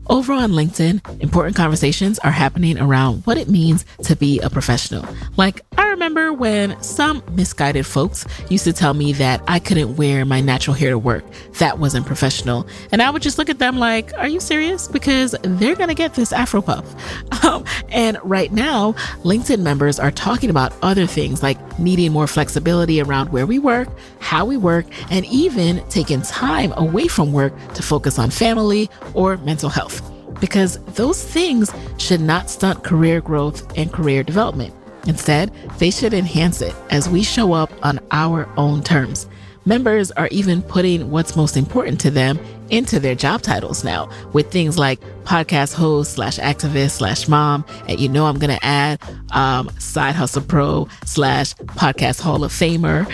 Over 0.09 0.35
on 0.35 0.53
LinkedIn, 0.53 1.21
important 1.21 1.57
conversations 1.57 2.21
are 2.21 2.31
happening 2.31 2.79
around 2.79 3.27
what 3.27 3.39
it 3.39 3.49
means 3.49 3.85
to 4.05 4.15
be 4.15 4.39
a 4.39 4.49
professional. 4.49 5.05
Like, 5.37 5.63
I 5.77 5.89
remember 5.89 6.33
when 6.33 6.81
some 6.81 7.25
misguided 7.33 7.87
folks 7.87 8.25
used 8.49 8.65
to 8.65 8.73
tell 8.73 8.95
me 8.95 9.13
that 9.15 9.43
I 9.49 9.59
couldn't 9.59 9.97
wear 9.97 10.25
my 10.25 10.41
natural 10.41 10.75
hair 10.75 10.91
to 10.91 10.99
work. 10.99 11.25
That 11.55 11.81
wasn't 11.81 12.07
professional. 12.07 12.69
And 12.93 13.03
I 13.03 13.11
would 13.11 13.23
just 13.23 13.37
look 13.37 13.51
at 13.51 13.59
them 13.59 13.79
like, 13.79 14.13
are 14.17 14.29
you 14.29 14.39
serious? 14.39 14.87
Because 14.87 15.35
they're 15.43 15.75
going 15.75 15.89
to 15.89 15.95
get 15.95 16.15
this 16.15 16.33
Afro 16.33 16.63
puff. 16.63 16.95
Um, 17.47 17.65
and 17.91 18.19
right 18.25 18.53
now, 18.53 18.93
LinkedIn 19.23 19.61
members 19.61 20.01
are 20.01 20.11
talking 20.11 20.51
about 20.51 20.73
other 20.83 21.07
things 21.07 21.45
like 21.45 21.79
needing 21.79 22.11
more 22.11 22.27
flexibility 22.27 23.01
around 23.01 23.31
where 23.31 23.47
we 23.47 23.61
work, 23.61 23.89
how 24.19 24.45
we 24.45 24.57
work, 24.57 24.85
and 25.11 25.25
even 25.27 25.87
taking 25.89 26.23
time 26.23 26.73
away 26.77 27.07
from 27.07 27.33
work 27.33 27.53
to 27.75 27.83
focus 27.83 28.19
on 28.19 28.31
family 28.31 28.91
or 29.15 29.37
mental 29.39 29.69
health. 29.69 29.96
Because 30.41 30.79
those 30.95 31.23
things 31.23 31.71
should 31.99 32.21
not 32.21 32.51
stunt 32.51 32.85
career 32.85 33.21
growth 33.21 33.67
and 33.77 33.93
career 33.93 34.23
development. 34.23 34.75
Instead, 35.07 35.53
they 35.79 35.91
should 35.91 36.13
enhance 36.13 36.61
it 36.61 36.75
as 36.91 37.09
we 37.09 37.23
show 37.23 37.53
up 37.53 37.71
on 37.83 38.01
our 38.11 38.49
own 38.57 38.83
terms. 38.83 39.29
Members 39.65 40.13
are 40.13 40.29
even 40.29 40.63
putting 40.63 41.11
what's 41.11 41.35
most 41.35 41.57
important 41.57 42.01
to 42.01 42.11
them 42.11 42.39
into 42.71 43.01
their 43.01 43.17
job 43.17 43.43
titles 43.43 43.83
now 43.83 44.09
with 44.33 44.51
things 44.51 44.79
like 44.79 45.01
podcast 45.25 45.75
host 45.75 46.13
slash 46.15 46.39
activist 46.39 46.93
slash 46.93 47.27
mom. 47.27 47.65
And 47.89 47.99
you 47.99 48.09
know, 48.09 48.27
I'm 48.27 48.39
going 48.39 48.57
to 48.57 48.65
add 48.65 49.01
um, 49.33 49.69
side 49.79 50.15
hustle 50.15 50.43
pro 50.43 50.89
slash 51.05 51.55
podcast 51.55 52.21
hall 52.21 52.45
of 52.45 52.53
famer. 52.53 53.11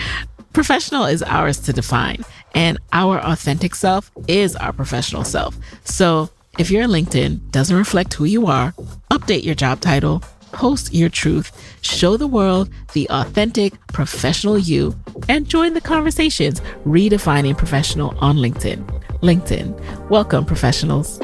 Professional 0.53 1.05
is 1.05 1.23
ours 1.23 1.59
to 1.61 1.73
define, 1.73 2.23
and 2.53 2.77
our 2.91 3.17
authentic 3.19 3.73
self 3.73 4.11
is 4.27 4.55
our 4.57 4.71
professional 4.71 5.23
self. 5.23 5.57
So 5.85 6.29
if 6.57 6.71
your 6.71 6.85
LinkedIn 6.85 7.51
doesn't 7.51 7.75
reflect 7.75 8.13
who 8.13 8.25
you 8.25 8.47
are, 8.47 8.73
update 9.11 9.43
your 9.43 9.55
job 9.55 9.81
title 9.81 10.21
post 10.53 10.93
your 10.93 11.09
truth, 11.09 11.51
show 11.81 12.15
the 12.15 12.27
world 12.27 12.69
the 12.93 13.09
authentic 13.09 13.73
professional 13.87 14.57
you, 14.57 14.95
and 15.27 15.49
join 15.49 15.73
the 15.73 15.81
conversations 15.81 16.61
redefining 16.85 17.57
professional 17.57 18.15
on 18.19 18.37
LinkedIn. 18.37 18.85
LinkedIn. 19.21 20.09
Welcome, 20.09 20.45
professionals. 20.45 21.19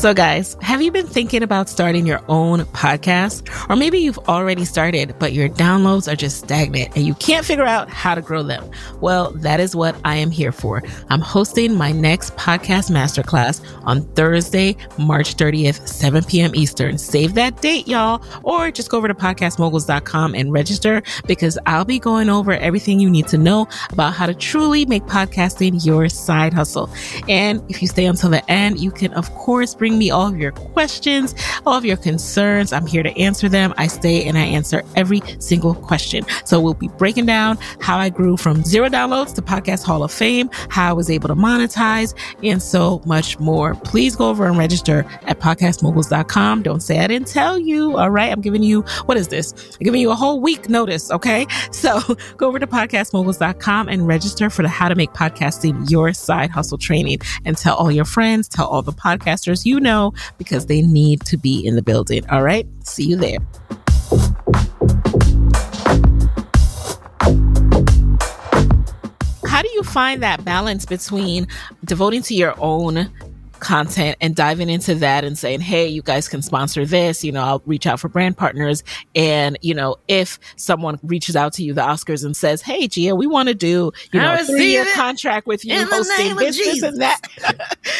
So, 0.00 0.14
guys, 0.14 0.56
have 0.62 0.80
you 0.80 0.90
been 0.90 1.06
thinking 1.06 1.42
about 1.42 1.68
starting 1.68 2.06
your 2.06 2.22
own 2.26 2.60
podcast? 2.60 3.46
Or 3.68 3.76
maybe 3.76 3.98
you've 3.98 4.16
already 4.20 4.64
started, 4.64 5.14
but 5.18 5.34
your 5.34 5.50
downloads 5.50 6.10
are 6.10 6.16
just 6.16 6.38
stagnant 6.38 6.96
and 6.96 7.06
you 7.06 7.12
can't 7.12 7.44
figure 7.44 7.66
out 7.66 7.90
how 7.90 8.14
to 8.14 8.22
grow 8.22 8.42
them. 8.42 8.70
Well, 9.02 9.32
that 9.32 9.60
is 9.60 9.76
what 9.76 9.94
I 10.02 10.16
am 10.16 10.30
here 10.30 10.52
for. 10.52 10.82
I'm 11.10 11.20
hosting 11.20 11.74
my 11.74 11.92
next 11.92 12.34
podcast 12.36 12.90
masterclass 12.90 13.60
on 13.82 14.06
Thursday, 14.14 14.74
March 14.96 15.36
30th, 15.36 15.86
7 15.86 16.24
p.m. 16.24 16.54
Eastern. 16.54 16.96
Save 16.96 17.34
that 17.34 17.60
date, 17.60 17.86
y'all, 17.86 18.24
or 18.42 18.70
just 18.70 18.88
go 18.88 18.96
over 18.96 19.08
to 19.08 19.14
podcastmoguls.com 19.14 20.34
and 20.34 20.50
register 20.50 21.02
because 21.26 21.58
I'll 21.66 21.84
be 21.84 21.98
going 21.98 22.30
over 22.30 22.52
everything 22.52 23.00
you 23.00 23.10
need 23.10 23.28
to 23.28 23.36
know 23.36 23.68
about 23.90 24.14
how 24.14 24.24
to 24.24 24.32
truly 24.32 24.86
make 24.86 25.02
podcasting 25.02 25.84
your 25.84 26.08
side 26.08 26.54
hustle. 26.54 26.88
And 27.28 27.62
if 27.70 27.82
you 27.82 27.88
stay 27.88 28.06
until 28.06 28.30
the 28.30 28.50
end, 28.50 28.80
you 28.80 28.90
can, 28.90 29.12
of 29.12 29.30
course, 29.34 29.74
bring 29.74 29.89
me 29.98 30.10
all 30.10 30.28
of 30.28 30.38
your 30.38 30.52
questions, 30.52 31.34
all 31.66 31.74
of 31.74 31.84
your 31.84 31.96
concerns. 31.96 32.72
I'm 32.72 32.86
here 32.86 33.02
to 33.02 33.16
answer 33.18 33.48
them. 33.48 33.74
I 33.76 33.86
stay 33.86 34.24
and 34.24 34.38
I 34.38 34.42
answer 34.42 34.82
every 34.96 35.22
single 35.38 35.74
question. 35.74 36.24
So 36.44 36.60
we'll 36.60 36.74
be 36.74 36.88
breaking 36.88 37.26
down 37.26 37.58
how 37.80 37.98
I 37.98 38.08
grew 38.08 38.36
from 38.36 38.62
zero 38.64 38.88
downloads 38.88 39.34
to 39.34 39.42
Podcast 39.42 39.84
Hall 39.84 40.02
of 40.02 40.12
Fame, 40.12 40.50
how 40.68 40.90
I 40.90 40.92
was 40.92 41.10
able 41.10 41.28
to 41.28 41.34
monetize, 41.34 42.14
and 42.42 42.62
so 42.62 43.02
much 43.06 43.38
more. 43.38 43.74
Please 43.74 44.16
go 44.16 44.28
over 44.28 44.46
and 44.46 44.56
register 44.58 45.06
at 45.22 45.40
podcastmoguls.com. 45.40 46.62
Don't 46.62 46.80
say 46.80 46.98
I 47.00 47.06
didn't 47.06 47.28
tell 47.28 47.58
you. 47.58 47.96
All 47.96 48.10
right. 48.10 48.32
I'm 48.32 48.40
giving 48.40 48.62
you, 48.62 48.82
what 49.06 49.16
is 49.16 49.28
this? 49.28 49.52
I'm 49.52 49.84
giving 49.84 50.00
you 50.00 50.10
a 50.10 50.14
whole 50.14 50.40
week 50.40 50.68
notice. 50.68 51.10
Okay. 51.10 51.46
So 51.72 52.00
go 52.36 52.46
over 52.46 52.58
to 52.58 52.66
podcastmoguls.com 52.66 53.88
and 53.88 54.06
register 54.06 54.50
for 54.50 54.62
the 54.62 54.68
How 54.68 54.88
to 54.88 54.94
Make 54.94 55.12
Podcasting 55.12 55.90
Your 55.90 56.12
Side 56.12 56.50
Hustle 56.50 56.76
training 56.76 57.20
and 57.44 57.56
tell 57.56 57.76
all 57.76 57.90
your 57.90 58.04
friends, 58.04 58.48
tell 58.48 58.66
all 58.66 58.82
the 58.82 58.92
podcasters 58.92 59.64
you 59.64 59.69
know 59.78 60.12
because 60.38 60.66
they 60.66 60.82
need 60.82 61.20
to 61.26 61.36
be 61.36 61.64
in 61.64 61.76
the 61.76 61.82
building. 61.82 62.28
All 62.30 62.42
right. 62.42 62.66
See 62.82 63.04
you 63.04 63.16
there. 63.16 63.38
How 69.46 69.62
do 69.62 69.68
you 69.74 69.82
find 69.82 70.22
that 70.22 70.42
balance 70.44 70.86
between 70.86 71.46
devoting 71.84 72.22
to 72.22 72.34
your 72.34 72.54
own 72.58 73.10
content 73.60 74.16
and 74.20 74.34
diving 74.34 74.68
into 74.68 74.94
that 74.96 75.24
and 75.24 75.38
saying, 75.38 75.60
Hey, 75.60 75.86
you 75.86 76.02
guys 76.02 76.28
can 76.28 76.42
sponsor 76.42 76.84
this. 76.84 77.24
You 77.24 77.32
know, 77.32 77.42
I'll 77.42 77.62
reach 77.66 77.86
out 77.86 78.00
for 78.00 78.08
brand 78.08 78.36
partners. 78.36 78.82
And, 79.14 79.58
you 79.62 79.74
know, 79.74 79.96
if 80.08 80.38
someone 80.56 80.98
reaches 81.02 81.36
out 81.36 81.52
to 81.54 81.62
you, 81.62 81.74
the 81.74 81.82
Oscars 81.82 82.24
and 82.24 82.36
says, 82.36 82.62
Hey, 82.62 82.88
Gia, 82.88 83.14
we 83.14 83.26
want 83.26 83.48
to 83.48 83.54
do, 83.54 83.92
you 84.12 84.20
know, 84.20 84.34
a 84.34 84.44
three 84.44 84.70
year 84.70 84.86
contract 84.94 85.46
with 85.46 85.64
you 85.64 85.84
hosting 85.86 86.36
this, 86.36 86.56
this 86.56 86.82
and 86.82 87.00
that. 87.00 87.20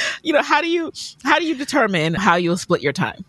you 0.23 0.33
know, 0.33 0.43
how 0.43 0.61
do 0.61 0.69
you, 0.69 0.93
how 1.23 1.39
do 1.39 1.47
you 1.47 1.55
determine 1.55 2.15
how 2.15 2.37
you'll 2.37 2.57
split 2.57 2.83
your 2.83 2.93
time? 2.93 3.25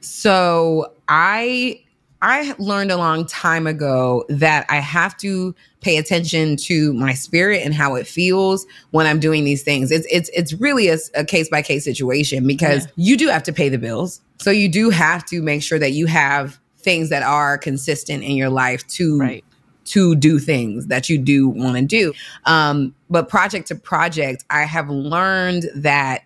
So 0.00 0.92
I 1.08 1.80
I 2.24 2.54
learned 2.58 2.90
a 2.90 2.96
long 2.96 3.26
time 3.26 3.66
ago 3.66 4.24
that 4.30 4.64
I 4.70 4.76
have 4.76 5.14
to 5.18 5.54
pay 5.84 5.98
attention 5.98 6.56
to 6.56 6.94
my 6.94 7.12
spirit 7.12 7.62
and 7.62 7.74
how 7.74 7.94
it 7.94 8.06
feels 8.06 8.66
when 8.90 9.06
I'm 9.06 9.20
doing 9.20 9.44
these 9.44 9.62
things. 9.62 9.90
It's 9.90 10.06
it's 10.10 10.30
it's 10.30 10.54
really 10.54 10.88
a 10.88 11.24
case 11.24 11.48
by 11.50 11.60
case 11.60 11.84
situation 11.84 12.46
because 12.46 12.86
yeah. 12.86 12.92
you 12.96 13.16
do 13.16 13.28
have 13.28 13.42
to 13.44 13.52
pay 13.52 13.68
the 13.68 13.78
bills. 13.78 14.22
So 14.38 14.50
you 14.50 14.68
do 14.68 14.90
have 14.90 15.24
to 15.26 15.42
make 15.42 15.62
sure 15.62 15.78
that 15.78 15.92
you 15.92 16.06
have 16.06 16.58
things 16.78 17.10
that 17.10 17.22
are 17.22 17.58
consistent 17.58 18.24
in 18.24 18.32
your 18.32 18.48
life 18.48 18.86
to 18.88 19.18
right. 19.18 19.44
to 19.86 20.16
do 20.16 20.38
things 20.38 20.86
that 20.86 21.10
you 21.10 21.18
do 21.18 21.48
want 21.48 21.76
to 21.76 21.82
do. 21.82 22.14
Um, 22.46 22.94
but 23.10 23.28
project 23.28 23.68
to 23.68 23.74
project, 23.74 24.44
I 24.48 24.62
have 24.62 24.88
learned 24.88 25.66
that 25.76 26.22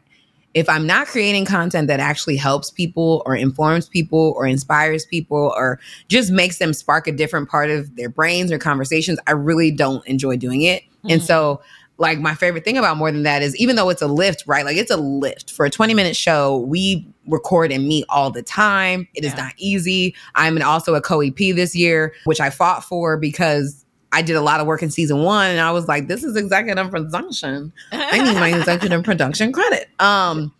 if 0.54 0.68
I'm 0.68 0.87
not 0.87 1.06
creating 1.06 1.44
content 1.44 1.88
that 1.88 2.00
actually 2.00 2.37
helps 2.37 2.70
people 2.70 3.22
or 3.26 3.37
informs 3.37 3.88
people 3.88 4.34
or 4.37 4.46
inspires 4.46 5.04
people 5.04 5.52
or 5.56 5.78
just 6.08 6.30
makes 6.30 6.58
them 6.58 6.72
spark 6.72 7.06
a 7.06 7.12
different 7.12 7.48
part 7.48 7.70
of 7.70 7.94
their 7.96 8.08
brains 8.08 8.50
or 8.50 8.58
conversations, 8.58 9.18
I 9.26 9.32
really 9.32 9.70
don't 9.70 10.06
enjoy 10.06 10.37
doing 10.37 10.62
it. 10.62 10.82
Mm-hmm. 10.82 11.11
And 11.11 11.22
so, 11.22 11.61
like, 11.98 12.18
my 12.18 12.34
favorite 12.34 12.64
thing 12.64 12.78
about 12.78 12.96
more 12.96 13.12
than 13.12 13.24
that 13.24 13.42
is 13.42 13.56
even 13.56 13.76
though 13.76 13.88
it's 13.88 14.02
a 14.02 14.06
lift, 14.06 14.44
right? 14.46 14.64
Like, 14.64 14.76
it's 14.76 14.90
a 14.90 14.96
lift 14.96 15.52
for 15.52 15.66
a 15.66 15.70
20 15.70 15.94
minute 15.94 16.16
show. 16.16 16.58
We 16.58 17.06
record 17.26 17.70
and 17.70 17.87
meet 17.87 18.06
all 18.08 18.30
the 18.30 18.42
time. 18.42 19.06
It 19.14 19.24
yeah. 19.24 19.30
is 19.30 19.37
not 19.37 19.52
easy. 19.58 20.14
I'm 20.34 20.61
also 20.62 20.94
a 20.94 21.00
co 21.00 21.20
EP 21.20 21.37
this 21.37 21.76
year, 21.76 22.14
which 22.24 22.40
I 22.40 22.50
fought 22.50 22.84
for 22.84 23.16
because 23.16 23.84
I 24.12 24.22
did 24.22 24.36
a 24.36 24.40
lot 24.40 24.60
of 24.60 24.66
work 24.66 24.82
in 24.82 24.90
season 24.90 25.22
one 25.22 25.50
and 25.50 25.60
I 25.60 25.70
was 25.70 25.86
like, 25.86 26.08
this 26.08 26.24
is 26.24 26.36
executive 26.36 26.90
production. 26.90 27.72
I 27.92 28.22
need 28.22 28.34
my 28.34 28.48
executive 28.58 29.04
production 29.04 29.52
credit. 29.52 29.88
Um, 29.98 30.54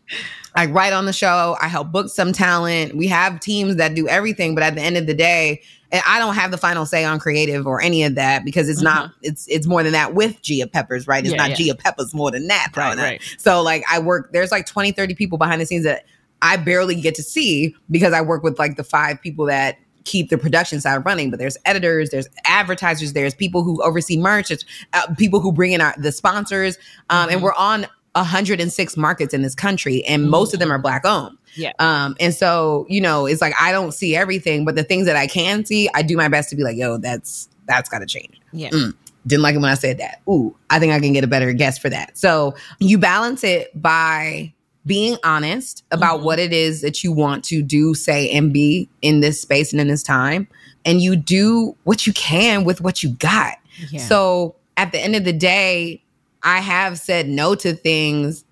I 0.55 0.67
write 0.67 0.93
on 0.93 1.07
the 1.07 1.13
show, 1.13 1.57
I 1.61 1.69
help 1.69 1.93
book 1.93 2.09
some 2.09 2.33
talent. 2.33 2.97
We 2.97 3.07
have 3.07 3.41
teams 3.41 3.77
that 3.77 3.95
do 3.95 4.09
everything, 4.09 4.55
but 4.55 4.65
at 4.65 4.75
the 4.75 4.83
end 4.83 4.97
of 4.97 5.07
the 5.07 5.15
day, 5.15 5.63
and 5.91 6.03
I 6.07 6.19
don't 6.19 6.35
have 6.35 6.51
the 6.51 6.59
final 6.59 6.85
say 6.85 7.05
on 7.05 7.19
creative 7.19 7.67
or 7.67 7.81
any 7.81 8.03
of 8.03 8.15
that 8.17 8.45
because 8.45 8.69
it's 8.69 8.83
not 8.83 9.13
it's 9.23 9.47
it's 9.49 9.67
more 9.67 9.83
than 9.83 9.93
that 9.93 10.15
with 10.15 10.43
Gia 10.43 10.67
Peppers, 10.67 11.07
right? 11.07 11.25
It's 11.25 11.33
yeah, 11.33 11.47
not 11.47 11.59
yeah. 11.59 11.73
Gia 11.73 11.75
Peppers 11.75 12.13
more 12.13 12.31
than 12.31 12.47
that. 12.49 12.73
Right, 12.77 12.99
right. 12.99 13.23
So 13.39 13.63
like 13.63 13.85
I 13.91 13.99
work 13.99 14.33
there's 14.33 14.51
like 14.51 14.67
20, 14.67 14.93
30 14.93 15.15
people 15.15 15.39
behind 15.39 15.61
the 15.61 15.67
scenes 15.67 15.85
that 15.85 16.05
I 16.43 16.57
barely 16.57 17.01
get 17.01 17.15
to 17.15 17.23
see 17.23 17.75
because 17.91 18.13
I 18.13 18.21
work 18.21 18.43
with 18.43 18.59
like 18.59 18.77
the 18.77 18.85
five 18.85 19.21
people 19.23 19.47
that 19.47 19.79
keep 20.09 20.31
the 20.31 20.39
production 20.39 20.81
side 20.81 21.05
running. 21.05 21.31
But 21.31 21.39
there's 21.39 21.57
editors, 21.65 22.11
there's 22.11 22.29
advertisers, 22.47 23.13
there's 23.13 23.35
people 23.35 23.63
who 23.63 23.83
oversee 23.83 24.17
merch, 24.17 24.51
it's 24.51 24.65
uh, 24.95 25.15
people 25.17 25.41
who 25.41 25.53
bring 25.53 25.73
in 25.73 25.81
our, 25.81 25.95
the 25.99 26.11
sponsors, 26.11 26.79
um, 27.11 27.25
mm-hmm. 27.25 27.35
and 27.35 27.43
we're 27.43 27.55
on 27.55 27.87
106 28.15 28.97
markets 28.97 29.35
in 29.35 29.43
this 29.43 29.55
country, 29.55 30.03
and 30.05 30.23
mm-hmm. 30.23 30.31
most 30.31 30.55
of 30.55 30.61
them 30.61 30.73
are 30.73 30.79
black 30.79 31.05
owned. 31.05 31.37
Yeah. 31.55 31.73
Um, 31.79 32.17
and 32.19 32.35
so, 32.35 32.87
you 32.89 33.01
know, 33.01 33.27
it's 33.27 33.41
like 33.41 33.55
I 33.61 33.71
don't 33.71 33.93
see 33.93 34.17
everything, 34.17 34.65
but 34.65 34.75
the 34.75 34.85
things 34.85 35.07
that 35.07 35.17
I 35.17 35.27
can 35.27 35.65
see, 35.65 35.89
I 35.95 36.03
do 36.03 36.17
my 36.17 36.29
best 36.29 36.51
to 36.51 36.57
be 36.57 36.63
like, 36.63 36.77
yo, 36.77 36.99
that's 36.99 37.49
that's 37.67 37.89
gotta 37.89 38.07
change. 38.07 38.41
Yeah. 38.53 38.71
Mm, 38.71 38.95
didn't 39.27 39.43
like 39.43 39.55
it 39.55 39.59
when 39.59 39.71
I 39.71 39.75
said 39.75 39.99
that. 39.99 40.23
Ooh, 40.29 40.57
I 40.71 40.79
think 40.79 40.93
I 40.93 41.01
can 41.01 41.13
get 41.13 41.23
a 41.23 41.29
better 41.29 41.53
guess 41.53 41.79
for 41.79 41.91
that. 41.91 42.17
So 42.17 42.55
you 42.79 42.99
balance 42.99 43.45
it 43.45 43.71
by 43.81 44.55
being 44.89 45.17
honest 45.23 45.85
about 45.93 46.17
mm-hmm. 46.17 46.25
what 46.25 46.39
it 46.41 46.53
is 46.53 46.81
that 46.81 47.05
you 47.05 47.13
want 47.13 47.45
to 47.45 47.63
do, 47.63 47.95
say, 47.95 48.29
and 48.31 48.53
be 48.53 48.89
in 49.03 49.21
this 49.21 49.41
space 49.41 49.73
and 49.73 49.81
in 49.81 49.87
this 49.87 50.03
time. 50.03 50.49
And 50.85 51.01
you 51.01 51.15
do 51.15 51.77
what 51.85 52.07
you 52.07 52.13
can 52.13 52.65
with 52.65 52.81
what 52.81 53.03
you 53.03 53.11
got. 53.11 53.55
Yeah. 53.91 54.01
So 54.01 54.57
at 54.77 54.91
the 54.91 54.99
end 54.99 55.15
of 55.15 55.25
the 55.25 55.33
day, 55.33 56.03
I 56.43 56.59
have 56.59 56.99
said 56.99 57.29
no 57.29 57.55
to 57.57 57.75
things 57.75 58.45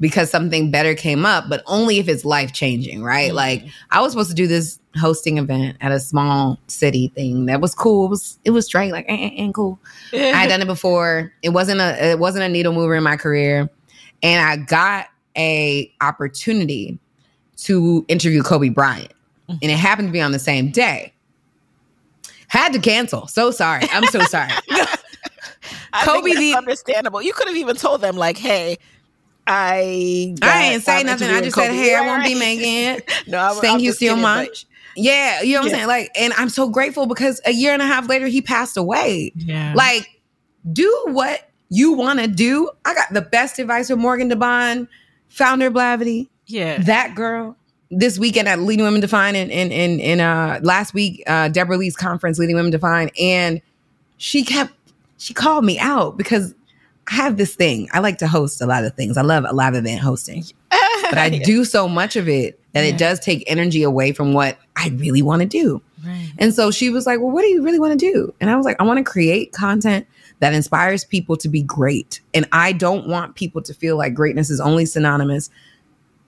because 0.00 0.30
something 0.30 0.70
better 0.70 0.94
came 0.94 1.24
up, 1.24 1.48
but 1.48 1.62
only 1.66 1.98
if 1.98 2.08
it's 2.08 2.24
life 2.24 2.52
changing, 2.52 3.02
right? 3.02 3.28
Mm-hmm. 3.28 3.36
Like 3.36 3.64
I 3.90 4.00
was 4.00 4.12
supposed 4.12 4.30
to 4.30 4.34
do 4.34 4.46
this 4.46 4.78
hosting 5.00 5.38
event 5.38 5.76
at 5.80 5.92
a 5.92 6.00
small 6.00 6.58
city 6.66 7.08
thing 7.14 7.46
that 7.46 7.60
was 7.60 7.74
cool. 7.74 8.06
It 8.06 8.10
was 8.10 8.38
it 8.44 8.50
was 8.50 8.66
straight, 8.66 8.92
like 8.92 9.06
and 9.08 9.18
eh, 9.18 9.30
eh, 9.36 9.48
eh, 9.48 9.50
cool. 9.54 9.78
I 10.12 10.16
had 10.16 10.48
done 10.50 10.60
it 10.62 10.66
before. 10.66 11.32
It 11.42 11.50
wasn't 11.50 11.80
a 11.80 12.10
it 12.10 12.18
wasn't 12.18 12.44
a 12.44 12.48
needle 12.48 12.72
mover 12.72 12.94
in 12.94 13.02
my 13.02 13.16
career, 13.16 13.70
and 14.22 14.46
I 14.46 14.56
got 14.56 15.06
a 15.36 15.92
opportunity 16.00 16.98
to 17.58 18.04
interview 18.08 18.42
Kobe 18.42 18.68
Bryant. 18.70 19.12
and 19.48 19.62
it 19.64 19.76
happened 19.78 20.08
to 20.08 20.12
be 20.12 20.20
on 20.20 20.32
the 20.32 20.38
same 20.38 20.70
day. 20.70 21.12
Had 22.48 22.72
to 22.74 22.78
cancel. 22.80 23.26
So 23.28 23.50
sorry. 23.50 23.84
I'm 23.92 24.06
so 24.06 24.20
sorry. 24.20 24.50
I 25.92 26.04
Kobe 26.04 26.22
think 26.22 26.34
that's 26.36 26.38
the- 26.40 26.54
understandable. 26.56 27.22
You 27.22 27.32
could 27.32 27.48
have 27.48 27.56
even 27.56 27.76
told 27.76 28.00
them 28.00 28.16
like, 28.16 28.36
"Hey, 28.36 28.78
I 29.46 30.34
I 30.42 30.62
ain't 30.64 30.82
say 30.82 30.98
got 31.02 31.06
nothing. 31.06 31.28
I 31.28 31.34
with 31.36 31.44
just 31.44 31.56
said, 31.56 31.68
Kobe." 31.68 31.76
hey, 31.78 31.94
I 31.94 32.06
won't 32.06 32.24
be 32.24 32.34
making 32.34 32.74
it. 32.96 33.10
no, 33.26 33.38
I'm, 33.38 33.54
Thank 33.56 33.74
I'm 33.74 33.80
you 33.80 33.92
so 33.92 33.98
kidding, 33.98 34.16
but- 34.16 34.22
much. 34.48 34.66
Yeah, 34.94 35.40
you 35.40 35.54
know 35.54 35.60
what 35.62 35.70
Yeah. 35.70 35.72
I'm 35.72 35.76
saying? 35.78 35.88
Like, 35.88 36.10
and 36.14 36.32
I'm 36.36 36.50
so 36.50 36.68
grateful 36.68 37.06
because 37.06 37.40
a 37.46 37.50
year 37.52 37.72
and 37.72 37.80
a 37.80 37.86
half 37.86 38.08
later, 38.10 38.26
he 38.26 38.42
passed 38.42 38.76
away. 38.76 39.32
Yeah, 39.34 39.72
Like, 39.74 40.20
do 40.70 41.04
what 41.08 41.48
you 41.70 41.92
want 41.94 42.18
to 42.20 42.26
do. 42.26 42.68
I 42.84 42.92
got 42.94 43.10
the 43.10 43.22
best 43.22 43.58
advice 43.58 43.88
from 43.88 44.00
Morgan 44.00 44.30
DeBaun, 44.30 44.86
founder 45.32 45.66
of 45.68 45.72
Blavity. 45.74 46.28
yeah, 46.46 46.78
That 46.82 47.14
girl. 47.14 47.56
This 47.94 48.18
weekend 48.18 48.48
at 48.48 48.58
Leading 48.58 48.86
Women 48.86 49.02
Define 49.02 49.36
and 49.36 49.50
in, 49.50 49.70
in, 49.70 50.00
in, 50.00 50.20
uh 50.20 50.60
last 50.62 50.94
week, 50.94 51.22
uh 51.26 51.48
Deborah 51.48 51.76
Lee's 51.76 51.94
conference, 51.96 52.38
Leading 52.38 52.56
Women 52.56 52.70
Define, 52.70 53.10
and 53.20 53.60
she 54.16 54.44
kept 54.44 54.72
she 55.18 55.34
called 55.34 55.64
me 55.64 55.78
out 55.78 56.16
because 56.16 56.54
I 57.10 57.14
have 57.16 57.36
this 57.36 57.54
thing. 57.54 57.88
I 57.92 57.98
like 58.00 58.18
to 58.18 58.26
host 58.28 58.62
a 58.62 58.66
lot 58.66 58.84
of 58.84 58.94
things. 58.94 59.16
I 59.18 59.22
love 59.22 59.44
a 59.46 59.52
live 59.52 59.74
event 59.74 60.00
hosting. 60.00 60.44
But 61.10 61.18
I 61.18 61.28
do 61.28 61.66
so 61.66 61.88
much 61.88 62.16
of 62.16 62.26
it 62.26 62.58
that 62.72 62.84
Yeah. 62.84 62.94
it 62.94 62.98
does 62.98 63.20
take 63.20 63.44
energy 63.46 63.82
away 63.82 64.12
from 64.12 64.32
what 64.32 64.56
I 64.76 64.88
really 64.96 65.20
want 65.20 65.42
to 65.42 65.46
do. 65.48 65.82
Right. 66.02 66.32
And 66.38 66.54
so 66.54 66.70
she 66.70 66.88
was 66.88 67.04
like, 67.06 67.20
Well, 67.20 67.30
what 67.30 67.42
do 67.42 67.48
you 67.48 67.62
really 67.62 67.78
want 67.78 67.98
to 68.00 68.12
do? 68.12 68.32
And 68.40 68.48
I 68.48 68.56
was 68.56 68.64
like, 68.64 68.80
I 68.80 68.84
want 68.84 68.96
to 68.96 69.04
create 69.04 69.52
content 69.52 70.06
that 70.42 70.52
inspires 70.54 71.04
people 71.04 71.36
to 71.36 71.48
be 71.48 71.62
great. 71.62 72.20
And 72.34 72.48
I 72.50 72.72
don't 72.72 73.06
want 73.06 73.36
people 73.36 73.62
to 73.62 73.72
feel 73.72 73.96
like 73.96 74.12
greatness 74.12 74.50
is 74.50 74.58
only 74.60 74.86
synonymous 74.86 75.50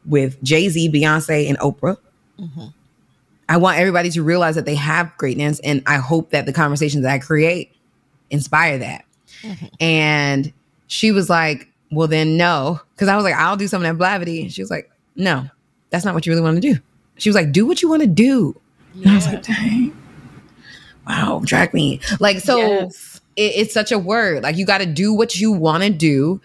with 0.06 0.40
Jay 0.40 0.68
Z, 0.68 0.88
Beyonce, 0.92 1.48
and 1.48 1.58
Oprah. 1.58 1.96
Mhm. 2.40 2.72
I 3.48 3.56
want 3.56 3.76
everybody 3.78 4.10
to 4.12 4.22
realize 4.22 4.54
that 4.54 4.66
they 4.66 4.76
have 4.76 5.10
greatness. 5.18 5.58
And 5.64 5.82
I 5.86 5.96
hope 5.96 6.30
that 6.30 6.46
the 6.46 6.52
conversations 6.52 7.02
that 7.02 7.12
I 7.12 7.18
create 7.18 7.72
inspire 8.30 8.78
that. 8.78 9.04
Mhm. 9.42 9.70
And 9.80 10.52
she 10.86 11.10
was 11.10 11.28
like, 11.28 11.68
Well, 11.90 12.06
then 12.06 12.36
no. 12.36 12.80
Cause 12.96 13.08
I 13.08 13.16
was 13.16 13.24
like, 13.24 13.34
I'll 13.34 13.56
do 13.56 13.66
something 13.66 13.90
at 13.90 13.96
Blavity. 13.98 14.42
And 14.42 14.52
she 14.52 14.62
was 14.62 14.70
like, 14.70 14.92
No, 15.16 15.44
that's 15.90 16.04
not 16.04 16.14
what 16.14 16.24
you 16.24 16.30
really 16.30 16.42
want 16.44 16.62
to 16.62 16.72
do. 16.74 16.78
She 17.18 17.28
was 17.28 17.34
like, 17.34 17.50
Do 17.50 17.66
what 17.66 17.82
you 17.82 17.88
want 17.88 18.02
to 18.02 18.08
do. 18.08 18.54
And 18.94 19.10
I 19.10 19.14
was 19.16 19.26
like, 19.26 19.42
dang. 19.42 19.92
Wow, 21.04 21.42
drag 21.44 21.74
me. 21.74 21.98
Like, 22.20 22.38
so 22.38 22.56
Yes. 22.58 23.13
It, 23.36 23.52
it's 23.56 23.74
such 23.74 23.92
a 23.92 23.98
word. 23.98 24.42
Like, 24.42 24.56
you 24.56 24.66
got 24.66 24.78
to 24.78 24.86
do 24.86 25.12
what 25.12 25.36
you 25.36 25.52
want 25.52 25.82
to 25.82 25.90
do. 25.90 26.40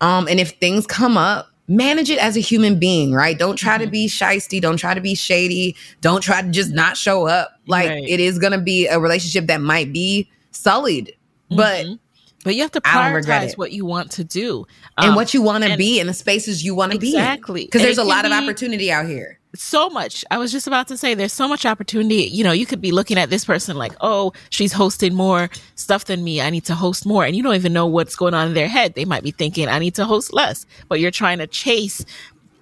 Um, 0.00 0.26
and 0.28 0.38
if 0.40 0.50
things 0.52 0.86
come 0.86 1.16
up, 1.16 1.50
manage 1.66 2.10
it 2.10 2.18
as 2.18 2.36
a 2.36 2.40
human 2.40 2.78
being, 2.78 3.12
right? 3.14 3.38
Don't 3.38 3.56
try 3.56 3.78
to 3.78 3.86
Mhm. 3.86 3.90
be 3.90 4.06
shisty. 4.08 4.60
Don't 4.60 4.76
try 4.76 4.92
to 4.92 5.00
be 5.00 5.14
shady. 5.14 5.74
Don't 6.02 6.20
try 6.20 6.42
to 6.42 6.48
just 6.48 6.72
not 6.72 6.96
show 6.96 7.26
up. 7.26 7.52
Like, 7.66 7.88
Right. 7.88 8.04
it 8.06 8.20
is 8.20 8.38
going 8.38 8.52
to 8.52 8.60
be 8.60 8.86
a 8.86 8.98
relationship 8.98 9.46
that 9.46 9.62
might 9.62 9.90
be 9.92 10.28
sullied, 10.50 11.14
but 11.50 11.86
Mhm. 11.86 11.98
but 12.44 12.54
you 12.54 12.60
have 12.60 12.72
to 12.72 12.80
I 12.84 13.04
don't 13.04 13.14
regret 13.14 13.42
prioritize 13.48 13.56
what 13.56 13.72
you 13.72 13.86
want 13.86 14.10
to 14.12 14.24
do 14.24 14.66
and 14.98 15.10
Um, 15.10 15.14
what 15.14 15.32
you 15.32 15.40
want 15.40 15.64
to 15.64 15.78
be 15.78 15.98
in 15.98 16.06
the 16.06 16.12
spaces 16.12 16.62
you 16.62 16.74
want 16.74 16.92
to 16.92 16.98
be 16.98 17.14
in. 17.14 17.20
exactly 17.20 17.64
Because 17.64 17.80
there's 17.80 17.96
a 17.96 18.04
lot 18.04 18.26
of 18.26 18.32
opportunity 18.32 18.92
out 18.92 19.06
here. 19.06 19.38
So 19.54 19.88
much. 19.88 20.24
I 20.30 20.38
was 20.38 20.52
just 20.52 20.66
about 20.66 20.88
to 20.88 20.96
say 20.96 21.14
there's 21.14 21.32
so 21.32 21.48
much 21.48 21.64
opportunity. 21.64 22.24
You 22.24 22.44
know, 22.44 22.52
you 22.52 22.66
could 22.66 22.80
be 22.80 22.92
looking 22.92 23.18
at 23.18 23.30
this 23.30 23.44
person 23.44 23.76
like, 23.76 23.92
oh, 24.00 24.32
she's 24.50 24.72
hosting 24.72 25.14
more 25.14 25.50
stuff 25.74 26.06
than 26.06 26.24
me. 26.24 26.40
I 26.40 26.50
need 26.50 26.64
to 26.66 26.74
host 26.74 27.06
more. 27.06 27.24
And 27.24 27.36
you 27.36 27.42
don't 27.42 27.54
even 27.54 27.72
know 27.72 27.86
what's 27.86 28.16
going 28.16 28.34
on 28.34 28.48
in 28.48 28.54
their 28.54 28.68
head. 28.68 28.94
They 28.94 29.04
might 29.04 29.22
be 29.22 29.30
thinking, 29.30 29.68
I 29.68 29.78
need 29.78 29.94
to 29.96 30.04
host 30.04 30.32
less. 30.32 30.66
But 30.88 31.00
you're 31.00 31.10
trying 31.10 31.38
to 31.38 31.46
chase 31.46 32.04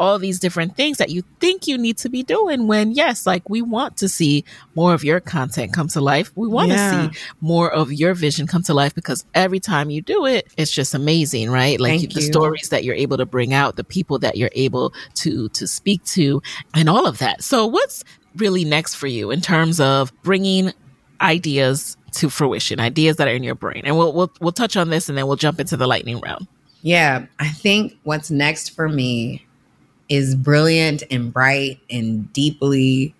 all 0.03 0.19
these 0.19 0.41
different 0.41 0.77
things 0.77 0.99
that 0.99 1.11
you 1.11 1.23
think 1.41 1.69
you 1.69 1.79
need 1.79 1.97
to 1.97 2.09
be 2.09 2.23
doing 2.25 2.67
when 2.67 2.91
yes 2.91 3.25
like 3.25 3.49
we 3.49 3.63
want 3.63 3.97
to 3.97 4.09
see 4.09 4.45
more 4.75 4.93
of 4.95 5.05
your 5.05 5.21
content 5.21 5.73
come 5.73 5.87
to 5.89 6.01
life. 6.01 6.33
We 6.35 6.49
want 6.49 6.71
Yeah. 6.71 6.91
to 6.91 7.15
see 7.15 7.21
more 7.41 7.71
of 7.73 7.93
your 7.93 8.13
vision 8.13 8.47
come 8.49 8.63
to 8.65 8.75
life 8.75 8.95
because 8.95 9.25
every 9.35 9.61
time 9.61 9.91
you 9.91 10.03
do 10.03 10.27
it 10.27 10.49
it's 10.57 10.73
just 10.73 10.93
amazing 10.93 11.51
right? 11.51 11.79
Like 11.81 12.01
the 12.01 12.21
you. 12.21 12.33
stories 12.33 12.69
that 12.71 12.83
you're 12.85 12.97
able 12.97 13.17
to 13.17 13.25
bring 13.27 13.55
out 13.55 13.77
the 13.77 13.85
people 13.85 14.19
that 14.19 14.37
you're 14.37 14.51
able 14.55 14.93
to 15.23 15.49
to 15.51 15.67
speak 15.69 16.03
to 16.17 16.43
and 16.75 16.89
all 16.89 17.07
of 17.07 17.19
that. 17.19 17.43
So 17.45 17.67
what's 17.67 18.03
really 18.37 18.65
next 18.65 18.95
for 18.97 19.07
you 19.07 19.31
in 19.31 19.41
terms 19.41 19.79
of 19.79 20.13
bringing 20.23 20.73
ideas 21.21 21.97
to 22.13 22.29
fruition 22.29 22.81
ideas 22.81 23.17
that 23.19 23.29
are 23.29 23.33
in 23.35 23.43
your 23.45 23.55
brain? 23.55 23.83
And 23.85 23.97
we'll 23.97 24.13
we'll, 24.13 24.33
we'll 24.41 24.53
touch 24.53 24.77
on 24.77 24.91
this 24.91 25.09
and 25.09 25.17
then 25.17 25.27
we'll 25.29 25.37
jump 25.37 25.61
into 25.61 25.77
the 25.77 25.87
lightning 25.87 26.19
round. 26.21 26.49
Yeah, 26.83 27.27
I 27.39 27.49
think 27.51 27.95
what's 28.03 28.31
next 28.33 28.71
for 28.71 28.89
me 28.89 29.47
is 30.13 30.35
brilliant 30.35 31.03
and 31.11 31.33
bright 31.33 31.81
and 31.89 32.31
deeply 32.35 33.15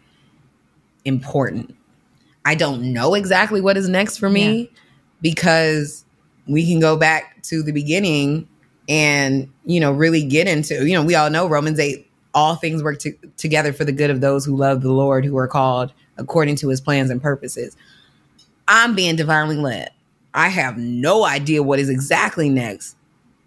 important. 1.07 1.75
I 2.45 2.55
don't 2.55 2.93
know 2.93 3.15
exactly 3.15 3.63
what 3.63 3.79
is 3.79 3.89
next 3.89 4.19
for 4.19 4.29
me 4.29 4.71
because 5.23 6.05
we 6.47 6.69
can 6.69 6.81
go 6.81 6.99
back 6.99 7.43
to 7.45 7.63
the 7.63 7.73
beginning 7.73 8.47
and, 8.91 9.51
you 9.65 9.81
know, 9.81 9.91
really 9.91 10.23
get 10.23 10.47
into, 10.47 10.87
you 10.87 10.93
know, 10.95 11.03
we 11.03 11.15
all 11.15 11.31
know 11.31 11.49
Romans 11.49 11.81
8 11.81 12.07
all 12.35 12.57
things 12.57 12.83
work 12.83 12.99
to, 12.99 13.13
together 13.39 13.73
for 13.73 13.87
the 13.87 13.93
good 13.93 14.11
of 14.11 14.21
those 14.21 14.45
who 14.45 14.55
love 14.55 14.83
the 14.83 14.93
Lord 14.93 15.25
who 15.25 15.39
are 15.39 15.49
called 15.49 15.95
according 16.19 16.57
to 16.57 16.69
his 16.69 16.83
plans 16.83 17.09
and 17.09 17.23
purposes. 17.23 17.75
I'm 18.69 18.95
being 18.95 19.17
divinely 19.17 19.57
led. 19.57 19.93
I 20.35 20.49
have 20.49 20.77
no 20.77 21.25
idea 21.25 21.63
what 21.63 21.79
is 21.79 21.89
exactly 21.89 22.51
next. 22.51 22.97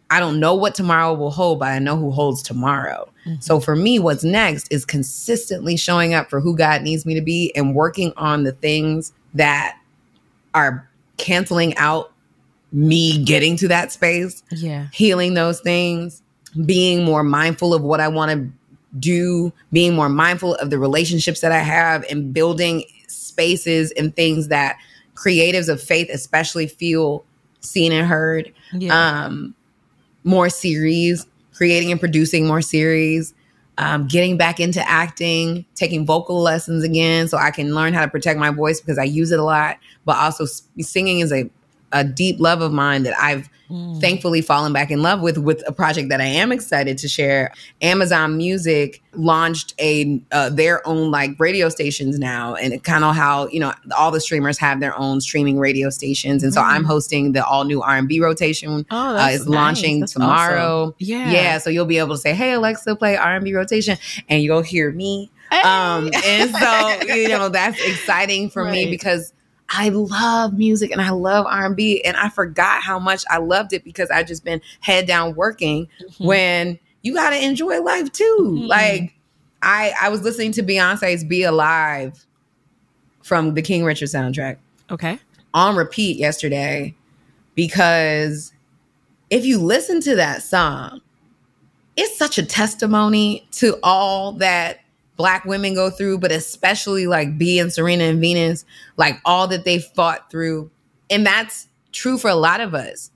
I 0.10 0.20
don't 0.20 0.40
know 0.40 0.54
what 0.56 0.76
tomorrow 0.76 1.14
will 1.14 1.32
hold, 1.32 1.60
but 1.60 1.70
I 1.70 1.80
know 1.80 1.98
who 1.98 2.12
holds 2.12 2.42
tomorrow. 2.44 3.10
So 3.40 3.60
for 3.60 3.76
me, 3.76 3.98
what's 3.98 4.24
next 4.24 4.72
is 4.72 4.86
consistently 4.86 5.78
showing 5.78 6.14
up 6.14 6.30
for 6.30 6.40
who 6.40 6.56
God 6.56 6.84
needs 6.84 7.08
me 7.08 7.16
to 7.16 7.22
be 7.22 7.52
and 7.56 7.74
working 7.74 8.14
on 8.18 8.44
the 8.44 8.52
things 8.52 9.14
that 9.34 9.80
are 10.54 10.88
canceling 11.18 11.76
out 11.78 12.12
me 12.72 13.24
getting 13.24 13.58
to 13.58 13.68
that 13.70 13.92
space, 13.92 14.44
yeah. 14.52 14.88
healing 14.94 15.34
those 15.34 15.60
things, 15.62 16.22
being 16.66 17.04
more 17.04 17.24
mindful 17.24 17.74
of 17.74 17.82
what 17.82 18.00
I 18.00 18.10
want 18.10 18.32
to 18.32 18.50
do, 19.00 19.52
being 19.72 19.96
more 19.96 20.10
mindful 20.10 20.56
of 20.56 20.70
the 20.70 20.78
relationships 20.78 21.42
that 21.42 21.52
I 21.52 21.60
have, 21.60 22.06
and 22.10 22.34
building 22.34 22.84
spaces 23.08 23.92
and 23.94 24.16
things 24.16 24.50
that 24.50 24.78
creatives 25.16 25.68
of 25.68 25.82
faith 25.82 26.10
especially 26.12 26.68
feel 26.68 27.24
seen 27.62 27.92
and 27.92 28.08
heard. 28.08 28.54
Yeah. 28.72 29.26
Um 29.26 29.56
more 30.26 30.50
series 30.50 31.26
creating 31.54 31.92
and 31.92 32.00
producing 32.00 32.46
more 32.46 32.62
series 32.62 33.34
um, 33.78 34.08
getting 34.08 34.38
back 34.38 34.60
into 34.60 34.82
acting 34.90 35.66
taking 35.76 36.06
vocal 36.06 36.42
lessons 36.42 36.84
again 36.84 37.28
so 37.28 37.38
i 37.38 37.52
can 37.52 37.74
learn 37.74 37.94
how 37.94 38.02
to 38.04 38.12
protect 38.12 38.40
my 38.40 38.50
voice 38.50 38.82
because 38.82 38.98
i 38.98 39.04
use 39.04 39.32
it 39.32 39.40
a 39.40 39.44
lot 39.44 39.78
but 40.04 40.18
also 40.18 40.46
singing 40.80 41.20
is 41.20 41.32
a, 41.32 41.50
a 41.96 42.04
deep 42.04 42.40
love 42.40 42.62
of 42.62 42.72
mine 42.72 43.02
that 43.04 43.16
i've 43.20 43.50
Mm. 43.68 44.00
thankfully 44.00 44.42
fallen 44.44 44.74
back 44.74 44.92
in 44.92 45.02
love 45.02 45.22
with 45.22 45.40
with 45.40 45.64
a 45.68 45.72
project 45.72 46.10
that 46.10 46.22
I 46.22 46.26
am 46.26 46.52
excited 46.52 47.00
to 47.00 47.08
share. 47.08 47.52
Amazon 47.82 48.38
Music 48.38 49.02
launched 49.16 49.74
a 49.82 50.22
uh, 50.32 50.52
their 50.52 50.88
own 50.88 51.10
like 51.10 51.32
radio 51.40 51.68
stations 51.70 52.20
now, 52.20 52.54
and 52.54 52.84
kind 52.84 53.04
of 53.04 53.16
how 53.16 53.48
you 53.48 53.60
know 53.60 53.74
all 53.98 54.12
the 54.12 54.22
streamers 54.22 54.60
have 54.60 54.82
their 54.82 54.96
own 55.00 55.20
streaming 55.20 55.58
radio 55.58 55.90
stations, 55.90 56.44
and 56.44 56.54
so 56.54 56.62
Mm. 56.62 56.66
I'm 56.76 56.84
hosting 56.84 57.32
the 57.32 57.44
all 57.44 57.64
new 57.64 57.82
R 57.82 57.98
and 57.98 58.08
B 58.08 58.20
rotation. 58.20 58.86
Oh, 58.92 58.96
Uh, 58.96 59.14
that's 59.14 59.36
it's 59.38 59.48
launching. 59.48 60.02
That's 60.02 60.14
tomorrow. 60.14 60.82
awesome. 60.84 60.96
Yeah. 61.00 61.32
Yeah, 61.32 61.58
so 61.58 61.72
you'll 61.72 61.86
be 61.86 61.98
able 61.98 62.14
to 62.14 62.22
say, 62.22 62.36
"Hey 62.36 62.52
Alexa, 62.54 62.96
play 62.98 63.16
R 63.18 63.36
and 63.38 63.44
B 63.44 63.56
rotation," 63.56 63.98
and 64.30 64.44
you'll 64.44 64.62
hear 64.62 64.92
me 64.92 65.32
um 65.64 66.10
and 66.26 66.56
so 66.56 67.02
you 67.16 67.30
know 67.30 67.50
that's 67.50 67.80
exciting 67.84 68.50
for 68.52 68.66
me 68.66 68.92
because 68.92 69.32
i 69.70 69.90
love 69.90 70.54
music 70.54 70.92
and 70.92 71.02
i 71.02 71.10
love 71.10 71.46
r&b 71.50 72.02
and 72.04 72.16
i 72.18 72.30
forgot 72.30 72.82
how 72.84 73.00
much 73.00 73.24
i 73.30 73.38
loved 73.38 73.74
it 73.74 73.84
because 73.84 74.10
i 74.12 74.22
just 74.24 74.44
been 74.44 74.62
head 74.82 75.08
down 75.08 75.34
working 75.36 75.88
Mhm. 76.20 76.26
when 76.26 76.80
you 77.02 77.14
got 77.14 77.32
to 77.32 77.44
enjoy 77.44 77.82
life 77.82 78.12
too 78.12 78.38
Mhm. 78.62 78.68
like 78.68 79.14
i 79.62 79.94
i 80.02 80.10
was 80.10 80.22
listening 80.22 80.52
to 80.54 80.64
beyonce's 80.64 81.24
be 81.24 81.44
alive 81.44 82.26
from 83.24 83.54
the 83.56 83.62
king 83.62 83.84
richard 83.84 84.10
soundtrack 84.10 84.58
Okay. 84.92 85.18
on 85.54 85.76
repeat 85.76 86.18
yesterday 86.18 86.94
because 87.56 88.54
if 89.32 89.46
you 89.46 89.58
listen 89.58 90.00
to 90.02 90.16
that 90.18 90.44
song, 90.44 91.02
it's 91.98 92.16
such 92.18 92.38
a 92.38 92.46
testimony 92.46 93.48
to 93.54 93.80
all 93.82 94.34
that 94.34 94.82
black 95.18 95.46
women 95.46 95.74
go 95.74 95.90
through, 95.90 96.20
but 96.20 96.32
especially 96.32 97.08
like 97.08 97.38
B 97.38 97.60
and 97.60 97.72
Serena 97.72 98.06
and 98.06 98.20
Venus, 98.20 98.66
like 98.98 99.20
all 99.26 99.48
that 99.48 99.64
they 99.66 99.80
fought 99.80 100.30
through. 100.30 100.70
And 101.10 101.26
that's 101.26 101.68
true 101.92 102.18
for 102.18 102.30
a 102.30 102.36
lot 102.36 102.62
of 102.62 102.74
us. 102.74 103.12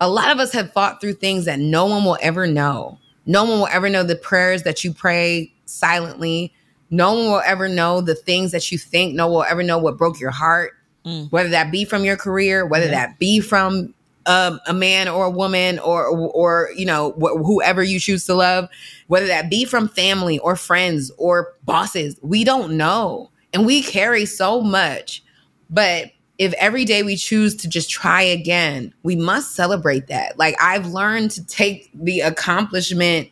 A 0.00 0.08
lot 0.08 0.30
of 0.30 0.38
us 0.38 0.52
have 0.52 0.72
fought 0.72 1.00
through 1.00 1.14
things 1.14 1.44
that 1.44 1.58
no 1.58 1.86
one 1.86 2.04
will 2.04 2.18
ever 2.20 2.46
know. 2.46 2.98
No 3.26 3.44
one 3.44 3.58
will 3.60 3.68
ever 3.68 3.88
know 3.88 4.02
the 4.02 4.16
prayers 4.16 4.62
that 4.62 4.82
you 4.84 4.92
pray 4.92 5.52
silently. 5.66 6.52
No 6.90 7.14
one 7.14 7.24
will 7.26 7.42
ever 7.44 7.68
know 7.68 8.00
the 8.00 8.14
things 8.14 8.52
that 8.52 8.72
you 8.72 8.78
think. 8.78 9.14
No 9.14 9.26
one 9.26 9.34
will 9.34 9.50
ever 9.50 9.62
know 9.62 9.78
what 9.78 9.98
broke 9.98 10.18
your 10.20 10.30
heart 10.30 10.72
Mm. 11.06 11.30
whether 11.30 11.48
that 11.50 11.70
be 11.70 11.84
from 11.84 12.04
your 12.04 12.16
career, 12.16 12.66
whether 12.66 12.86
Yeah. 12.86 12.90
that 13.06 13.18
be 13.20 13.38
from 13.38 13.94
um, 14.28 14.60
a 14.66 14.74
man 14.74 15.08
or 15.08 15.24
a 15.26 15.30
woman 15.30 15.78
or 15.80 16.06
or 16.06 16.70
you 16.76 16.86
know 16.86 17.12
wh- 17.12 17.44
whoever 17.44 17.82
you 17.82 17.98
choose 17.98 18.26
to 18.26 18.34
love, 18.34 18.68
whether 19.08 19.26
that 19.26 19.50
be 19.50 19.64
from 19.64 19.88
family 19.88 20.38
or 20.40 20.54
friends 20.54 21.10
or 21.18 21.54
bosses, 21.64 22.16
we 22.22 22.44
don't 22.44 22.76
know, 22.76 23.30
and 23.52 23.66
we 23.66 23.82
carry 23.82 24.26
so 24.26 24.60
much. 24.60 25.24
But 25.70 26.12
if 26.38 26.52
every 26.54 26.84
day 26.84 27.02
we 27.02 27.16
choose 27.16 27.56
to 27.56 27.68
just 27.68 27.90
try 27.90 28.22
again, 28.22 28.94
we 29.02 29.16
must 29.16 29.56
celebrate 29.56 30.06
that. 30.06 30.38
Like 30.38 30.54
I've 30.62 30.86
learned 30.86 31.32
to 31.32 31.46
take 31.46 31.90
the 31.94 32.20
accomplishment 32.20 33.30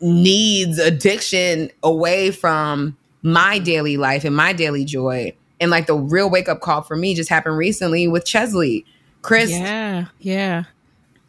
needs 0.00 0.78
addiction 0.78 1.70
away 1.82 2.30
from 2.30 2.96
my 3.22 3.58
daily 3.58 3.96
life 3.96 4.24
and 4.24 4.36
my 4.36 4.52
daily 4.52 4.84
joy. 4.84 5.32
And 5.60 5.70
like 5.70 5.86
the 5.86 5.94
real 5.96 6.28
wake 6.30 6.48
up 6.48 6.60
call 6.60 6.82
for 6.82 6.96
me 6.96 7.14
just 7.14 7.30
happened 7.30 7.56
recently 7.56 8.06
with 8.06 8.26
Cheslie. 8.26 8.84
Kryst. 9.24 9.50
Yeah. 9.50 10.06
Yeah. 10.20 10.64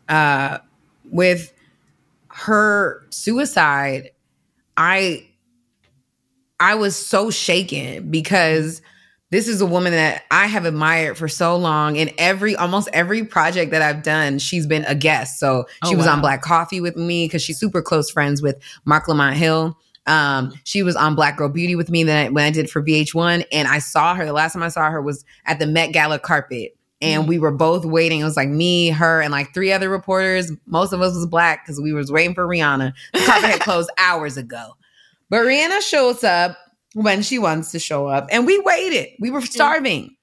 Uh 0.10 0.60
with 1.12 1.52
her 2.30 3.04
suicide, 3.10 4.12
I 4.78 5.26
I 6.60 6.76
was 6.76 6.96
so 6.96 7.30
shaken 7.32 8.10
because 8.10 8.82
this 9.32 9.48
is 9.48 9.60
a 9.60 9.66
woman 9.66 9.92
that 9.92 10.24
I 10.32 10.46
have 10.48 10.66
admired 10.66 11.18
for 11.18 11.28
so 11.28 11.58
long. 11.58 11.96
In 11.96 12.12
every 12.18 12.56
almost 12.56 12.88
every 12.94 13.24
project 13.26 13.72
that 13.72 13.82
I've 13.82 14.04
done, 14.04 14.40
she's 14.40 14.66
been 14.68 14.86
a 14.86 14.96
guest. 14.96 15.40
So 15.40 15.66
she 15.88 15.96
Oh, 15.96 15.98
was 15.98 16.08
on. 16.08 16.22
Black 16.22 16.42
Coffee 16.42 16.80
with 16.80 16.96
me 16.96 17.26
because 17.26 17.42
she's 17.42 17.60
super 17.60 17.82
close 17.82 18.10
friends 18.10 18.42
with 18.42 18.58
Marc 18.86 19.08
Lamont 19.08 19.36
Hill. 19.36 19.78
Um, 20.08 20.54
she 20.64 20.84
was 20.84 20.96
on 20.96 21.16
Black 21.16 21.36
Girl 21.38 21.50
Beauty 21.50 21.76
with 21.76 21.90
me 21.90 22.04
that 22.04 22.28
I, 22.28 22.30
when 22.30 22.44
I 22.46 22.52
did 22.52 22.70
for 22.70 22.82
VH1, 22.82 23.44
and 23.52 23.68
I 23.68 23.80
saw 23.80 24.14
her. 24.14 24.24
The 24.24 24.34
last 24.34 24.54
time 24.54 24.62
I 24.62 24.68
saw 24.70 24.90
her 24.92 25.02
was 25.02 25.26
at 25.46 25.58
the 25.58 25.66
Met 25.66 25.92
Gala 25.94 26.20
carpet, 26.20 26.75
and 27.02 27.24
Mm. 27.24 27.28
we 27.28 27.40
were 27.40 27.52
both 27.52 27.86
waiting. 27.86 28.22
It 28.22 28.24
was 28.24 28.38
like 28.38 28.50
me, 28.50 28.90
her, 28.90 29.22
and 29.22 29.32
like 29.32 29.54
three 29.54 29.72
other 29.72 29.90
reporters. 29.90 30.52
Most 30.66 30.94
of 30.94 31.02
us 31.02 31.14
was 31.16 31.26
black 31.28 31.66
because 31.66 31.80
we 31.82 31.94
was 31.94 32.12
waiting 32.12 32.34
for 32.34 32.48
Rihanna. 32.48 32.94
The 33.14 33.20
carpet 33.20 33.50
had 33.50 33.60
closed 33.62 33.90
hours 33.98 34.38
ago, 34.38 34.76
but 35.30 35.38
Rihanna 35.42 35.82
shows 35.82 36.24
up 36.24 36.58
when 36.94 37.22
she 37.22 37.38
wants 37.40 37.72
to 37.74 37.80
show 37.80 38.08
up, 38.08 38.28
and 38.32 38.46
we 38.46 38.60
waited. 38.60 39.10
We 39.20 39.30
were 39.32 39.42
starving. 39.42 40.16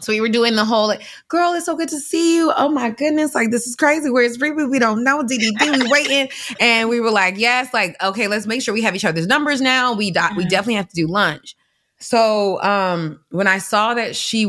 So 0.00 0.12
we 0.12 0.20
were 0.20 0.28
doing 0.28 0.56
the 0.56 0.64
whole 0.64 0.88
like, 0.88 1.02
girl, 1.28 1.52
it's 1.52 1.66
so 1.66 1.76
good 1.76 1.88
to 1.90 2.00
see 2.00 2.34
you. 2.36 2.52
Oh 2.56 2.68
my 2.68 2.90
goodness, 2.90 3.36
like 3.36 3.52
this 3.52 3.68
is 3.68 3.76
crazy. 3.76 4.10
Where's 4.10 4.36
Riri? 4.38 4.68
We 4.68 4.80
don't 4.80 5.04
know. 5.04 5.22
DDD, 5.22 5.78
we 5.84 5.88
waiting. 5.88 6.28
And 6.60 6.88
we 6.88 6.98
were 7.00 7.12
like, 7.12 7.38
yes, 7.38 7.72
like, 7.72 7.94
okay, 8.02 8.26
let's 8.26 8.46
make 8.46 8.62
sure 8.62 8.74
we 8.74 8.82
have 8.82 8.96
each 8.96 9.04
other's 9.04 9.28
numbers 9.28 9.60
now. 9.60 9.92
We 9.92 10.10
di- 10.10 10.32
we 10.36 10.44
Mhm. 10.44 10.48
definitely 10.48 10.74
have 10.74 10.88
to 10.88 10.94
do 10.96 11.06
lunch. 11.06 11.54
So 12.00 12.60
um 12.64 13.20
when 13.30 13.46
I 13.46 13.58
saw 13.58 13.94
that 13.94 14.16
she 14.16 14.46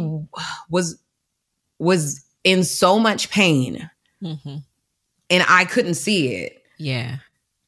was 0.71 0.97
was 1.83 2.23
in 2.43 2.63
so 2.63 2.97
much 2.99 3.29
pain 3.29 3.89
hmm 4.21 4.35
and 5.29 5.43
I 5.49 5.65
couldn't 5.65 5.95
see 5.95 6.27
it, 6.35 6.61
Yeah. 6.77 7.17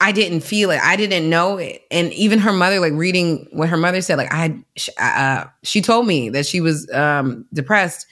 I 0.01 0.11
didn't 0.11 0.41
feel 0.41 0.69
it. 0.71 0.79
I 0.83 0.97
didn't 0.97 1.29
know 1.29 1.57
it. 1.57 1.81
And 1.89 2.11
even 2.13 2.37
her 2.39 2.51
mother, 2.51 2.79
like 2.79 2.93
reading 2.93 3.47
what 3.53 3.69
her 3.69 3.77
mother 3.77 4.01
said, 4.01 4.17
like 4.17 4.31
I, 4.31 4.59
uh, 4.99 5.45
she 5.63 5.81
told 5.81 6.05
me 6.05 6.29
that 6.29 6.45
she 6.45 6.59
was 6.61 6.87
um, 6.91 7.45
depressed, 7.53 8.05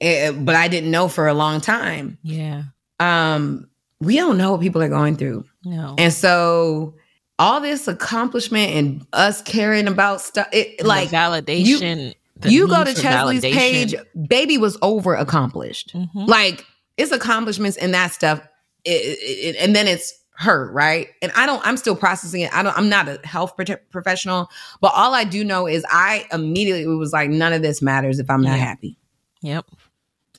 eh, 0.00 0.32
but 0.32 0.54
I 0.56 0.66
didn't 0.66 0.90
know 0.90 1.08
for 1.08 1.28
a 1.28 1.34
long 1.34 1.60
time. 1.60 2.16
Yeah. 2.22 2.64
Um, 3.00 3.68
we 4.00 4.16
don't 4.16 4.38
know 4.38 4.52
what 4.52 4.60
people 4.62 4.82
are 4.82 4.88
going 4.88 5.16
through, 5.16 5.44
No. 5.64 5.94
and 5.98 6.12
so 6.12 6.94
all 7.38 7.60
this 7.60 7.86
accomplishment 7.86 8.72
and 8.72 9.06
us 9.12 9.42
caring 9.42 9.86
about 9.88 10.20
stuff, 10.22 10.48
it 10.52 10.76
And 10.80 10.88
like 10.88 11.10
validation. 11.10 11.78
the 12.12 12.14
you 12.52 12.68
go 12.68 12.84
to 12.84 12.94
Cheslie's 12.94 13.42
validation. 13.42 13.52
page, 13.54 13.94
baby 14.28 14.58
was 14.58 14.76
over 14.82 15.14
accomplished. 15.14 15.94
Mhm. 15.94 16.08
Like 16.28 16.64
it's 16.96 17.12
accomplishments 17.12 17.76
and 17.76 17.92
that 17.94 18.12
stuff, 18.12 18.40
it, 18.84 18.90
it, 18.90 19.54
it- 19.54 19.56
and 19.60 19.74
then 19.74 19.86
it's 19.86 20.12
her, 20.36 20.70
right? 20.72 21.08
And 21.22 21.30
I 21.36 21.46
don't. 21.46 21.64
I'm 21.66 21.76
still 21.76 21.94
processing 21.96 22.40
it. 22.42 22.52
I 22.52 22.62
don't. 22.62 22.76
I'm 22.76 22.88
not 22.88 23.08
a 23.08 23.20
health 23.24 23.56
prote- 23.56 23.78
professional, 23.90 24.48
but 24.80 24.92
all 24.94 25.14
I 25.14 25.22
do 25.24 25.44
know 25.44 25.66
is 25.68 25.84
I 25.90 26.26
immediately 26.32 26.86
was 26.96 27.12
like, 27.12 27.30
none 27.30 27.52
of 27.52 27.62
this 27.62 27.80
matters 27.80 28.18
if 28.18 28.28
I'm 28.28 28.42
not 28.42 28.58
Yeah. 28.58 28.64
happy. 28.64 28.98
Yep. 29.42 29.66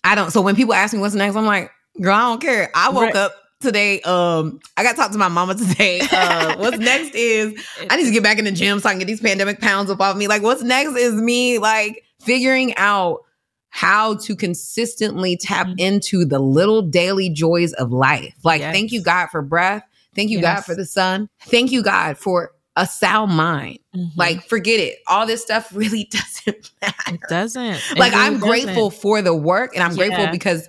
I 0.04 0.16
don't. 0.16 0.32
So 0.32 0.42
when 0.42 0.56
people 0.56 0.74
ask 0.74 0.94
me 0.94 1.00
what's 1.00 1.16
next, 1.16 1.36
I'm 1.36 1.46
like, 1.46 1.72
girl, 2.02 2.14
I 2.14 2.20
don't 2.22 2.42
care. 2.42 2.70
I 2.76 2.90
woke 2.90 3.04
Right. 3.04 3.16
up 3.16 3.34
today. 3.66 4.00
Um, 4.02 4.60
I 4.78 4.84
got 4.84 4.92
to 4.92 4.98
talk 4.98 5.12
to 5.12 5.18
my 5.18 5.28
mama 5.28 5.56
today. 5.56 6.02
Uh, 6.12 6.56
what's 6.58 6.78
next 6.78 7.14
is 7.16 7.54
I 7.90 7.98
need 7.98 8.06
to 8.06 8.12
get 8.12 8.24
back 8.24 8.38
in 8.40 8.46
the 8.46 8.52
gym 8.52 8.80
so 8.80 8.88
I 8.90 8.94
can 8.94 9.00
get 9.00 9.06
these 9.06 9.20
pandemic 9.22 9.60
pounds 9.60 9.90
up 9.90 10.00
off 10.00 10.16
me. 10.16 10.28
Like, 10.28 10.42
what's 10.44 10.64
next 10.64 10.96
is 10.96 11.14
me 11.16 11.60
like 11.60 12.04
figuring 12.22 12.74
out 12.78 13.20
how 13.70 14.16
to 14.16 14.36
consistently 14.36 15.36
tap 15.38 15.68
Mhm. 15.68 15.76
into 15.80 16.26
the 16.26 16.40
little 16.40 16.82
daily 16.82 17.30
joys 17.30 17.74
of 17.74 17.92
life. 17.92 18.34
Like, 18.44 18.62
Yes. 18.62 18.74
thank 18.74 18.92
you, 18.92 19.02
God, 19.02 19.28
for 19.32 19.42
breath. 19.42 19.84
Thank 20.16 20.30
you, 20.30 20.40
God, 20.42 20.62
for 20.62 20.76
the 20.76 20.86
sun. 20.86 21.28
Thank 21.48 21.72
you, 21.72 21.84
God, 21.84 22.18
for 22.18 22.52
a 22.78 22.88
sound 22.88 23.34
mind. 23.34 23.80
Mhm. 23.96 24.12
Like, 24.16 24.48
forget 24.48 24.80
it. 24.80 25.00
All 25.08 25.26
this 25.28 25.42
stuff 25.42 25.70
really 25.74 26.06
doesn't 26.12 26.72
matter 26.82 26.96
it 27.16 27.20
doesn't. 27.30 27.64
It 27.92 27.98
like 27.98 28.14
really 28.14 28.24
I'm 28.26 28.40
grateful 28.40 28.90
doesn't. 28.90 29.02
for 29.02 29.22
the 29.22 29.34
work 29.36 29.76
and 29.76 29.84
I'm 29.84 29.96
grateful 29.96 30.28
because 30.28 30.68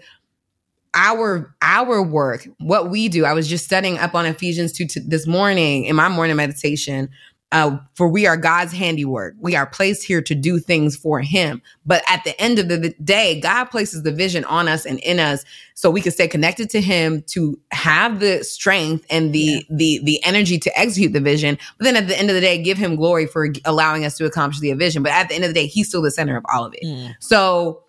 our 0.97 1.55
our 1.63 2.03
work 2.03 2.49
what 2.59 2.91
we 2.91 3.09
do 3.09 3.25
i 3.25 3.33
was 3.33 3.47
just 3.49 3.65
studying 3.65 3.99
up 3.99 4.15
on 4.15 4.27
ephesians 4.27 4.73
2 4.73 4.87
to 4.87 5.01
this 5.01 5.27
morning 5.27 5.85
in 5.85 5.95
my 5.95 6.09
morning 6.09 6.37
meditation 6.37 7.09
uh, 7.53 7.79
for 7.95 8.09
we 8.09 8.27
are 8.27 8.37
god's 8.37 8.73
handiwork. 8.73 9.35
We 9.39 9.55
are 9.55 9.67
placed 9.67 10.03
here 10.03 10.21
to 10.21 10.35
do 10.35 10.59
things 10.59 10.97
for 10.97 11.21
him. 11.21 11.63
But 11.87 12.03
at 12.09 12.25
the 12.25 12.39
end 12.43 12.59
of 12.59 12.67
the 12.69 12.77
the 12.77 12.95
day 13.05 13.39
god 13.41 13.67
places 13.67 14.03
the 14.03 14.11
vision 14.11 14.45
on 14.47 14.67
us 14.67 14.85
and 14.85 14.99
in 14.99 15.21
us 15.21 15.45
so 15.75 15.89
we 15.89 16.01
can 16.01 16.11
stay 16.11 16.27
connected 16.27 16.69
to 16.71 16.81
him 16.81 17.23
to 17.29 17.57
have 17.71 18.19
the 18.19 18.43
strength 18.43 19.07
and 19.11 19.33
the 19.33 19.39
Yeah. 19.39 19.61
the 19.71 20.01
the 20.03 20.25
energy 20.25 20.59
to 20.59 20.77
execute 20.79 21.13
the 21.13 21.21
vision. 21.21 21.57
But 21.79 21.85
then 21.85 21.95
at 21.97 22.09
the 22.09 22.19
end 22.19 22.31
of 22.31 22.35
the 22.35 22.41
day 22.41 22.61
give 22.61 22.79
him 22.79 22.97
glory 22.97 23.27
for 23.27 23.49
allowing 23.65 24.05
us 24.05 24.17
to 24.17 24.27
accomplish 24.27 24.59
the 24.59 24.73
vision. 24.73 25.05
But 25.05 25.13
at 25.13 25.29
the 25.29 25.37
end 25.37 25.45
of 25.45 25.51
the 25.51 25.55
day 25.55 25.67
he's 25.69 25.87
still 25.89 26.03
the 26.03 26.11
center 26.11 26.37
of 26.37 26.45
all 26.53 26.65
of 26.65 26.75
it. 26.75 26.85
Mm. 26.85 27.15
so 27.21 27.85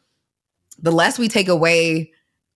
the 0.80 0.91
less 0.91 1.18
we 1.18 1.28
take 1.28 1.47
away 1.47 2.12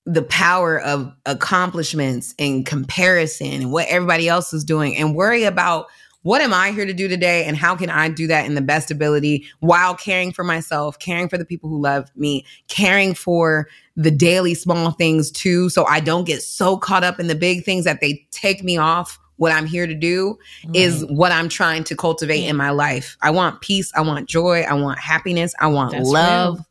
the 0.06 0.22
power 0.24 0.80
of 0.80 1.14
accomplishments 1.26 2.34
and 2.40 2.66
comparison 2.66 3.48
and 3.48 3.72
what 3.72 3.88
everybody 3.88 4.28
else 4.28 4.52
is 4.54 4.64
doing 4.64 4.96
and 4.98 5.16
worry 5.16 5.44
about 5.44 5.86
what 6.24 6.42
am 6.42 6.54
I 6.54 6.72
here 6.72 6.86
to 6.86 6.94
do 6.94 7.08
today 7.08 7.46
and 7.46 7.58
how 7.58 7.76
can 7.76 7.90
I 7.90 8.08
do 8.10 8.28
that 8.28 8.46
in 8.46 8.54
the 8.56 8.62
best 8.62 8.92
ability 8.92 9.46
while 9.60 9.96
caring 9.96 10.32
for 10.32 10.44
myself, 10.44 11.00
caring 11.00 11.28
for 11.30 11.38
the 11.38 11.46
people 11.46 11.70
who 11.70 11.82
love 11.82 12.12
me, 12.16 12.46
caring 12.68 13.14
for 13.16 13.68
the 13.96 14.12
daily 14.12 14.54
small 14.54 14.92
things 14.92 15.32
too 15.32 15.70
so 15.70 15.86
I 15.86 16.00
don't 16.00 16.26
get 16.26 16.42
so 16.44 16.78
caught 16.78 17.04
up 17.04 17.20
in 17.20 17.28
the 17.28 17.36
big 17.36 17.64
things 17.64 17.86
that 17.86 18.02
they 18.02 18.26
take 18.32 18.64
me 18.64 18.78
off 18.78 19.20
what 19.38 19.52
I'm 19.52 19.66
here 19.66 19.88
to 19.88 19.96
do 19.96 20.38
is 20.76 21.04
what 21.06 21.32
I'm 21.32 21.50
trying 21.50 21.84
to 21.86 21.96
cultivate 21.96 22.42
Yeah. 22.44 22.52
in 22.52 22.56
my 22.56 22.70
life. 22.70 23.18
I 23.24 23.32
want 23.32 23.62
peace, 23.62 23.92
I 23.96 24.02
want 24.02 24.30
joy, 24.30 24.62
I 24.62 24.74
want 24.74 25.00
happiness, 25.00 25.56
I 25.60 25.66
want 25.68 25.94
That's 25.94 26.08
love. 26.08 26.58
real. 26.58 26.66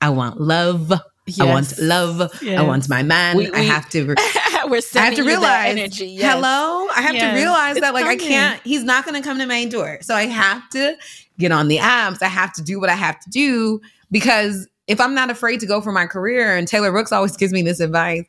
I 0.00 0.10
want 0.10 0.40
love. 0.40 0.92
I 1.40 1.44
want 1.44 1.78
love. 1.78 2.32
Yes. 2.42 2.58
I 2.58 2.62
want 2.62 2.88
my 2.88 3.02
man. 3.02 3.36
We- 3.36 3.52
I 3.52 3.60
have 3.60 3.88
to. 3.90 4.04
We're 4.14 4.14
I 4.18 4.70
have 4.72 4.84
sending 4.84 5.16
to 5.16 5.24
realize. 5.24 5.70
energy. 5.76 6.06
Yes. 6.06 6.34
Hello. 6.34 6.88
I 6.94 7.02
have 7.02 7.14
Yes. 7.14 7.32
to 7.32 7.40
realize 7.40 7.76
It's 7.76 7.80
that 7.86 7.94
like 7.94 8.06
I 8.06 8.16
can't. 8.16 8.60
He's 8.64 8.84
not 8.84 9.04
going 9.04 9.20
to 9.20 9.26
come 9.26 9.38
to 9.38 9.46
my 9.46 9.64
door. 9.66 9.98
So 10.02 10.14
I 10.14 10.26
have 10.26 10.68
to 10.70 10.96
get 11.38 11.52
on 11.52 11.68
the 11.68 11.78
apps. 11.78 12.22
I 12.22 12.28
have 12.28 12.52
to 12.54 12.62
do 12.62 12.78
what 12.80 12.88
I 12.88 12.94
have 12.94 13.18
to 13.20 13.30
do 13.30 13.80
because 14.10 14.68
if 14.86 15.00
I'm 15.00 15.14
not 15.14 15.30
afraid 15.30 15.60
to 15.60 15.66
go 15.66 15.80
for 15.80 15.92
my 15.92 16.06
career, 16.06 16.56
and 16.56 16.66
Taylor 16.68 16.90
Brooks 16.92 17.12
always 17.12 17.36
gives 17.36 17.52
me 17.52 17.62
this 17.62 17.80
advice. 17.80 18.24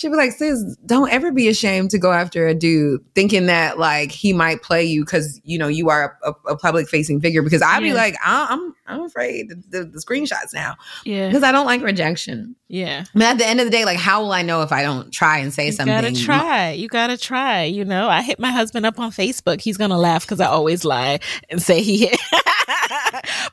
She'd 0.00 0.08
be 0.08 0.16
like, 0.16 0.32
sis, 0.32 0.64
don't 0.86 1.12
ever 1.12 1.30
be 1.30 1.46
ashamed 1.46 1.90
to 1.90 1.98
go 1.98 2.10
after 2.10 2.46
a 2.46 2.54
dude 2.54 3.04
thinking 3.14 3.44
that 3.46 3.78
like 3.78 4.10
he 4.10 4.32
might 4.32 4.62
play 4.62 4.82
you 4.82 5.04
because 5.04 5.38
you 5.44 5.58
know 5.58 5.68
you 5.68 5.90
are 5.90 6.16
a, 6.24 6.32
a, 6.48 6.56
public 6.56 6.88
facing 6.88 7.20
figure. 7.20 7.42
Because 7.42 7.60
I'd 7.60 7.82
be 7.82 7.92
like, 7.92 8.16
I'm 8.24 8.74
I'm 8.86 9.02
afraid 9.02 9.50
the, 9.50 9.84
the, 9.84 9.98
screenshots 9.98 10.54
now 10.54 10.76
Yeah. 11.04 11.28
because 11.28 11.42
I 11.42 11.52
don't 11.52 11.66
like 11.66 11.82
rejection. 11.82 12.56
Yeah. 12.68 13.04
But 13.12 13.24
at 13.24 13.38
the 13.38 13.46
end 13.46 13.60
of 13.60 13.66
the 13.66 13.70
day, 13.70 13.84
like, 13.84 13.98
how 13.98 14.22
will 14.22 14.32
I 14.32 14.40
know 14.40 14.62
if 14.62 14.72
I 14.72 14.82
don't 14.82 15.12
try 15.12 15.36
and 15.36 15.52
say 15.52 15.66
You 15.66 15.72
something? 15.72 15.94
You 15.94 16.02
gotta 16.02 16.24
try. 16.24 16.70
You 16.70 16.88
gotta 16.88 17.18
try. 17.18 17.64
You 17.64 17.84
know, 17.84 18.08
I 18.08 18.22
hit 18.22 18.38
my 18.38 18.52
husband 18.52 18.86
up 18.86 18.98
on 18.98 19.10
Facebook. 19.10 19.60
He's 19.60 19.76
gonna 19.76 19.98
laugh 19.98 20.22
because 20.22 20.40
I 20.40 20.46
always 20.46 20.82
lie 20.82 21.20
and 21.50 21.60
say 21.60 21.82
he 21.82 22.06
hit. 22.06 22.18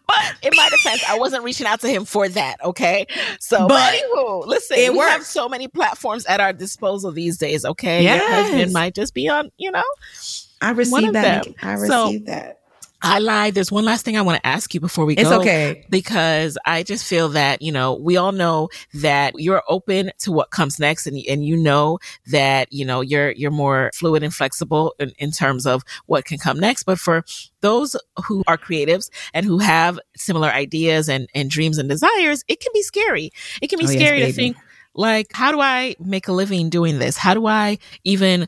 but 0.08 0.36
in 0.44 0.52
my 0.56 0.70
defense, 0.70 1.04
I 1.08 1.18
wasn't 1.18 1.44
reaching 1.44 1.68
out 1.68 1.82
to 1.82 1.90
him 1.90 2.06
for 2.06 2.30
that. 2.30 2.64
Okay. 2.64 3.06
So, 3.40 3.68
but, 3.68 3.70
But 3.70 3.94
anywho, 3.94 4.46
listen, 4.46 4.78
it 4.78 4.94
we 4.94 5.00
have 5.00 5.24
so 5.24 5.50
many 5.50 5.68
platforms 5.68 6.26
at 6.26 6.37
our 6.40 6.54
disposal 6.54 7.12
these 7.12 7.38
days. 7.38 7.66
Okay. 7.66 8.04
Your 8.04 8.16
Yes. 8.16 8.50
husband 8.50 8.74
might 8.74 8.96
just 8.96 9.14
be 9.14 9.28
on, 9.30 9.52
you 9.58 9.72
know, 9.72 9.84
I 10.62 10.68
One 10.70 10.78
received 10.78 11.14
that. 11.16 11.44
them. 11.46 11.56
I 11.62 11.76
So- 11.88 12.06
received 12.08 12.26
that. 12.28 12.54
I 13.00 13.20
lied. 13.20 13.54
There's 13.54 13.72
one 13.72 13.86
last 13.86 14.04
thing 14.06 14.18
I 14.18 14.22
want 14.22 14.42
to 14.42 14.48
ask 14.48 14.74
you 14.74 14.80
before 14.80 15.06
we 15.06 15.14
It's 15.16 15.30
go. 15.30 15.40
okay. 15.42 15.86
because 15.92 16.58
I 16.66 16.82
just 16.82 17.06
feel 17.06 17.30
that, 17.30 17.62
you 17.62 17.72
know, 17.72 17.94
we 17.94 18.18
all 18.18 18.32
know 18.32 18.70
that 18.96 19.36
you're 19.38 19.62
open 19.70 20.12
to 20.22 20.32
what 20.32 20.50
comes 20.50 20.80
next 20.80 21.06
and, 21.06 21.16
and 21.30 21.46
you 21.46 21.58
know 21.58 22.00
that, 22.32 22.74
you 22.74 22.84
know, 22.86 23.02
you're, 23.02 23.34
you're 23.34 23.52
more 23.52 23.92
fluid 23.94 24.24
and 24.24 24.34
flexible 24.34 24.96
in, 25.00 25.12
in 25.20 25.30
terms 25.30 25.68
of 25.68 25.84
what 26.08 26.26
can 26.26 26.40
come 26.40 26.60
next. 26.60 26.86
But 26.86 26.98
for 26.98 27.24
those 27.62 27.96
who 28.26 28.42
are 28.48 28.58
creatives 28.58 29.12
and 29.32 29.46
who 29.46 29.60
have 29.60 30.00
similar 30.16 30.50
ideas 30.50 31.08
and, 31.08 31.30
and 31.36 31.52
dreams 31.52 31.78
and 31.78 31.88
desires, 31.88 32.44
it 32.48 32.60
can 32.62 32.72
be 32.74 32.82
scary. 32.82 33.30
It 33.62 33.68
can 33.68 33.78
be 33.78 33.86
Oh, 33.86 33.92
yes, 33.92 34.02
scary 34.02 34.20
to 34.22 34.32
think, 34.34 34.58
Like, 34.98 35.28
how 35.32 35.52
do 35.52 35.62
I 35.62 35.96
make 36.00 36.28
a 36.28 36.34
living 36.34 36.70
doing 36.70 37.00
this? 37.00 37.18
How 37.18 37.34
do 37.34 37.46
I 37.46 37.78
even 38.04 38.48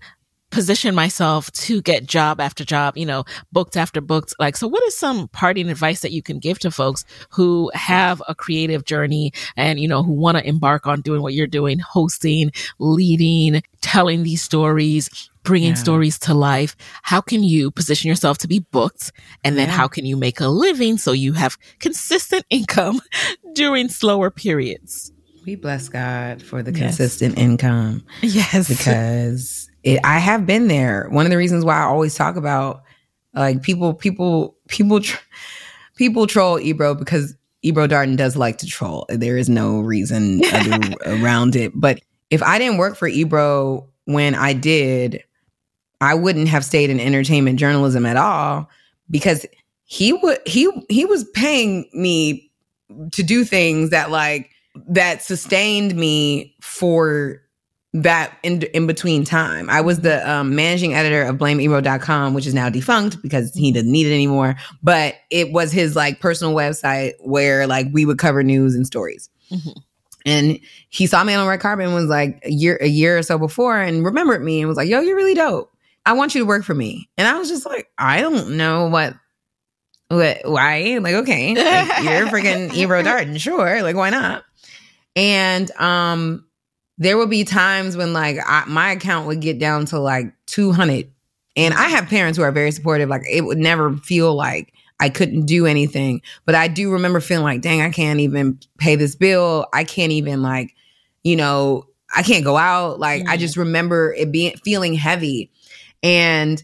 position 0.51 0.95
myself 0.95 1.51
to 1.51 1.81
get 1.81 2.05
job 2.05 2.39
after 2.39 2.65
job, 2.65 2.97
you 2.97 3.05
know, 3.05 3.23
booked 3.51 3.77
after 3.77 4.01
booked. 4.01 4.33
Like, 4.39 4.57
so 4.57 4.67
what 4.67 4.83
is 4.83 4.97
some 4.97 5.27
parting 5.27 5.69
advice 5.69 6.01
that 6.01 6.11
you 6.11 6.21
can 6.21 6.39
give 6.39 6.59
to 6.59 6.71
folks 6.71 7.05
who 7.29 7.71
have 7.73 8.21
a 8.27 8.35
creative 8.35 8.85
journey 8.85 9.31
and, 9.55 9.79
you 9.79 9.87
know, 9.87 10.03
who 10.03 10.13
want 10.13 10.37
to 10.37 10.47
embark 10.47 10.87
on 10.87 11.01
doing 11.01 11.21
what 11.21 11.33
you're 11.33 11.47
doing, 11.47 11.79
hosting, 11.79 12.51
leading, 12.79 13.61
telling 13.81 14.23
these 14.23 14.41
stories, 14.41 15.29
bringing 15.43 15.69
yeah. 15.69 15.75
stories 15.75 16.19
to 16.19 16.33
life? 16.33 16.75
How 17.03 17.21
can 17.21 17.43
you 17.43 17.71
position 17.71 18.09
yourself 18.09 18.39
to 18.39 18.47
be 18.47 18.59
booked? 18.59 19.11
And 19.43 19.57
then 19.57 19.67
yeah. 19.67 19.75
how 19.75 19.87
can 19.87 20.05
you 20.05 20.17
make 20.17 20.39
a 20.39 20.47
living 20.47 20.97
so 20.97 21.11
you 21.11 21.33
have 21.33 21.57
consistent 21.79 22.45
income 22.49 23.01
during 23.53 23.89
slower 23.89 24.31
periods? 24.31 25.11
We 25.49 25.55
bless 25.55 25.89
God 25.89 26.43
for 26.43 26.61
the 26.61 26.71
yes. 26.71 26.79
consistent 26.79 27.39
income. 27.39 28.05
Yes. 28.21 28.69
Because 28.69 29.67
it, 29.81 29.99
I 30.03 30.19
have 30.19 30.45
been 30.45 30.67
there. 30.67 31.07
One 31.09 31.25
of 31.25 31.31
the 31.31 31.37
reasons 31.37 31.65
why 31.65 31.79
I 31.79 31.85
always 31.85 32.13
talk 32.13 32.35
about 32.35 32.83
like 33.33 33.63
people, 33.63 33.95
people, 33.95 34.55
people, 34.67 34.99
tr- 34.99 35.17
people 35.95 36.27
troll 36.27 36.59
Ebro 36.59 36.93
because 36.93 37.35
Ebro 37.63 37.87
Darden 37.87 38.15
does 38.15 38.37
like 38.37 38.59
to 38.59 38.67
troll. 38.67 39.07
There 39.09 39.37
is 39.39 39.49
no 39.49 39.79
reason 39.79 40.43
around 41.07 41.55
it. 41.55 41.71
But 41.73 41.99
if 42.29 42.43
I 42.43 42.59
didn't 42.59 42.77
work 42.77 42.95
for 42.95 43.07
Ebro 43.07 43.89
when 44.05 44.35
I 44.35 44.53
did, 44.53 45.23
I 45.99 46.13
wouldn't 46.13 46.49
have 46.49 46.63
stayed 46.63 46.91
in 46.91 46.99
entertainment 46.99 47.57
journalism 47.57 48.05
at 48.05 48.17
all 48.17 48.69
because 49.09 49.47
he 49.85 50.13
would 50.13 50.37
he 50.45 50.69
he 50.89 51.05
was 51.05 51.23
paying 51.33 51.89
me 51.91 52.51
to 53.13 53.23
do 53.23 53.43
things 53.43 53.89
that 53.89 54.11
like 54.11 54.51
that 54.87 55.21
sustained 55.21 55.95
me 55.95 56.55
for 56.61 57.41
that 57.93 58.37
in 58.43 58.61
in 58.73 58.85
between 58.87 59.23
time. 59.23 59.69
I 59.69 59.81
was 59.81 60.01
the 60.01 60.29
um, 60.29 60.55
managing 60.55 60.93
editor 60.93 61.23
of 61.23 61.37
blameebro.com, 61.37 62.33
which 62.33 62.45
is 62.45 62.53
now 62.53 62.69
defunct 62.69 63.21
because 63.21 63.53
he 63.53 63.71
doesn't 63.71 63.91
need 63.91 64.05
it 64.05 64.13
anymore. 64.13 64.55
But 64.83 65.15
it 65.31 65.51
was 65.51 65.71
his 65.71 65.95
like 65.95 66.19
personal 66.19 66.53
website 66.53 67.13
where 67.19 67.65
like 67.65 67.87
we 67.91 68.05
would 68.05 68.19
cover 68.19 68.43
news 68.43 68.75
and 68.75 68.85
stories. 68.85 69.29
Mm-hmm. 69.51 69.79
And 70.25 70.59
he 70.89 71.07
saw 71.07 71.23
me 71.23 71.33
on 71.33 71.47
red 71.47 71.61
carpet 71.61 71.85
and 71.85 71.95
was 71.95 72.05
like 72.05 72.39
a 72.43 72.51
year 72.51 72.77
a 72.81 72.87
year 72.87 73.17
or 73.17 73.23
so 73.23 73.39
before 73.39 73.79
and 73.79 74.05
remembered 74.05 74.43
me 74.43 74.59
and 74.59 74.67
was 74.67 74.77
like, 74.77 74.89
"Yo, 74.89 74.99
you're 75.01 75.15
really 75.15 75.33
dope. 75.33 75.71
I 76.05 76.13
want 76.13 76.35
you 76.35 76.41
to 76.41 76.47
work 76.47 76.63
for 76.63 76.75
me." 76.75 77.09
And 77.17 77.27
I 77.27 77.39
was 77.39 77.49
just 77.49 77.65
like, 77.65 77.89
"I 77.97 78.21
don't 78.21 78.51
know 78.57 78.87
what." 78.87 79.15
What, 80.11 80.39
why? 80.43 80.97
Like, 80.99 81.13
okay, 81.13 81.53
like, 81.53 82.03
you're 82.03 82.25
freaking 82.33 82.73
Ebro 82.73 83.03
Darden, 83.03 83.39
sure. 83.39 83.83
Like, 83.83 83.95
why 83.95 84.09
not? 84.09 84.43
And 85.15 85.71
um, 85.71 86.45
there 86.99 87.17
would 87.17 87.29
be 87.29 87.43
times 87.45 87.97
when 87.97 88.13
like 88.13 88.37
I, 88.45 88.65
my 88.67 88.91
account 88.91 89.25
would 89.27 89.39
get 89.39 89.57
down 89.57 89.85
to 89.87 89.99
like 89.99 90.33
200 90.47 91.09
and 91.55 91.73
i 91.73 91.87
have 91.87 92.07
parents 92.07 92.37
who 92.37 92.43
are 92.43 92.51
very 92.51 92.71
supportive. 92.71 93.09
Like 93.09 93.23
it 93.29 93.41
would 93.41 93.57
never 93.57 93.95
feel 93.97 94.35
like 94.35 94.73
i 94.99 95.09
couldn't 95.09 95.45
do 95.45 95.65
anything. 95.65 96.21
But 96.45 96.55
i 96.55 96.67
do 96.67 96.91
remember 96.91 97.21
feeling 97.21 97.45
like 97.45 97.61
dang 97.61 97.81
i 97.81 97.89
can't 97.89 98.19
even 98.19 98.59
pay 98.77 98.95
this 98.95 99.15
bill. 99.15 99.65
I 99.73 99.83
can't 99.83 100.11
even 100.11 100.43
like 100.43 100.75
you 101.23 101.35
know 101.35 101.87
i 102.15 102.21
can't 102.21 102.43
go 102.43 102.57
out. 102.57 102.99
Like 102.99 103.23
mm-hmm. 103.23 103.31
i 103.31 103.37
just 103.37 103.57
remember 103.57 104.13
it 104.13 104.31
being 104.31 104.55
feeling 104.57 104.93
heavy. 104.93 105.51
And 106.03 106.61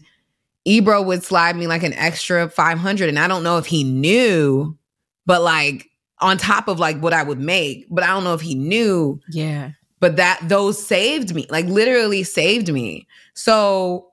ebro 0.66 1.00
would 1.00 1.22
slide 1.22 1.56
me 1.56 1.66
like 1.66 1.82
an 1.82 1.92
extra 1.94 2.48
500 2.48 3.08
and 3.08 3.18
i 3.18 3.28
don't 3.28 3.44
know 3.44 3.56
if 3.58 3.66
he 3.66 3.84
knew 3.84 4.76
but 5.24 5.40
like 5.40 5.88
on 6.20 6.38
top 6.38 6.68
of 6.68 6.78
like 6.78 6.98
what 7.00 7.12
i 7.12 7.22
would 7.22 7.38
make 7.40 7.86
but 7.90 8.02
i 8.02 8.08
don't 8.08 8.24
know 8.24 8.34
if 8.34 8.40
he 8.40 8.54
knew. 8.54 9.20
Yeah. 9.30 9.70
But 9.98 10.16
that 10.16 10.40
those 10.42 10.84
saved 10.84 11.34
me 11.34 11.46
like 11.48 11.64
literally 11.66 12.22
saved 12.22 12.70
me. 12.72 13.06
So 13.34 14.08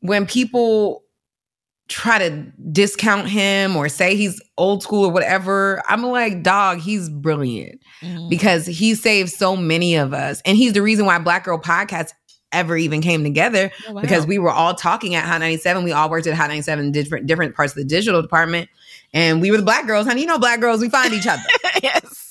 when 0.00 0.26
people 0.26 1.04
try 1.88 2.18
to 2.18 2.30
discount 2.72 3.28
him 3.28 3.76
or 3.76 3.88
say 3.88 4.16
he's 4.16 4.40
old 4.58 4.82
school 4.82 5.04
or 5.04 5.12
whatever 5.12 5.82
i'm 5.88 6.02
like 6.02 6.42
dog 6.42 6.78
he's 6.78 7.10
brilliant. 7.10 7.78
Mm-hmm. 8.00 8.28
because 8.28 8.66
he 8.66 8.94
saved 8.94 9.30
so 9.30 9.56
many 9.56 9.94
of 9.94 10.12
us. 10.12 10.42
And 10.44 10.56
he's 10.56 10.72
the 10.72 10.82
reason 10.82 11.06
why 11.06 11.18
black 11.18 11.44
girl 11.44 11.58
podcast 11.58 12.12
ever 12.52 12.76
even 12.76 13.02
came 13.02 13.24
together. 13.24 13.70
Oh, 13.88 13.94
wow. 13.94 14.00
because 14.00 14.26
we 14.26 14.38
were 14.38 14.50
all 14.50 14.74
talking 14.74 15.14
at 15.14 15.24
hot 15.24 15.40
97 15.40 15.84
we 15.84 15.92
all 15.92 16.08
worked 16.08 16.26
at 16.26 16.34
hot 16.34 16.48
97 16.48 16.92
different 16.92 17.26
different 17.26 17.54
parts 17.54 17.72
of 17.72 17.76
the 17.76 17.84
digital 17.84 18.22
department 18.22 18.68
and 19.14 19.40
we 19.40 19.50
were 19.50 19.56
the 19.56 19.62
black 19.62 19.86
girls 19.86 20.06
honey 20.06 20.20
you 20.20 20.26
know 20.26 20.38
black 20.38 20.60
girls 20.60 20.82
we 20.82 20.90
find 20.90 21.14
each 21.14 21.26
other 21.26 21.42
yes 21.82 22.24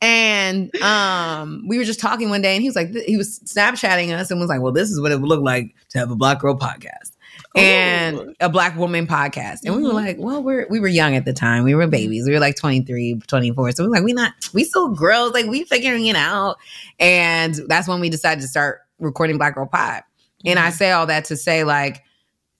and 0.00 0.74
um, 0.76 1.64
we 1.66 1.78
were 1.78 1.84
just 1.84 1.98
talking 1.98 2.28
one 2.28 2.42
day, 2.42 2.54
and 2.54 2.62
he 2.62 2.68
was 2.68 2.76
like, 2.76 2.94
he 2.94 3.16
was 3.16 3.40
Snapchatting 3.40 4.12
us 4.16 4.30
and 4.30 4.38
was 4.38 4.48
like, 4.48 4.60
"Well, 4.60 4.72
this 4.72 4.90
is 4.90 5.00
what 5.00 5.10
it 5.10 5.20
would 5.20 5.28
look 5.28 5.42
like 5.42 5.74
to 5.90 5.98
have 5.98 6.10
a 6.10 6.16
black 6.16 6.40
girl 6.40 6.56
podcast." 6.56 7.12
and 7.54 8.18
oh. 8.18 8.32
a 8.40 8.48
black 8.48 8.76
woman 8.76 9.06
podcast. 9.06 9.60
And 9.64 9.74
mm-hmm. 9.74 9.76
we 9.76 9.82
were 9.82 9.88
mm-hmm. 9.88 9.96
like, 9.96 10.16
well, 10.18 10.42
we're 10.42 10.66
we 10.68 10.78
were 10.80 10.88
young 10.88 11.16
at 11.16 11.24
the 11.24 11.32
time. 11.32 11.64
We 11.64 11.74
were 11.74 11.86
babies. 11.86 12.26
We 12.26 12.32
were 12.32 12.40
like 12.40 12.56
23, 12.56 13.20
24. 13.26 13.72
So 13.72 13.82
we 13.82 13.88
were 13.88 13.94
like, 13.94 14.04
we 14.04 14.12
not 14.12 14.32
we 14.52 14.64
still 14.64 14.88
girls, 14.88 15.32
like 15.32 15.46
we 15.46 15.64
figuring 15.64 16.06
it 16.06 16.16
out. 16.16 16.56
And 16.98 17.54
that's 17.68 17.88
when 17.88 18.00
we 18.00 18.10
decided 18.10 18.42
to 18.42 18.48
start 18.48 18.80
recording 18.98 19.38
Black 19.38 19.54
Girl 19.54 19.66
Pod. 19.66 20.02
Mm-hmm. 20.02 20.48
And 20.48 20.58
I 20.58 20.68
mm-hmm. 20.68 20.76
say 20.76 20.90
all 20.92 21.06
that 21.06 21.24
to 21.26 21.36
say, 21.36 21.64
like, 21.64 22.02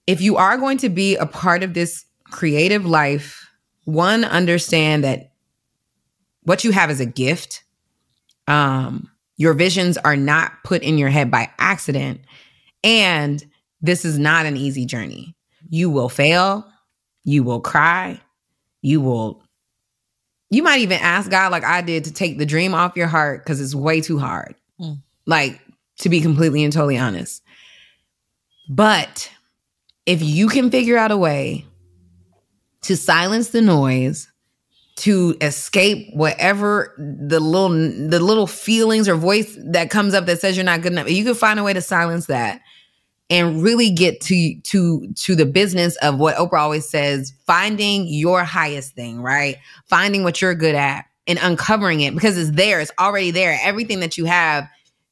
if 0.07 0.21
you 0.21 0.37
are 0.37 0.57
going 0.57 0.77
to 0.79 0.89
be 0.89 1.15
a 1.15 1.25
part 1.25 1.63
of 1.63 1.73
this 1.73 2.05
creative 2.31 2.85
life, 2.85 3.46
one, 3.87 4.25
understand 4.25 5.05
that 5.05 5.31
what 6.43 6.65
you 6.65 6.71
have 6.71 6.91
is 6.91 6.99
a 6.99 7.05
gift. 7.05 7.63
Um, 8.45 9.09
your 9.37 9.53
visions 9.53 9.97
are 9.97 10.17
not 10.17 10.51
put 10.65 10.83
in 10.83 10.97
your 10.97 11.07
head 11.07 11.31
by 11.31 11.49
accident. 11.57 12.19
And 12.83 13.41
this 13.81 14.03
is 14.03 14.19
not 14.19 14.45
an 14.45 14.57
easy 14.57 14.85
journey. 14.85 15.37
You 15.69 15.89
will 15.89 16.09
fail. 16.09 16.67
You 17.23 17.43
will 17.43 17.61
cry. 17.61 18.19
You 18.81 18.99
will, 18.99 19.41
you 20.49 20.63
might 20.63 20.81
even 20.81 20.99
ask 20.99 21.31
God, 21.31 21.53
like 21.53 21.63
I 21.63 21.81
did, 21.81 22.03
to 22.03 22.13
take 22.13 22.37
the 22.37 22.45
dream 22.45 22.73
off 22.73 22.97
your 22.97 23.07
heart 23.07 23.45
because 23.45 23.61
it's 23.61 23.73
way 23.73 24.01
too 24.01 24.19
hard. 24.19 24.55
Mm. 24.81 25.01
Like, 25.25 25.61
to 25.99 26.09
be 26.09 26.19
completely 26.19 26.65
and 26.65 26.73
totally 26.73 26.97
honest. 26.97 27.41
But 28.67 29.31
if 30.05 30.21
you 30.21 30.49
can 30.49 30.71
figure 30.71 30.97
out 30.97 31.11
a 31.11 31.17
way 31.17 31.66
to 32.83 32.95
silence 32.95 33.49
the 33.49 33.61
noise 33.61 34.31
to 34.97 35.35
escape 35.41 36.07
whatever 36.13 36.93
the 36.97 37.39
little 37.39 37.69
the 37.69 38.19
little 38.19 38.47
feelings 38.47 39.07
or 39.07 39.15
voice 39.15 39.55
that 39.65 39.91
comes 39.91 40.13
up 40.13 40.25
that 40.25 40.41
says 40.41 40.57
you're 40.57 40.63
not 40.63 40.81
good 40.81 40.91
enough. 40.91 41.09
You 41.09 41.23
can 41.23 41.35
find 41.35 41.59
a 41.59 41.63
way 41.63 41.73
to 41.73 41.81
silence 41.81 42.25
that 42.25 42.61
and 43.29 43.61
really 43.61 43.91
get 43.91 44.21
to 44.21 44.59
to 44.61 45.13
to 45.13 45.35
the 45.35 45.45
business 45.45 45.95
of 45.97 46.17
what 46.17 46.35
Oprah 46.35 46.59
always 46.59 46.89
says, 46.89 47.33
finding 47.45 48.07
your 48.07 48.43
highest 48.43 48.95
thing, 48.95 49.21
right? 49.21 49.57
Finding 49.85 50.23
what 50.23 50.41
you're 50.41 50.55
good 50.55 50.75
at 50.75 51.05
and 51.27 51.37
uncovering 51.41 52.01
it 52.01 52.13
because 52.15 52.37
it's 52.37 52.51
there, 52.51 52.79
it's 52.79 52.91
already 52.99 53.31
there. 53.31 53.59
Everything 53.61 53.99
that 53.99 54.17
you 54.17 54.25
have, 54.25 54.67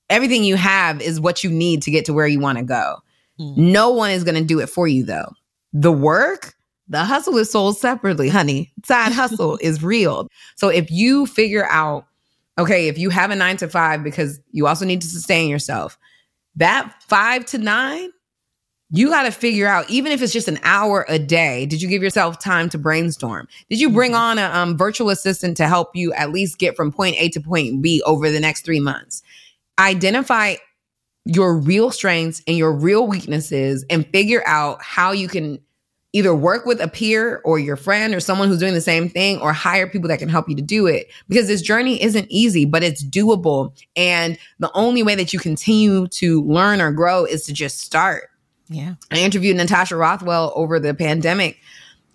everything 0.10 0.44
you 0.44 0.56
have 0.56 1.02
is 1.02 1.20
what 1.20 1.44
you 1.44 1.52
need 1.52 1.84
to 1.84 1.92
get 1.92 2.06
to 2.06 2.14
where 2.14 2.28
you 2.28 2.40
want 2.40 2.58
to 2.58 2.64
go. 2.64 2.98
Mm. 3.40 3.58
No 3.58 3.90
one 3.92 4.12
is 4.12 4.24
going 4.24 4.36
to 4.36 4.44
do 4.44 4.60
it 4.62 4.68
for 4.68 4.88
you 4.88 5.04
though. 5.04 5.32
The 5.74 5.92
work 5.92 6.56
the 6.88 7.04
hustle 7.04 7.38
is 7.38 7.52
sold 7.52 7.78
separately, 7.78 8.30
honey. 8.30 8.72
Side 8.86 9.12
hustle 9.12 9.58
is 9.62 9.84
real. 9.84 10.28
So 10.56 10.70
if 10.70 10.92
you 10.92 11.26
figure 11.26 11.66
out, 11.66 12.06
okay, 12.58 12.88
if 12.88 12.98
you 12.98 13.10
have 13.10 13.32
a 13.32 13.36
nine 13.36 13.58
to 13.58 13.68
five, 13.68 14.04
because 14.04 14.40
you 14.52 14.68
also 14.68 14.86
need 14.86 15.02
to 15.02 15.08
sustain 15.08 15.50
yourself, 15.50 15.98
that 16.56 16.94
five 17.08 17.46
to 17.48 17.58
nine, 17.58 18.10
you 18.92 19.10
got 19.10 19.24
to 19.24 19.32
figure 19.32 19.68
out, 19.68 19.90
even 19.90 20.12
if 20.12 20.22
it's 20.22 20.32
just 20.32 20.48
an 20.48 20.60
hour 20.64 21.06
a 21.10 21.18
day, 21.18 21.66
did 21.66 21.82
you 21.82 21.90
give 21.90 22.04
yourself 22.04 22.40
time 22.40 22.70
to 22.70 22.78
brainstorm? 22.78 23.48
Did 23.70 23.82
you 23.82 23.90
bring 23.90 24.12
mm-hmm. 24.12 24.22
on 24.22 24.38
a 24.38 24.44
um, 24.44 24.78
virtual 24.78 25.10
assistant 25.10 25.58
to 25.58 25.68
help 25.68 25.96
you 25.96 26.14
at 26.14 26.32
least 26.32 26.60
get 26.60 26.76
from 26.76 26.92
point 26.92 27.16
A 27.18 27.30
to 27.30 27.42
point 27.42 27.82
B 27.82 28.02
over 28.06 28.30
the 28.30 28.40
next 28.40 28.64
three 28.64 28.80
months? 28.80 29.24
Identify 29.80 30.56
your 31.26 31.58
real 31.58 31.90
strengths 31.90 32.44
and 32.48 32.56
your 32.56 32.72
real 32.72 33.08
weaknesses 33.08 33.84
and 33.90 34.08
figure 34.08 34.44
out 34.46 34.82
how 34.82 35.12
you 35.12 35.28
can 35.28 35.60
either 36.16 36.34
work 36.34 36.66
with 36.66 36.80
a 36.80 36.88
peer 36.88 37.42
or 37.44 37.60
your 37.60 37.76
friend 37.76 38.16
or 38.16 38.22
someone 38.22 38.48
who's 38.48 38.60
doing 38.60 38.74
the 38.74 38.80
same 38.80 39.10
thing 39.10 39.38
or 39.42 39.52
hire 39.52 39.86
people 39.86 40.08
that 40.08 40.18
can 40.18 40.30
help 40.30 40.48
you 40.48 40.56
to 40.56 40.62
do 40.62 40.88
it. 40.88 41.12
Because 41.28 41.48
this 41.48 41.62
journey 41.62 42.02
isn't 42.02 42.26
easy 42.30 42.64
but 42.64 42.84
it's 42.84 43.04
doable. 43.04 43.78
And 43.98 44.38
the 44.60 44.72
only 44.74 45.04
way 45.04 45.16
that 45.16 45.34
you 45.34 45.40
continue 45.40 46.08
to 46.08 46.42
learn 46.44 46.80
or 46.80 46.94
grow 46.94 47.26
is 47.26 47.46
to 47.48 47.54
just 47.54 47.80
start. 47.80 48.30
Yeah. 48.70 48.96
I 49.12 49.20
interviewed 49.20 49.58
natasha 49.58 49.98
rothwell 49.98 50.54
over 50.56 50.80
the 50.80 50.94
pandemic 50.94 51.60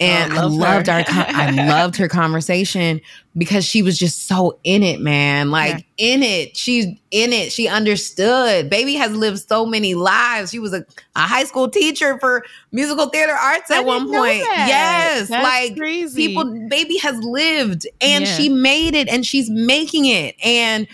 and 0.01 0.33
oh, 0.33 0.37
I 0.37 0.45
loved 0.45 0.89
our 0.89 1.05
I 1.07 1.51
loved 1.69 1.97
her 1.97 2.09
conversation 2.09 3.03
because 3.37 3.67
she 3.67 3.83
was 3.83 3.99
just 3.99 4.27
so 4.27 4.59
in 4.65 4.83
it, 4.83 4.99
man. 5.01 5.51
Like 5.51 5.87
yeah. 5.99 6.15
in 6.15 6.23
it. 6.23 6.57
She's 6.57 6.87
in 7.11 7.33
it. 7.35 7.53
She 7.53 7.69
understood. 7.69 8.71
Baby 8.71 8.95
has 8.95 9.15
lived 9.15 9.47
so 9.47 9.67
many 9.67 9.95
lives. 9.95 10.51
She 10.51 10.59
was 10.59 10.73
a, 10.73 10.87
a 11.17 11.21
high 11.21 11.45
school 11.45 11.69
teacher 11.69 12.19
for 12.19 12.43
musical 12.73 13.11
theater 13.11 13.35
arts 13.35 13.71
at 13.71 13.85
one 13.85 14.11
point. 14.11 14.39
Yes. 14.39 15.29
That's 15.29 15.45
like 15.45 15.77
crazy. 15.77 16.29
people 16.29 16.67
baby 16.69 16.97
has 16.99 17.23
lived 17.23 17.87
and 18.01 18.25
yeah. 18.25 18.35
she 18.35 18.49
made 18.49 18.95
it 18.95 19.07
and 19.09 19.27
she's 19.27 19.51
making 19.51 20.07
it. 20.07 20.35
And 20.43 20.89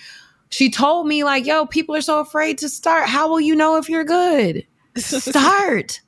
she 0.50 0.70
told 0.70 1.06
me 1.06 1.22
like, 1.22 1.46
"Yo, 1.46 1.66
people 1.66 1.94
are 1.94 2.00
so 2.00 2.20
afraid 2.20 2.58
to 2.58 2.68
start. 2.68 3.08
How 3.08 3.28
will 3.28 3.40
you 3.40 3.54
know 3.54 3.76
if 3.76 3.88
you're 3.88 4.04
good? 4.04 4.66
Start. 4.96 6.00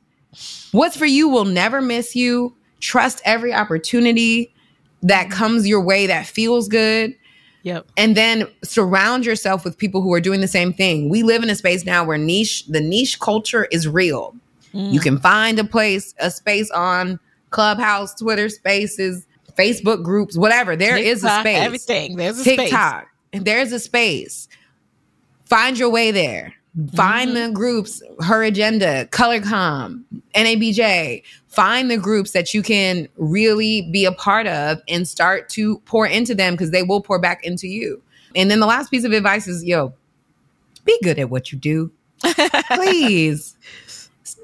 What's 0.73 0.97
for 0.97 1.07
you 1.07 1.29
will 1.29 1.45
never 1.45 1.81
miss 1.81 2.15
you. 2.15 2.55
Trust 2.81 3.21
every 3.25 3.53
opportunity 3.53 4.53
that 5.03 5.31
comes 5.31 5.67
your 5.67 5.81
way 5.81 6.07
that 6.07 6.27
feels 6.27 6.69
good." 6.69 7.15
Yep. 7.65 7.87
and 7.97 8.17
then 8.17 8.47
surround 8.63 9.27
yourself 9.27 9.65
with 9.65 9.77
people 9.77 10.01
who 10.01 10.15
are 10.15 10.21
doing 10.21 10.41
the 10.41 10.49
same 10.49 10.73
thing. 10.73 11.09
We 11.11 11.23
live 11.23 11.43
in 11.43 11.51
a 11.51 11.55
space 11.55 11.85
now 11.85 12.05
where 12.05 12.17
niche 12.17 12.65
the 12.67 12.81
niche 12.81 13.21
culture 13.21 13.67
is 13.71 13.87
real. 13.87 14.35
Mm. 14.73 14.93
You 14.93 15.01
can 15.01 15.19
find 15.19 15.59
a 15.59 15.65
place, 15.65 16.15
a 16.19 16.31
space 16.31 16.71
on 16.71 17.19
Clubhouse, 17.51 18.15
Twitter 18.15 18.49
Spaces, 18.49 19.27
Facebook 19.59 20.03
groups, 20.03 20.37
whatever. 20.37 20.77
There 20.77 20.97
is 20.97 21.25
a 21.25 21.41
space. 21.41 21.59
Everything. 21.59 22.17
There's 22.17 22.39
a 22.39 22.43
space. 22.43 22.57
TikTok. 22.57 23.07
There's 23.33 23.73
a 23.73 23.79
space. 23.79 24.49
Find 25.45 25.79
your 25.79 25.91
way 25.91 26.11
there. 26.11 26.55
Find 26.95 27.31
Mm-hmm. 27.31 27.49
the 27.49 27.53
groups, 27.53 28.03
her 28.21 28.43
agenda, 28.45 29.07
Color 29.07 29.41
ColorComm, 29.41 30.05
NABJ. 30.35 31.23
Find 31.49 31.91
the 31.91 31.97
groups 31.99 32.33
that 32.33 32.55
you 32.55 32.63
can 32.63 33.09
really 33.17 33.83
be 33.93 34.05
a 34.05 34.13
part 34.13 34.47
of 34.47 34.81
and 34.89 35.09
start 35.09 35.49
to 35.51 35.79
pour 35.81 36.07
into 36.07 36.35
them 36.35 36.55
because 36.55 36.71
they 36.71 36.83
will 36.85 37.01
pour 37.03 37.19
back 37.19 37.45
into 37.45 37.69
you. 37.69 38.03
And 38.37 38.51
then 38.51 38.61
the 38.61 38.67
last 38.67 38.91
piece 38.91 39.05
of 39.05 39.13
advice 39.13 39.49
is 39.49 39.65
yo, 39.65 39.93
be 40.85 40.99
good 41.03 41.19
at 41.19 41.31
what 41.31 41.53
you 41.53 41.59
do. 41.59 41.91
Please. 42.73 43.57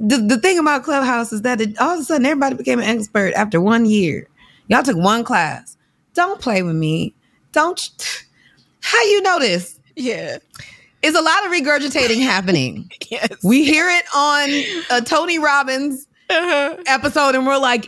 The, 0.00 0.18
the 0.18 0.38
thing 0.38 0.58
about 0.58 0.84
Clubhouse 0.84 1.32
is 1.32 1.42
that 1.42 1.60
it, 1.60 1.78
all 1.80 1.94
of 1.94 2.00
a 2.00 2.04
sudden 2.04 2.26
everybody 2.26 2.56
became 2.56 2.80
an 2.80 2.86
expert 2.98 3.34
after 3.34 3.60
one 3.60 3.86
year. 3.86 4.28
Y'all 4.68 4.82
took 4.82 4.96
one 4.96 5.24
class. 5.24 5.76
Don't 6.14 6.40
play 6.40 6.62
with 6.62 6.76
me. 6.76 7.14
Don't. 7.52 7.80
How 8.82 9.02
you 9.04 9.22
know 9.22 9.38
this? 9.38 9.78
Yeah. 9.96 10.38
Is 11.04 11.14
a 11.14 11.20
lot 11.22 11.44
of 11.46 11.52
regurgitating 11.52 12.20
happening. 12.22 12.90
Yes. 13.10 13.28
We 13.44 13.64
hear 13.64 13.88
it 13.90 14.04
on 14.14 14.98
a 14.98 15.02
Tony 15.04 15.38
Robbins 15.38 16.06
Uh-huh. 16.30 16.76
episode, 16.86 17.34
and 17.34 17.46
we're 17.46 17.58
like, 17.58 17.86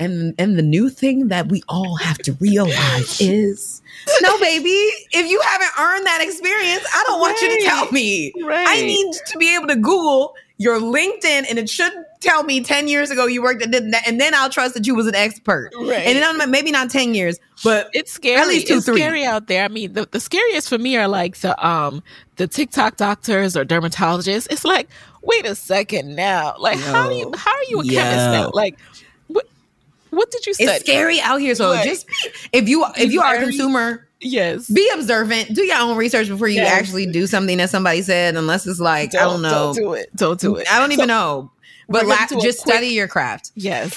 and 0.00 0.34
and 0.38 0.56
the 0.58 0.62
new 0.62 0.88
thing 0.90 1.28
that 1.28 1.48
we 1.48 1.62
all 1.68 1.96
have 1.96 2.18
to 2.18 2.32
realize 2.34 3.20
is, 3.20 3.82
no, 4.20 4.38
baby, 4.38 4.68
if 4.68 5.28
you 5.30 5.40
haven't 5.40 5.70
earned 5.78 6.06
that 6.06 6.20
experience, 6.22 6.84
I 6.94 7.04
don't 7.06 7.20
want 7.20 7.40
you 7.40 7.48
to 7.58 7.64
tell 7.64 7.90
me. 7.90 8.32
Right. 8.44 8.66
I 8.68 8.82
need 8.82 9.12
to 9.26 9.38
be 9.38 9.54
able 9.56 9.66
to 9.68 9.76
Google 9.76 10.34
your 10.58 10.78
LinkedIn, 10.80 11.46
and 11.48 11.58
it 11.58 11.68
should 11.70 11.92
tell 12.20 12.42
me 12.44 12.60
ten 12.62 12.86
years 12.88 13.10
ago 13.10 13.26
you 13.26 13.42
worked 13.42 13.62
at 13.62 13.72
that, 13.72 14.02
and 14.06 14.20
then 14.20 14.34
I'll 14.34 14.50
trust 14.50 14.74
that 14.74 14.86
you 14.86 14.94
was 14.94 15.06
an 15.06 15.14
expert. 15.14 15.70
Right. 15.76 16.06
And 16.06 16.38
then 16.38 16.50
maybe 16.50 16.70
not 16.70 16.90
ten 16.90 17.14
years, 17.14 17.38
but 17.64 17.90
it's 17.92 18.12
scary. 18.12 18.40
At 18.40 18.48
least 18.48 18.68
two, 18.68 18.76
it's 18.78 18.86
three. 18.86 19.00
scary 19.00 19.24
out 19.24 19.46
there. 19.46 19.64
I 19.64 19.68
mean, 19.68 19.92
the, 19.92 20.06
the 20.10 20.20
scariest 20.20 20.68
for 20.68 20.78
me 20.78 20.96
are 20.96 21.08
like 21.08 21.36
the 21.38 21.54
um 21.66 22.02
the 22.36 22.46
TikTok 22.46 22.96
doctors 22.96 23.56
or 23.56 23.64
dermatologists. 23.64 24.46
It's 24.50 24.64
like, 24.64 24.88
wait 25.22 25.46
a 25.46 25.54
second 25.54 26.14
now. 26.16 26.54
Like, 26.58 26.78
how 26.78 27.08
do 27.08 27.14
you 27.14 27.32
how 27.36 27.50
are 27.52 27.64
you 27.68 27.80
a 27.80 27.84
chemist 27.84 28.30
now? 28.32 28.50
Like, 28.54 28.78
what 29.28 29.46
what 30.10 30.30
did 30.30 30.46
you 30.46 30.54
study? 30.54 30.70
it's 30.70 30.80
scary 30.84 31.20
out 31.20 31.38
here. 31.40 31.54
So 31.54 31.72
Right. 31.72 31.84
just 31.86 32.06
be, 32.06 32.14
if 32.52 32.68
you 32.68 32.84
if 32.96 33.12
you 33.12 33.20
are 33.22 33.36
a 33.36 33.40
consumer. 33.42 34.04
Yes. 34.20 34.68
be 34.68 34.90
observant. 34.94 35.54
Do 35.54 35.62
your 35.62 35.78
own 35.78 35.96
research 35.96 36.26
before 36.26 36.48
you 36.48 36.56
Yes. 36.56 36.72
actually 36.72 37.06
do 37.06 37.28
something 37.28 37.56
that 37.58 37.70
somebody 37.70 38.02
said, 38.02 38.36
unless 38.36 38.66
it's 38.66 38.80
like 38.80 39.14
I 39.14 39.20
don't 39.20 39.42
know. 39.42 39.72
Don't 39.72 39.76
do 39.76 39.92
it. 39.92 40.08
Don't 40.16 40.40
do 40.40 40.56
it. 40.56 40.66
I 40.72 40.80
don't 40.80 40.90
even 40.90 41.04
So- 41.04 41.06
know. 41.06 41.50
But 41.88 42.04
la- 42.06 42.16
just 42.26 42.40
quick- 42.40 42.74
study 42.74 42.88
your 42.88 43.06
craft. 43.06 43.52
Yes. 43.54 43.94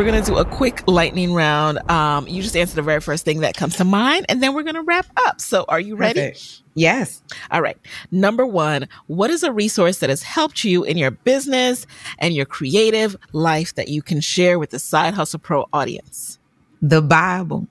We're 0.00 0.06
gonna 0.06 0.22
do 0.22 0.38
a 0.38 0.46
quick 0.46 0.82
lightning 0.86 1.34
round. 1.34 1.78
Um, 1.90 2.26
you 2.26 2.40
just 2.40 2.56
answer 2.56 2.74
the 2.74 2.80
very 2.80 3.02
first 3.02 3.22
thing 3.26 3.40
that 3.40 3.54
comes 3.54 3.76
to 3.76 3.84
mind, 3.84 4.24
and 4.30 4.42
then 4.42 4.54
we're 4.54 4.62
gonna 4.62 4.82
wrap 4.82 5.04
up. 5.26 5.42
So, 5.42 5.66
are 5.68 5.78
you 5.78 5.94
ready? 5.94 6.20
Perfect. 6.30 6.62
Yes. 6.72 7.22
All 7.50 7.60
right. 7.60 7.76
Number 8.10 8.46
one, 8.46 8.88
what 9.08 9.28
is 9.28 9.42
a 9.42 9.52
resource 9.52 9.98
that 9.98 10.08
has 10.08 10.22
helped 10.22 10.64
you 10.64 10.84
in 10.84 10.96
your 10.96 11.10
business 11.10 11.86
and 12.18 12.32
your 12.32 12.46
creative 12.46 13.14
life 13.34 13.74
that 13.74 13.88
you 13.88 14.00
can 14.00 14.22
share 14.22 14.58
with 14.58 14.70
the 14.70 14.78
Side 14.78 15.12
Hustle 15.12 15.38
Pro 15.38 15.66
audience? 15.70 16.38
The 16.80 17.02
Bible. 17.02 17.68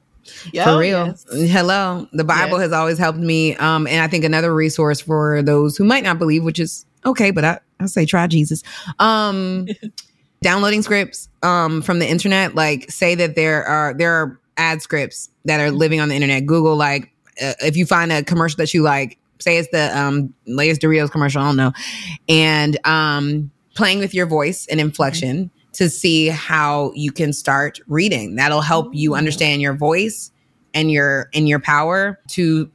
Yeah, 0.54 0.66
for 0.66 0.78
real. 0.78 1.08
yes. 1.08 1.26
Hello. 1.52 2.08
The 2.14 2.24
Bible 2.24 2.60
Yes. 2.60 2.66
has 2.66 2.74
always 2.74 3.00
helped 3.00 3.18
me. 3.18 3.56
Um, 3.56 3.88
and 3.88 4.04
I 4.04 4.08
think 4.08 4.24
another 4.24 4.54
resource 4.54 5.02
for 5.02 5.42
those 5.42 5.78
who 5.78 5.84
might 5.84 6.04
not 6.04 6.20
believe, 6.20 6.44
which 6.44 6.60
is 6.60 6.86
okay, 7.08 7.32
but 7.32 7.44
I, 7.44 7.60
I 7.80 7.88
say 7.88 8.06
try 8.06 8.28
Jesus. 8.28 8.62
Um, 9.00 9.66
downloading 10.42 10.82
scripts 10.82 11.30
um, 11.44 11.82
from 11.82 12.00
the 12.00 12.10
internet, 12.10 12.56
like 12.56 12.90
say 12.92 13.16
that 13.16 13.36
there 13.36 13.64
are 13.66 13.94
there 13.94 14.14
are 14.14 14.40
ad 14.58 14.82
scripts 14.82 15.30
that 15.46 15.60
are 15.60 15.72
living 15.72 16.00
on 16.00 16.10
the 16.10 16.16
internet. 16.16 16.46
Google 16.46 16.76
like 16.76 17.12
uh, 17.42 17.54
if 17.62 17.76
you 17.78 17.86
find 17.86 18.12
a 18.12 18.24
commercial 18.24 18.58
that 18.58 18.74
you 18.74 18.82
like, 18.82 19.18
say 19.40 19.58
it's 19.58 19.70
the 19.72 19.98
um, 19.98 20.34
latest 20.46 20.82
Doritos 20.82 21.12
commercial, 21.12 21.42
I 21.42 21.46
don't 21.46 21.58
know, 21.58 21.72
and 22.28 22.78
um, 22.86 23.52
playing 23.76 24.00
with 24.00 24.14
your 24.14 24.26
voice 24.26 24.68
and 24.68 24.80
inflection 24.80 25.50
to 25.74 25.90
see 25.90 26.28
how 26.28 26.92
you 26.96 27.12
can 27.12 27.32
start 27.32 27.80
reading. 27.88 28.36
That'll 28.36 28.62
help 28.62 28.94
you 28.94 29.16
understand 29.16 29.62
your 29.62 29.74
voice 29.74 30.32
and 30.74 30.92
your 30.92 31.30
and 31.34 31.48
your 31.48 31.60
power 31.60 32.20
to 32.30 32.70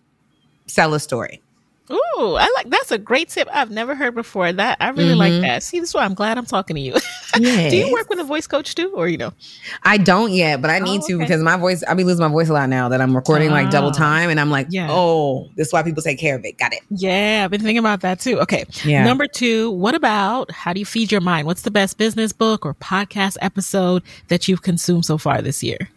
sell 0.66 0.94
a 0.94 1.00
story. 1.00 1.42
Ooh, 1.90 2.34
I 2.36 2.50
like 2.56 2.70
that's 2.70 2.90
a 2.92 2.96
great 2.98 3.28
tip 3.28 3.46
I've 3.52 3.70
never 3.70 3.94
heard 3.94 4.14
before. 4.14 4.50
That 4.52 4.78
I 4.80 4.88
really 4.90 5.14
like 5.14 5.32
Mhm. 5.34 5.40
that. 5.42 5.62
See, 5.62 5.80
this 5.80 5.90
is 5.90 5.94
why 5.94 6.04
I'm 6.04 6.14
glad 6.14 6.38
I'm 6.38 6.46
talking 6.46 6.76
to 6.76 6.80
you. 6.80 6.94
Yeah. 7.38 7.68
Do 7.70 7.76
you 7.76 7.92
work 7.92 8.08
with 8.08 8.18
a 8.20 8.24
voice 8.24 8.46
coach 8.46 8.74
too, 8.74 8.90
or 8.94 9.06
you 9.06 9.18
know? 9.18 9.34
I 9.82 9.98
don't 9.98 10.32
yet, 10.32 10.62
but 10.62 10.70
I 10.70 10.78
need 10.78 11.02
Oh, 11.04 11.08
to 11.08 11.18
because 11.18 11.42
my 11.42 11.58
voice, 11.58 11.82
I 11.86 11.92
be 11.92 12.02
losing 12.04 12.22
my 12.24 12.30
voice 12.32 12.48
a 12.48 12.54
lot 12.54 12.70
now 12.70 12.88
that 12.88 13.02
I'm 13.02 13.14
recording 13.14 13.50
like 13.50 13.70
double 13.70 13.90
Ah. 13.90 13.92
time. 13.92 14.30
And 14.30 14.40
I'm 14.40 14.50
like, 14.50 14.68
Yeah. 14.70 14.88
oh, 14.90 15.50
this 15.56 15.66
is 15.66 15.72
why 15.74 15.82
people 15.82 16.02
take 16.02 16.18
care 16.18 16.36
of 16.36 16.44
it. 16.46 16.56
Got 16.58 16.72
it. 16.72 16.80
Yeah, 16.88 17.42
I've 17.44 17.50
been 17.50 17.60
thinking 17.60 17.78
about 17.78 18.00
that 18.00 18.18
too. 18.18 18.40
Okay. 18.40 18.64
Yeah. 18.84 19.04
Number 19.04 19.26
two, 19.26 19.70
what 19.72 19.94
about 19.94 20.50
how 20.52 20.72
do 20.72 20.80
you 20.80 20.86
feed 20.86 21.12
your 21.12 21.20
mind? 21.20 21.46
What's 21.46 21.62
the 21.62 21.70
best 21.70 21.98
business 21.98 22.32
book 22.32 22.64
or 22.64 22.72
podcast 22.74 23.36
episode 23.42 24.02
that 24.28 24.48
you've 24.48 24.62
consumed 24.62 25.04
so 25.04 25.18
far 25.18 25.42
this 25.42 25.62
year? 25.62 25.90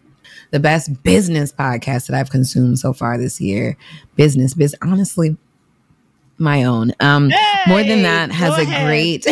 the 0.51 0.59
best 0.61 1.03
business 1.03 1.51
podcast 1.51 2.07
that 2.07 2.13
I've 2.17 2.29
consumed 2.29 2.79
so 2.79 2.93
far 2.93 3.17
this 3.17 3.41
year. 3.41 3.75
Business, 4.15 4.53
biz 4.53 4.73
honestly, 4.81 5.35
my 6.39 6.63
own. 6.63 6.91
Um 6.99 7.31
more 7.67 7.83
than 7.83 8.03
that 8.03 8.31
has 8.31 8.57
a 8.57 8.61
ahead, 8.61 8.85
great 8.87 9.25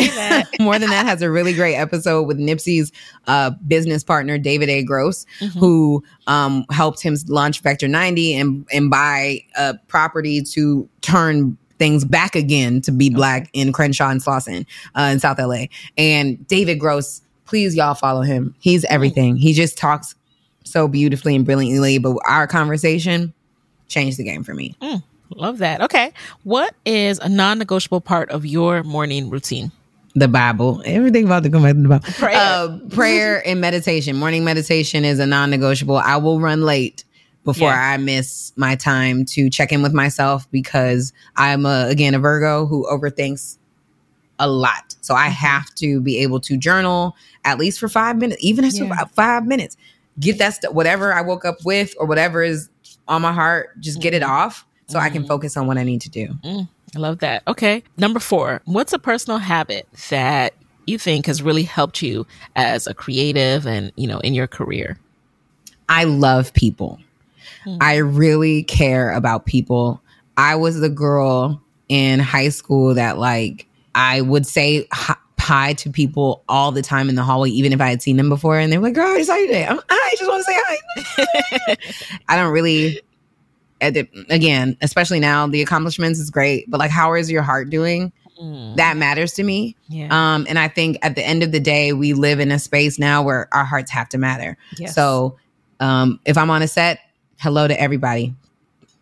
more 0.60 0.78
than 0.78 0.90
that 0.90 1.06
has 1.06 1.22
a 1.22 1.30
really 1.30 1.52
great 1.52 1.76
episode 1.76 2.24
with 2.24 2.38
Nipsey's 2.38 2.92
uh 3.26 3.50
business 3.66 4.02
partner 4.04 4.38
David 4.38 4.68
A. 4.68 4.82
Gross, 4.82 5.24
Mm-hmm. 5.40 5.58
who 5.58 6.02
um 6.26 6.64
helped 6.70 7.02
him 7.02 7.14
launch 7.28 7.60
Vector 7.60 7.88
90 7.88 8.34
and 8.34 8.66
and 8.72 8.90
buy 8.90 9.40
a 9.56 9.74
property 9.88 10.42
to 10.42 10.88
turn 11.02 11.56
things 11.78 12.04
back 12.06 12.34
again 12.34 12.80
to 12.80 12.90
be 12.90 13.10
black 13.10 13.50
in 13.52 13.70
Crenshaw 13.72 14.08
and 14.08 14.22
Slauson 14.22 14.64
uh, 14.94 15.10
in 15.12 15.20
South 15.20 15.38
LA. 15.38 15.64
And 15.98 16.46
David 16.48 16.80
Gross, 16.80 17.20
please 17.44 17.76
y'all 17.76 17.92
follow 17.94 18.22
him. 18.22 18.54
He's 18.60 18.84
everything. 18.86 19.36
He 19.36 19.52
just 19.52 19.76
talks 19.76 20.14
so 20.64 20.88
beautifully 20.88 21.36
and 21.36 21.44
brilliantly. 21.44 21.98
But 21.98 22.16
our 22.26 22.46
conversation 22.46 23.34
changed 23.88 24.16
the 24.18 24.24
game 24.24 24.42
for 24.42 24.54
me. 24.54 24.74
Love 25.30 25.58
that. 25.58 25.80
Okay. 25.82 26.12
What 26.44 26.74
is 26.84 27.18
a 27.18 27.28
non 27.28 27.58
negotiable 27.58 28.00
part 28.00 28.30
of 28.30 28.46
your 28.46 28.82
morning 28.82 29.30
routine? 29.30 29.72
The 30.14 30.28
Bible, 30.28 30.82
everything 30.86 31.24
about 31.26 31.42
to 31.42 31.50
come 31.50 31.62
back 31.62 31.74
to 31.74 31.82
the 31.82 31.88
Bible. 31.88 32.08
Prayer. 32.14 32.36
Uh, 32.38 32.78
prayer 32.90 33.46
and 33.46 33.60
meditation. 33.60 34.16
Morning 34.16 34.44
meditation 34.44 35.04
is 35.04 35.18
a 35.18 35.26
non-negotiable. 35.26 35.96
I 35.98 36.16
will 36.16 36.40
run 36.40 36.62
late 36.62 37.04
before 37.44 37.68
Yeah. 37.68 37.90
I 37.92 37.96
miss 37.98 38.52
my 38.56 38.76
time 38.76 39.26
to 39.26 39.50
check 39.50 39.72
in 39.72 39.82
with 39.82 39.92
myself 39.92 40.50
because 40.50 41.12
I'm 41.36 41.66
a, 41.66 41.86
again 41.88 42.14
a 42.14 42.18
Virgo 42.18 42.64
who 42.66 42.86
overthinks 42.90 43.58
a 44.38 44.48
lot. 44.48 44.96
So 45.02 45.14
I 45.14 45.28
have 45.28 45.74
to 45.76 46.00
be 46.00 46.18
able 46.18 46.40
to 46.40 46.56
journal 46.56 47.14
at 47.44 47.58
least 47.58 47.78
for 47.78 47.88
five 47.88 48.16
minutes, 48.16 48.42
even 48.42 48.64
if 48.64 48.70
it's 48.70 48.80
Yeah. 48.80 49.04
five 49.14 49.46
minutes. 49.46 49.76
Get 50.18 50.38
that 50.38 50.54
stuff, 50.54 50.72
whatever 50.72 51.12
I 51.12 51.20
woke 51.20 51.44
up 51.44 51.58
with 51.64 51.94
or 51.98 52.06
whatever 52.06 52.42
is 52.42 52.68
on 53.06 53.22
my 53.22 53.32
heart, 53.32 53.78
just 53.80 54.00
get 54.00 54.14
it 54.14 54.22
off 54.22 54.65
so 54.88 54.98
I 54.98 55.10
can 55.10 55.24
Mhm. 55.24 55.28
focus 55.28 55.56
on 55.56 55.66
what 55.66 55.78
I 55.78 55.82
need 55.82 56.00
to 56.02 56.10
do. 56.10 56.28
I 56.44 56.98
love 56.98 57.18
that. 57.20 57.42
Okay. 57.48 57.82
Number 57.96 58.20
four, 58.20 58.62
what's 58.64 58.92
a 58.92 58.98
personal 58.98 59.38
habit 59.38 59.86
that 60.10 60.54
you 60.86 60.98
think 60.98 61.26
has 61.26 61.42
really 61.42 61.64
helped 61.64 62.00
you 62.02 62.26
as 62.54 62.86
a 62.86 62.94
creative 62.94 63.66
and, 63.66 63.92
you 63.96 64.06
know, 64.06 64.20
in 64.20 64.32
your 64.34 64.46
career? 64.46 64.98
I 65.88 66.04
love 66.04 66.52
people. 66.52 66.98
Hmm. 67.64 67.76
I 67.80 67.96
really 67.96 68.62
care 68.62 69.12
about 69.12 69.46
people. 69.46 70.00
I 70.36 70.54
was 70.56 70.80
the 70.80 70.88
girl 70.88 71.60
in 71.88 72.18
high 72.20 72.48
school 72.50 72.94
that 72.94 73.18
like 73.18 73.66
I 73.94 74.20
would 74.20 74.46
say 74.46 74.86
hi, 74.92 75.14
hi 75.38 75.72
to 75.74 75.90
people 75.90 76.42
all 76.48 76.72
the 76.72 76.82
time 76.82 77.08
in 77.08 77.14
the 77.14 77.22
hallway, 77.22 77.50
even 77.50 77.72
if 77.72 77.80
I 77.80 77.88
had 77.88 78.02
seen 78.02 78.16
them 78.16 78.28
before, 78.28 78.58
and 78.58 78.70
they 78.72 78.78
were 78.78 78.84
like, 78.84 78.94
"Girl, 78.94 79.06
I 79.06 79.22
saw 79.22 79.36
you 79.36 79.46
today." 79.46 79.64
I'm, 79.66 79.78
I 79.88 80.14
just 80.18 80.28
want 80.28 80.44
to 80.44 80.52
say 80.52 80.60
hi. 80.66 81.76
I 82.28 82.36
don't 82.36 82.52
really. 82.52 83.00
Again, 83.80 84.76
especially 84.80 85.20
now, 85.20 85.46
the 85.46 85.62
accomplishments 85.62 86.18
is 86.18 86.30
great, 86.30 86.70
but 86.70 86.78
like, 86.78 86.90
how 86.90 87.14
is 87.14 87.30
your 87.30 87.42
heart 87.42 87.70
doing? 87.70 88.12
Mm, 88.40 88.76
That 88.76 88.96
matters 88.96 89.32
to 89.34 89.42
me. 89.42 89.76
yeah. 89.88 90.08
Um, 90.10 90.46
and 90.48 90.58
I 90.58 90.68
think 90.68 90.98
at 91.02 91.14
the 91.14 91.26
end 91.26 91.42
of 91.42 91.52
the 91.52 91.60
day, 91.60 91.92
we 91.92 92.12
live 92.12 92.38
in 92.40 92.50
a 92.52 92.58
space 92.58 92.98
now 92.98 93.22
where 93.22 93.48
our 93.52 93.64
hearts 93.64 93.90
have 93.90 94.08
to 94.10 94.18
matter. 94.18 94.56
Yes. 94.78 94.94
So 94.94 95.36
um, 95.80 96.20
if 96.26 96.36
I'm 96.36 96.50
on 96.50 96.62
a 96.62 96.68
set, 96.68 96.98
hello 97.38 97.66
to 97.68 97.78
everybody. 97.80 98.34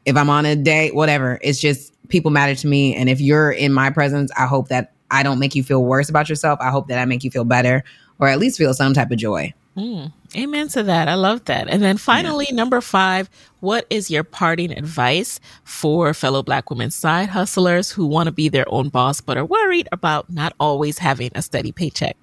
If 0.05 0.17
I'm 0.17 0.29
on 0.31 0.45
a 0.47 0.55
date, 0.55 0.95
whatever, 0.95 1.39
it's 1.43 1.61
just 1.61 1.93
people 2.09 2.31
matter 2.31 2.55
to 2.55 2.67
me. 2.67 2.95
And 2.95 3.09
if 3.09 3.21
you're 3.21 3.51
in 3.51 3.73
my 3.73 3.91
presence, 3.91 4.31
I 4.37 4.47
hope 4.47 4.69
that 4.69 4.93
I 5.11 5.23
don't 5.23 5.39
make 5.39 5.55
you 5.55 5.63
feel 5.63 5.83
worse 5.85 6.09
about 6.09 6.29
yourself. 6.29 6.59
I 6.61 6.71
hope 6.71 6.89
that 6.89 6.99
I 6.99 7.05
make 7.05 7.25
you 7.25 7.31
feel 7.31 7.45
better 7.45 7.83
or 8.19 8.29
at 8.29 8.39
least 8.39 8.59
feel 8.59 8.75
some 8.75 8.93
type 8.95 9.11
of 9.11 9.19
joy. 9.19 9.53
Mm, 9.77 10.13
amen 10.37 10.69
to 10.69 10.83
that. 10.85 11.09
I 11.09 11.15
love 11.15 11.45
that. 11.47 11.69
And 11.69 11.83
then 11.83 11.97
finally, 11.97 12.47
yeah. 12.49 12.55
number 12.55 12.81
five, 12.81 13.29
what 13.61 13.87
is 13.91 14.11
your 14.11 14.25
parting 14.25 14.71
advice 14.73 15.41
for 15.65 16.13
fellow 16.15 16.43
Black 16.43 16.71
women 16.71 16.91
side 16.91 17.29
hustlers 17.29 17.91
who 17.91 18.07
want 18.07 18.27
to 18.27 18.33
be 18.33 18.49
their 18.49 18.69
own 18.69 18.89
boss 18.89 19.21
but 19.21 19.37
are 19.37 19.45
worried 19.45 19.89
about 19.93 20.31
not 20.31 20.55
always 20.61 20.99
having 20.99 21.31
a 21.35 21.43
steady 21.43 21.73
paycheck? 21.73 22.17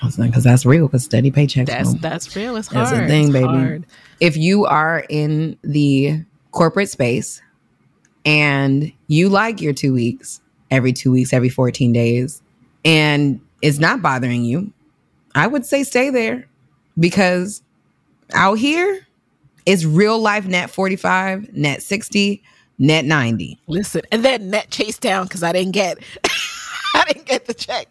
Because 0.00 0.44
that's 0.44 0.64
real. 0.64 0.86
Because 0.86 1.04
steady 1.04 1.30
paychecks. 1.30 1.66
That's 1.66 1.94
that's 1.94 2.36
real. 2.36 2.56
It's 2.56 2.68
hard. 2.68 2.86
That's 2.86 3.00
the 3.00 3.06
thing, 3.06 3.24
it's 3.24 3.32
baby. 3.32 3.46
Hard. 3.46 3.86
If 4.20 4.36
you 4.36 4.64
are 4.66 5.04
in 5.08 5.58
the 5.62 6.24
corporate 6.52 6.88
space 6.88 7.42
and 8.24 8.92
you 9.08 9.28
like 9.28 9.60
your 9.60 9.72
two 9.72 9.92
weeks, 9.92 10.40
every 10.70 10.92
two 10.92 11.10
weeks, 11.10 11.32
every 11.32 11.48
14 11.48 11.92
days, 11.92 12.42
and 12.84 13.40
it's 13.62 13.78
not 13.78 14.02
bothering 14.02 14.44
you, 14.44 14.72
I 15.34 15.46
would 15.46 15.66
say 15.66 15.82
stay 15.82 16.10
there 16.10 16.46
because 16.98 17.62
out 18.34 18.58
here 18.58 19.06
it's 19.66 19.84
real 19.84 20.18
life 20.18 20.46
net 20.46 20.70
45, 20.70 21.52
net 21.52 21.82
60, 21.82 22.42
net 22.78 23.04
90. 23.04 23.58
Listen, 23.66 24.00
and 24.10 24.24
then 24.24 24.48
net 24.48 24.70
chase 24.70 24.98
down 24.98 25.24
because 25.24 25.42
I 25.42 25.52
didn't 25.52 25.72
get 25.72 25.98
I 26.94 27.04
didn't 27.06 27.26
get 27.26 27.44
the 27.44 27.54
check. 27.54 27.86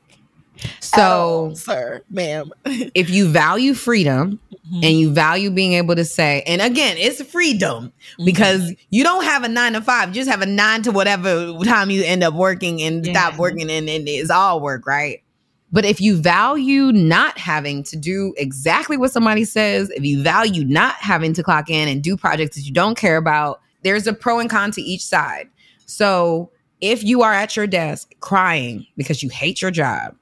So, 0.80 1.52
sir, 1.54 2.02
ma'am, 2.10 2.52
if 2.66 3.12
you 3.12 3.28
value 3.28 3.76
freedom 3.76 4.40
mm-hmm. 4.52 4.84
and 4.84 5.00
you 5.00 5.12
value 5.12 5.52
being 5.52 5.74
able 5.74 5.96
to 5.96 6.06
say, 6.06 6.44
and 6.48 6.62
again, 6.64 6.98
it's 6.98 7.22
freedom 7.24 7.86
mm-hmm. 7.86 8.26
because 8.26 8.74
you 8.90 9.04
don't 9.04 9.24
have 9.24 9.44
a 9.44 9.48
nine 9.48 9.74
to 9.74 9.82
five, 9.82 10.10
you 10.10 10.16
just 10.16 10.30
have 10.30 10.42
a 10.42 10.48
nine 10.48 10.82
to 10.82 10.92
whatever 10.92 11.54
time 11.64 11.92
you 11.92 12.04
end 12.04 12.24
up 12.24 12.34
working 12.34 12.82
and 12.82 13.06
yeah. 13.06 13.14
stop 13.14 13.38
working, 13.38 13.70
and, 13.70 13.88
and 13.88 14.08
it's 14.08 14.32
all 14.32 14.60
work, 14.60 14.88
right? 14.88 15.22
But 15.72 15.86
if 15.86 16.00
you 16.00 16.16
value 16.16 16.92
not 16.94 17.38
having 17.38 17.84
to 17.84 17.98
do 17.98 18.34
exactly 18.38 18.96
what 18.96 19.12
somebody 19.12 19.44
says, 19.44 19.90
if 19.90 20.04
you 20.04 20.24
value 20.24 20.64
not 20.64 20.96
having 20.96 21.34
to 21.34 21.44
clock 21.44 21.70
in 21.70 21.90
and 21.90 22.02
do 22.02 22.16
projects 22.16 22.56
that 22.56 22.64
you 22.64 22.74
don't 22.74 22.98
care 22.98 23.18
about, 23.18 23.62
there's 23.84 24.08
a 24.08 24.14
pro 24.14 24.40
and 24.40 24.50
con 24.50 24.72
to 24.72 24.82
each 24.82 25.04
side. 25.04 25.50
So 25.86 26.52
if 26.80 27.04
you 27.04 27.22
are 27.22 27.34
at 27.34 27.56
your 27.56 27.68
desk 27.68 28.14
crying 28.22 28.86
because 28.96 29.22
you 29.22 29.30
hate 29.30 29.62
your 29.62 29.72
job, 29.72 30.16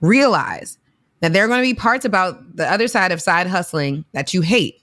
realize 0.00 0.78
that 1.20 1.32
there 1.32 1.44
are 1.44 1.48
going 1.48 1.62
to 1.62 1.68
be 1.68 1.74
parts 1.74 2.04
about 2.04 2.56
the 2.56 2.70
other 2.70 2.88
side 2.88 3.12
of 3.12 3.22
side 3.22 3.46
hustling 3.46 4.04
that 4.12 4.34
you 4.34 4.42
hate, 4.42 4.82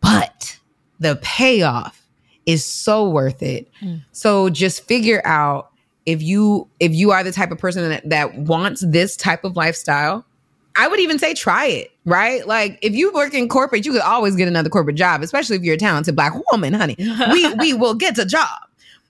but 0.00 0.58
the 0.98 1.16
payoff 1.22 2.06
is 2.46 2.64
so 2.64 3.08
worth 3.08 3.42
it. 3.42 3.70
Mm. 3.82 4.02
So 4.12 4.48
just 4.48 4.84
figure 4.86 5.22
out 5.24 5.70
if 6.06 6.22
you 6.22 6.68
if 6.80 6.92
you 6.92 7.10
are 7.10 7.24
the 7.24 7.32
type 7.32 7.50
of 7.50 7.58
person 7.58 7.88
that, 7.88 8.08
that 8.08 8.34
wants 8.34 8.84
this 8.86 9.16
type 9.16 9.44
of 9.44 9.56
lifestyle, 9.56 10.24
I 10.76 10.88
would 10.88 11.00
even 11.00 11.18
say 11.18 11.34
try 11.34 11.66
it, 11.66 11.92
right? 12.04 12.46
Like 12.46 12.78
if 12.82 12.94
you 12.94 13.12
work 13.12 13.34
in 13.34 13.48
corporate, 13.48 13.84
you 13.86 13.92
could 13.92 14.02
always 14.02 14.36
get 14.36 14.48
another 14.48 14.70
corporate 14.70 14.96
job, 14.96 15.22
especially 15.22 15.56
if 15.56 15.62
you're 15.62 15.74
a 15.74 15.78
talented 15.78 16.16
black 16.16 16.34
woman, 16.50 16.74
honey. 16.74 16.96
we 17.32 17.52
we 17.58 17.72
will 17.72 17.94
get 17.94 18.18
a 18.18 18.24
job. 18.24 18.60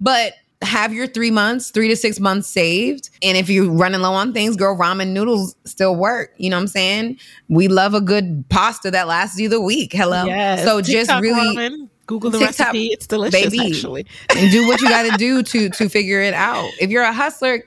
But 0.01 0.34
have 0.62 0.92
your 0.92 1.07
three 1.07 1.30
months, 1.30 1.70
three 1.70 1.88
to 1.88 1.97
six 1.97 2.18
months 2.18 2.49
saved. 2.49 3.11
And 3.22 3.36
if 3.36 3.49
you're 3.49 3.70
running 3.70 4.01
low 4.01 4.12
on 4.12 4.32
things, 4.32 4.57
girl, 4.57 4.76
ramen 4.76 5.09
noodles 5.09 5.55
still 5.64 5.95
work. 5.95 6.32
You 6.38 6.51
know 6.51 6.57
what 6.57 6.62
I'm 6.62 6.68
saying? 6.68 7.18
We 7.49 7.68
love 7.68 7.95
a 7.95 8.01
good 8.01 8.45
pasta 8.49 8.90
that 8.90 9.07
lasts 9.07 9.38
you 9.38 9.49
the 9.49 9.61
week. 9.61 9.92
Hello. 9.92 10.24
Yes. 10.24 10.64
So 10.64 10.80
just 10.80 11.11
TikTok 11.11 11.22
really 11.22 11.57
ramen. 11.57 11.90
Google 12.07 12.30
the 12.30 12.38
TikTok, 12.38 12.59
recipe. 12.59 12.86
It's 12.88 13.07
delicious, 13.07 13.50
baby. 13.50 13.66
actually. 13.66 14.07
and 14.36 14.50
do 14.50 14.66
what 14.66 14.80
you 14.80 14.88
got 14.88 15.11
to 15.11 15.16
do 15.16 15.42
to 15.42 15.70
to 15.70 15.88
figure 15.88 16.20
it 16.20 16.34
out. 16.34 16.70
If 16.80 16.90
you're 16.90 17.02
a 17.02 17.12
hustler, 17.12 17.64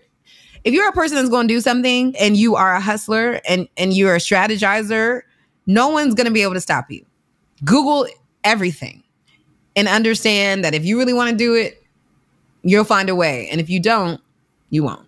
if 0.64 0.74
you're 0.74 0.88
a 0.88 0.94
person 0.94 1.16
that's 1.18 1.30
going 1.30 1.48
to 1.48 1.54
do 1.54 1.62
something 1.62 2.16
and 2.18 2.38
you 2.38 2.56
are 2.56 2.74
a 2.74 2.82
hustler 2.82 3.42
and 3.48 3.68
and 3.78 3.94
you're 3.94 4.16
a 4.16 4.20
strategizer, 4.20 5.22
no 5.66 5.90
one's 5.90 6.14
going 6.14 6.28
to 6.28 6.34
be 6.34 6.44
able 6.44 6.54
to 6.54 6.62
stop 6.62 6.90
you. 6.90 7.06
Google 7.64 8.08
everything 8.44 9.04
and 9.76 9.88
understand 9.88 10.64
that 10.64 10.74
if 10.74 10.86
you 10.86 10.98
really 10.98 11.14
want 11.14 11.30
to 11.30 11.36
do 11.36 11.56
it, 11.56 11.84
You'll 12.68 12.84
find 12.84 13.08
a 13.08 13.16
way. 13.16 13.48
And 13.50 13.62
if 13.62 13.70
you 13.70 13.80
don't, 13.80 14.20
you 14.72 14.84
won't. 14.84 15.07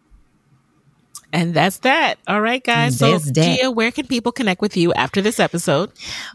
And 1.32 1.54
that's 1.54 1.78
that. 1.80 2.16
All 2.28 2.42
right, 2.42 2.64
guys. 2.64 2.98
So, 2.98 3.20
Gia, 3.20 3.70
where 3.70 3.92
can 3.92 4.08
people 4.08 4.32
connect 4.32 4.62
with 4.62 4.76
you 4.76 4.92
after 4.94 5.22
this 5.22 5.40
episode? 5.40 5.92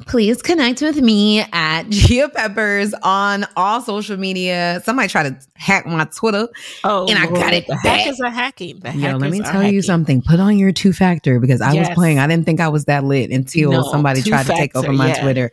Please 0.06 0.40
connect 0.40 0.82
with 0.82 1.00
me 1.00 1.40
at 1.52 1.84
Gia 1.88 2.28
Peppers 2.28 2.94
on 3.02 3.44
all 3.56 3.80
social 3.80 4.16
media. 4.16 4.80
Somebody 4.84 5.08
tried 5.08 5.24
to 5.24 5.46
hack 5.54 5.86
my 5.86 6.04
Twitter. 6.04 6.48
Oh, 6.84 7.08
and 7.08 7.18
I 7.18 7.26
got 7.26 7.52
it. 7.52 7.66
The 7.66 7.76
hackers 7.76 8.20
are 8.20 8.30
hacking. 8.30 8.80
The 8.80 8.92
Yo, 8.92 9.16
let 9.16 9.30
me 9.30 9.40
tell 9.40 9.52
hacking. 9.52 9.74
you 9.74 9.82
something. 9.82 10.22
Put 10.22 10.38
on 10.38 10.58
your 10.58 10.70
two 10.70 10.92
factor 10.92 11.40
because 11.40 11.60
I 11.60 11.72
yes. 11.72 11.88
was 11.88 11.94
playing. 11.94 12.20
I 12.20 12.26
didn't 12.28 12.46
think 12.46 12.60
I 12.60 12.68
was 12.68 12.84
that 12.84 13.02
lit 13.04 13.30
until 13.30 13.72
no, 13.72 13.82
somebody 13.82 14.22
tried 14.22 14.46
to 14.46 14.54
take 14.54 14.76
over 14.76 14.92
my 14.92 15.08
yeah. 15.08 15.22
Twitter 15.22 15.50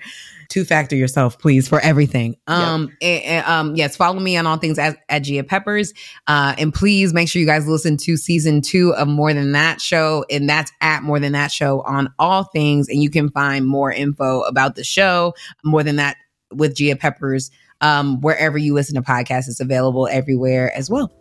two 0.52 0.66
factor 0.66 0.96
yourself, 0.96 1.40
please, 1.40 1.68
for 1.68 1.80
everything. 1.80 2.36
Um, 2.48 2.92
yep. 3.02 3.24
and, 3.24 3.24
and, 3.24 3.48
um, 3.48 3.76
yes, 3.76 3.96
follow 3.96 4.20
me 4.20 4.38
on 4.38 4.46
all 4.46 4.58
things 4.58 4.78
at, 4.78 4.98
at 5.10 5.20
Gia 5.20 5.44
Peppers. 5.44 5.94
Uh, 6.28 6.54
and 6.58 6.74
please 6.74 7.14
make 7.14 7.30
sure 7.30 7.40
you 7.40 7.46
guys 7.48 7.68
listen 7.68 7.98
to 7.98 8.18
season 8.18 8.62
two 8.62 8.94
of 8.94 9.08
More 9.08 9.34
Than 9.34 9.54
That 9.54 9.82
Show. 9.82 10.26
And 10.30 10.48
that's 10.48 10.72
at 10.82 11.04
More 11.04 11.20
Than 11.20 11.32
That 11.32 11.52
Show 11.52 11.82
on 11.82 12.14
all 12.20 12.44
things. 12.44 12.90
And 12.90 13.02
you 13.02 13.10
can 13.10 13.30
find 13.30 13.66
more 13.66 13.92
info 13.92 14.42
about 14.42 14.76
the 14.76 14.84
show, 14.84 15.34
More 15.64 15.84
Than 15.84 15.96
That 15.96 16.18
with 16.52 16.76
Gia 16.76 16.96
Peppers, 16.96 17.50
um, 17.80 18.22
wherever 18.22 18.58
you 18.58 18.74
listen 18.74 18.96
to 18.96 19.02
podcasts. 19.02 19.48
It's 19.48 19.62
available 19.62 20.08
everywhere 20.12 20.76
as 20.76 20.90
well. 20.90 21.12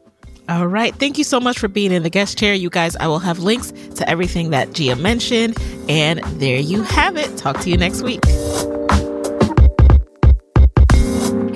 All 0.48 0.66
right. 0.66 0.92
Thank 0.96 1.16
you 1.16 1.22
so 1.22 1.38
much 1.38 1.60
for 1.60 1.68
being 1.68 1.92
in 1.92 2.02
the 2.02 2.10
guest 2.10 2.36
chair. 2.36 2.54
You 2.54 2.70
guys, 2.70 2.96
I 2.96 3.06
will 3.06 3.20
have 3.20 3.38
links 3.38 3.70
to 3.94 4.08
everything 4.08 4.50
that 4.50 4.72
Gia 4.72 4.96
mentioned. 4.96 5.56
And 5.88 6.18
there 6.40 6.58
you 6.58 6.82
have 6.82 7.16
it. 7.16 7.36
Talk 7.36 7.60
to 7.60 7.70
you 7.70 7.76
next 7.76 8.02
week. 8.02 8.24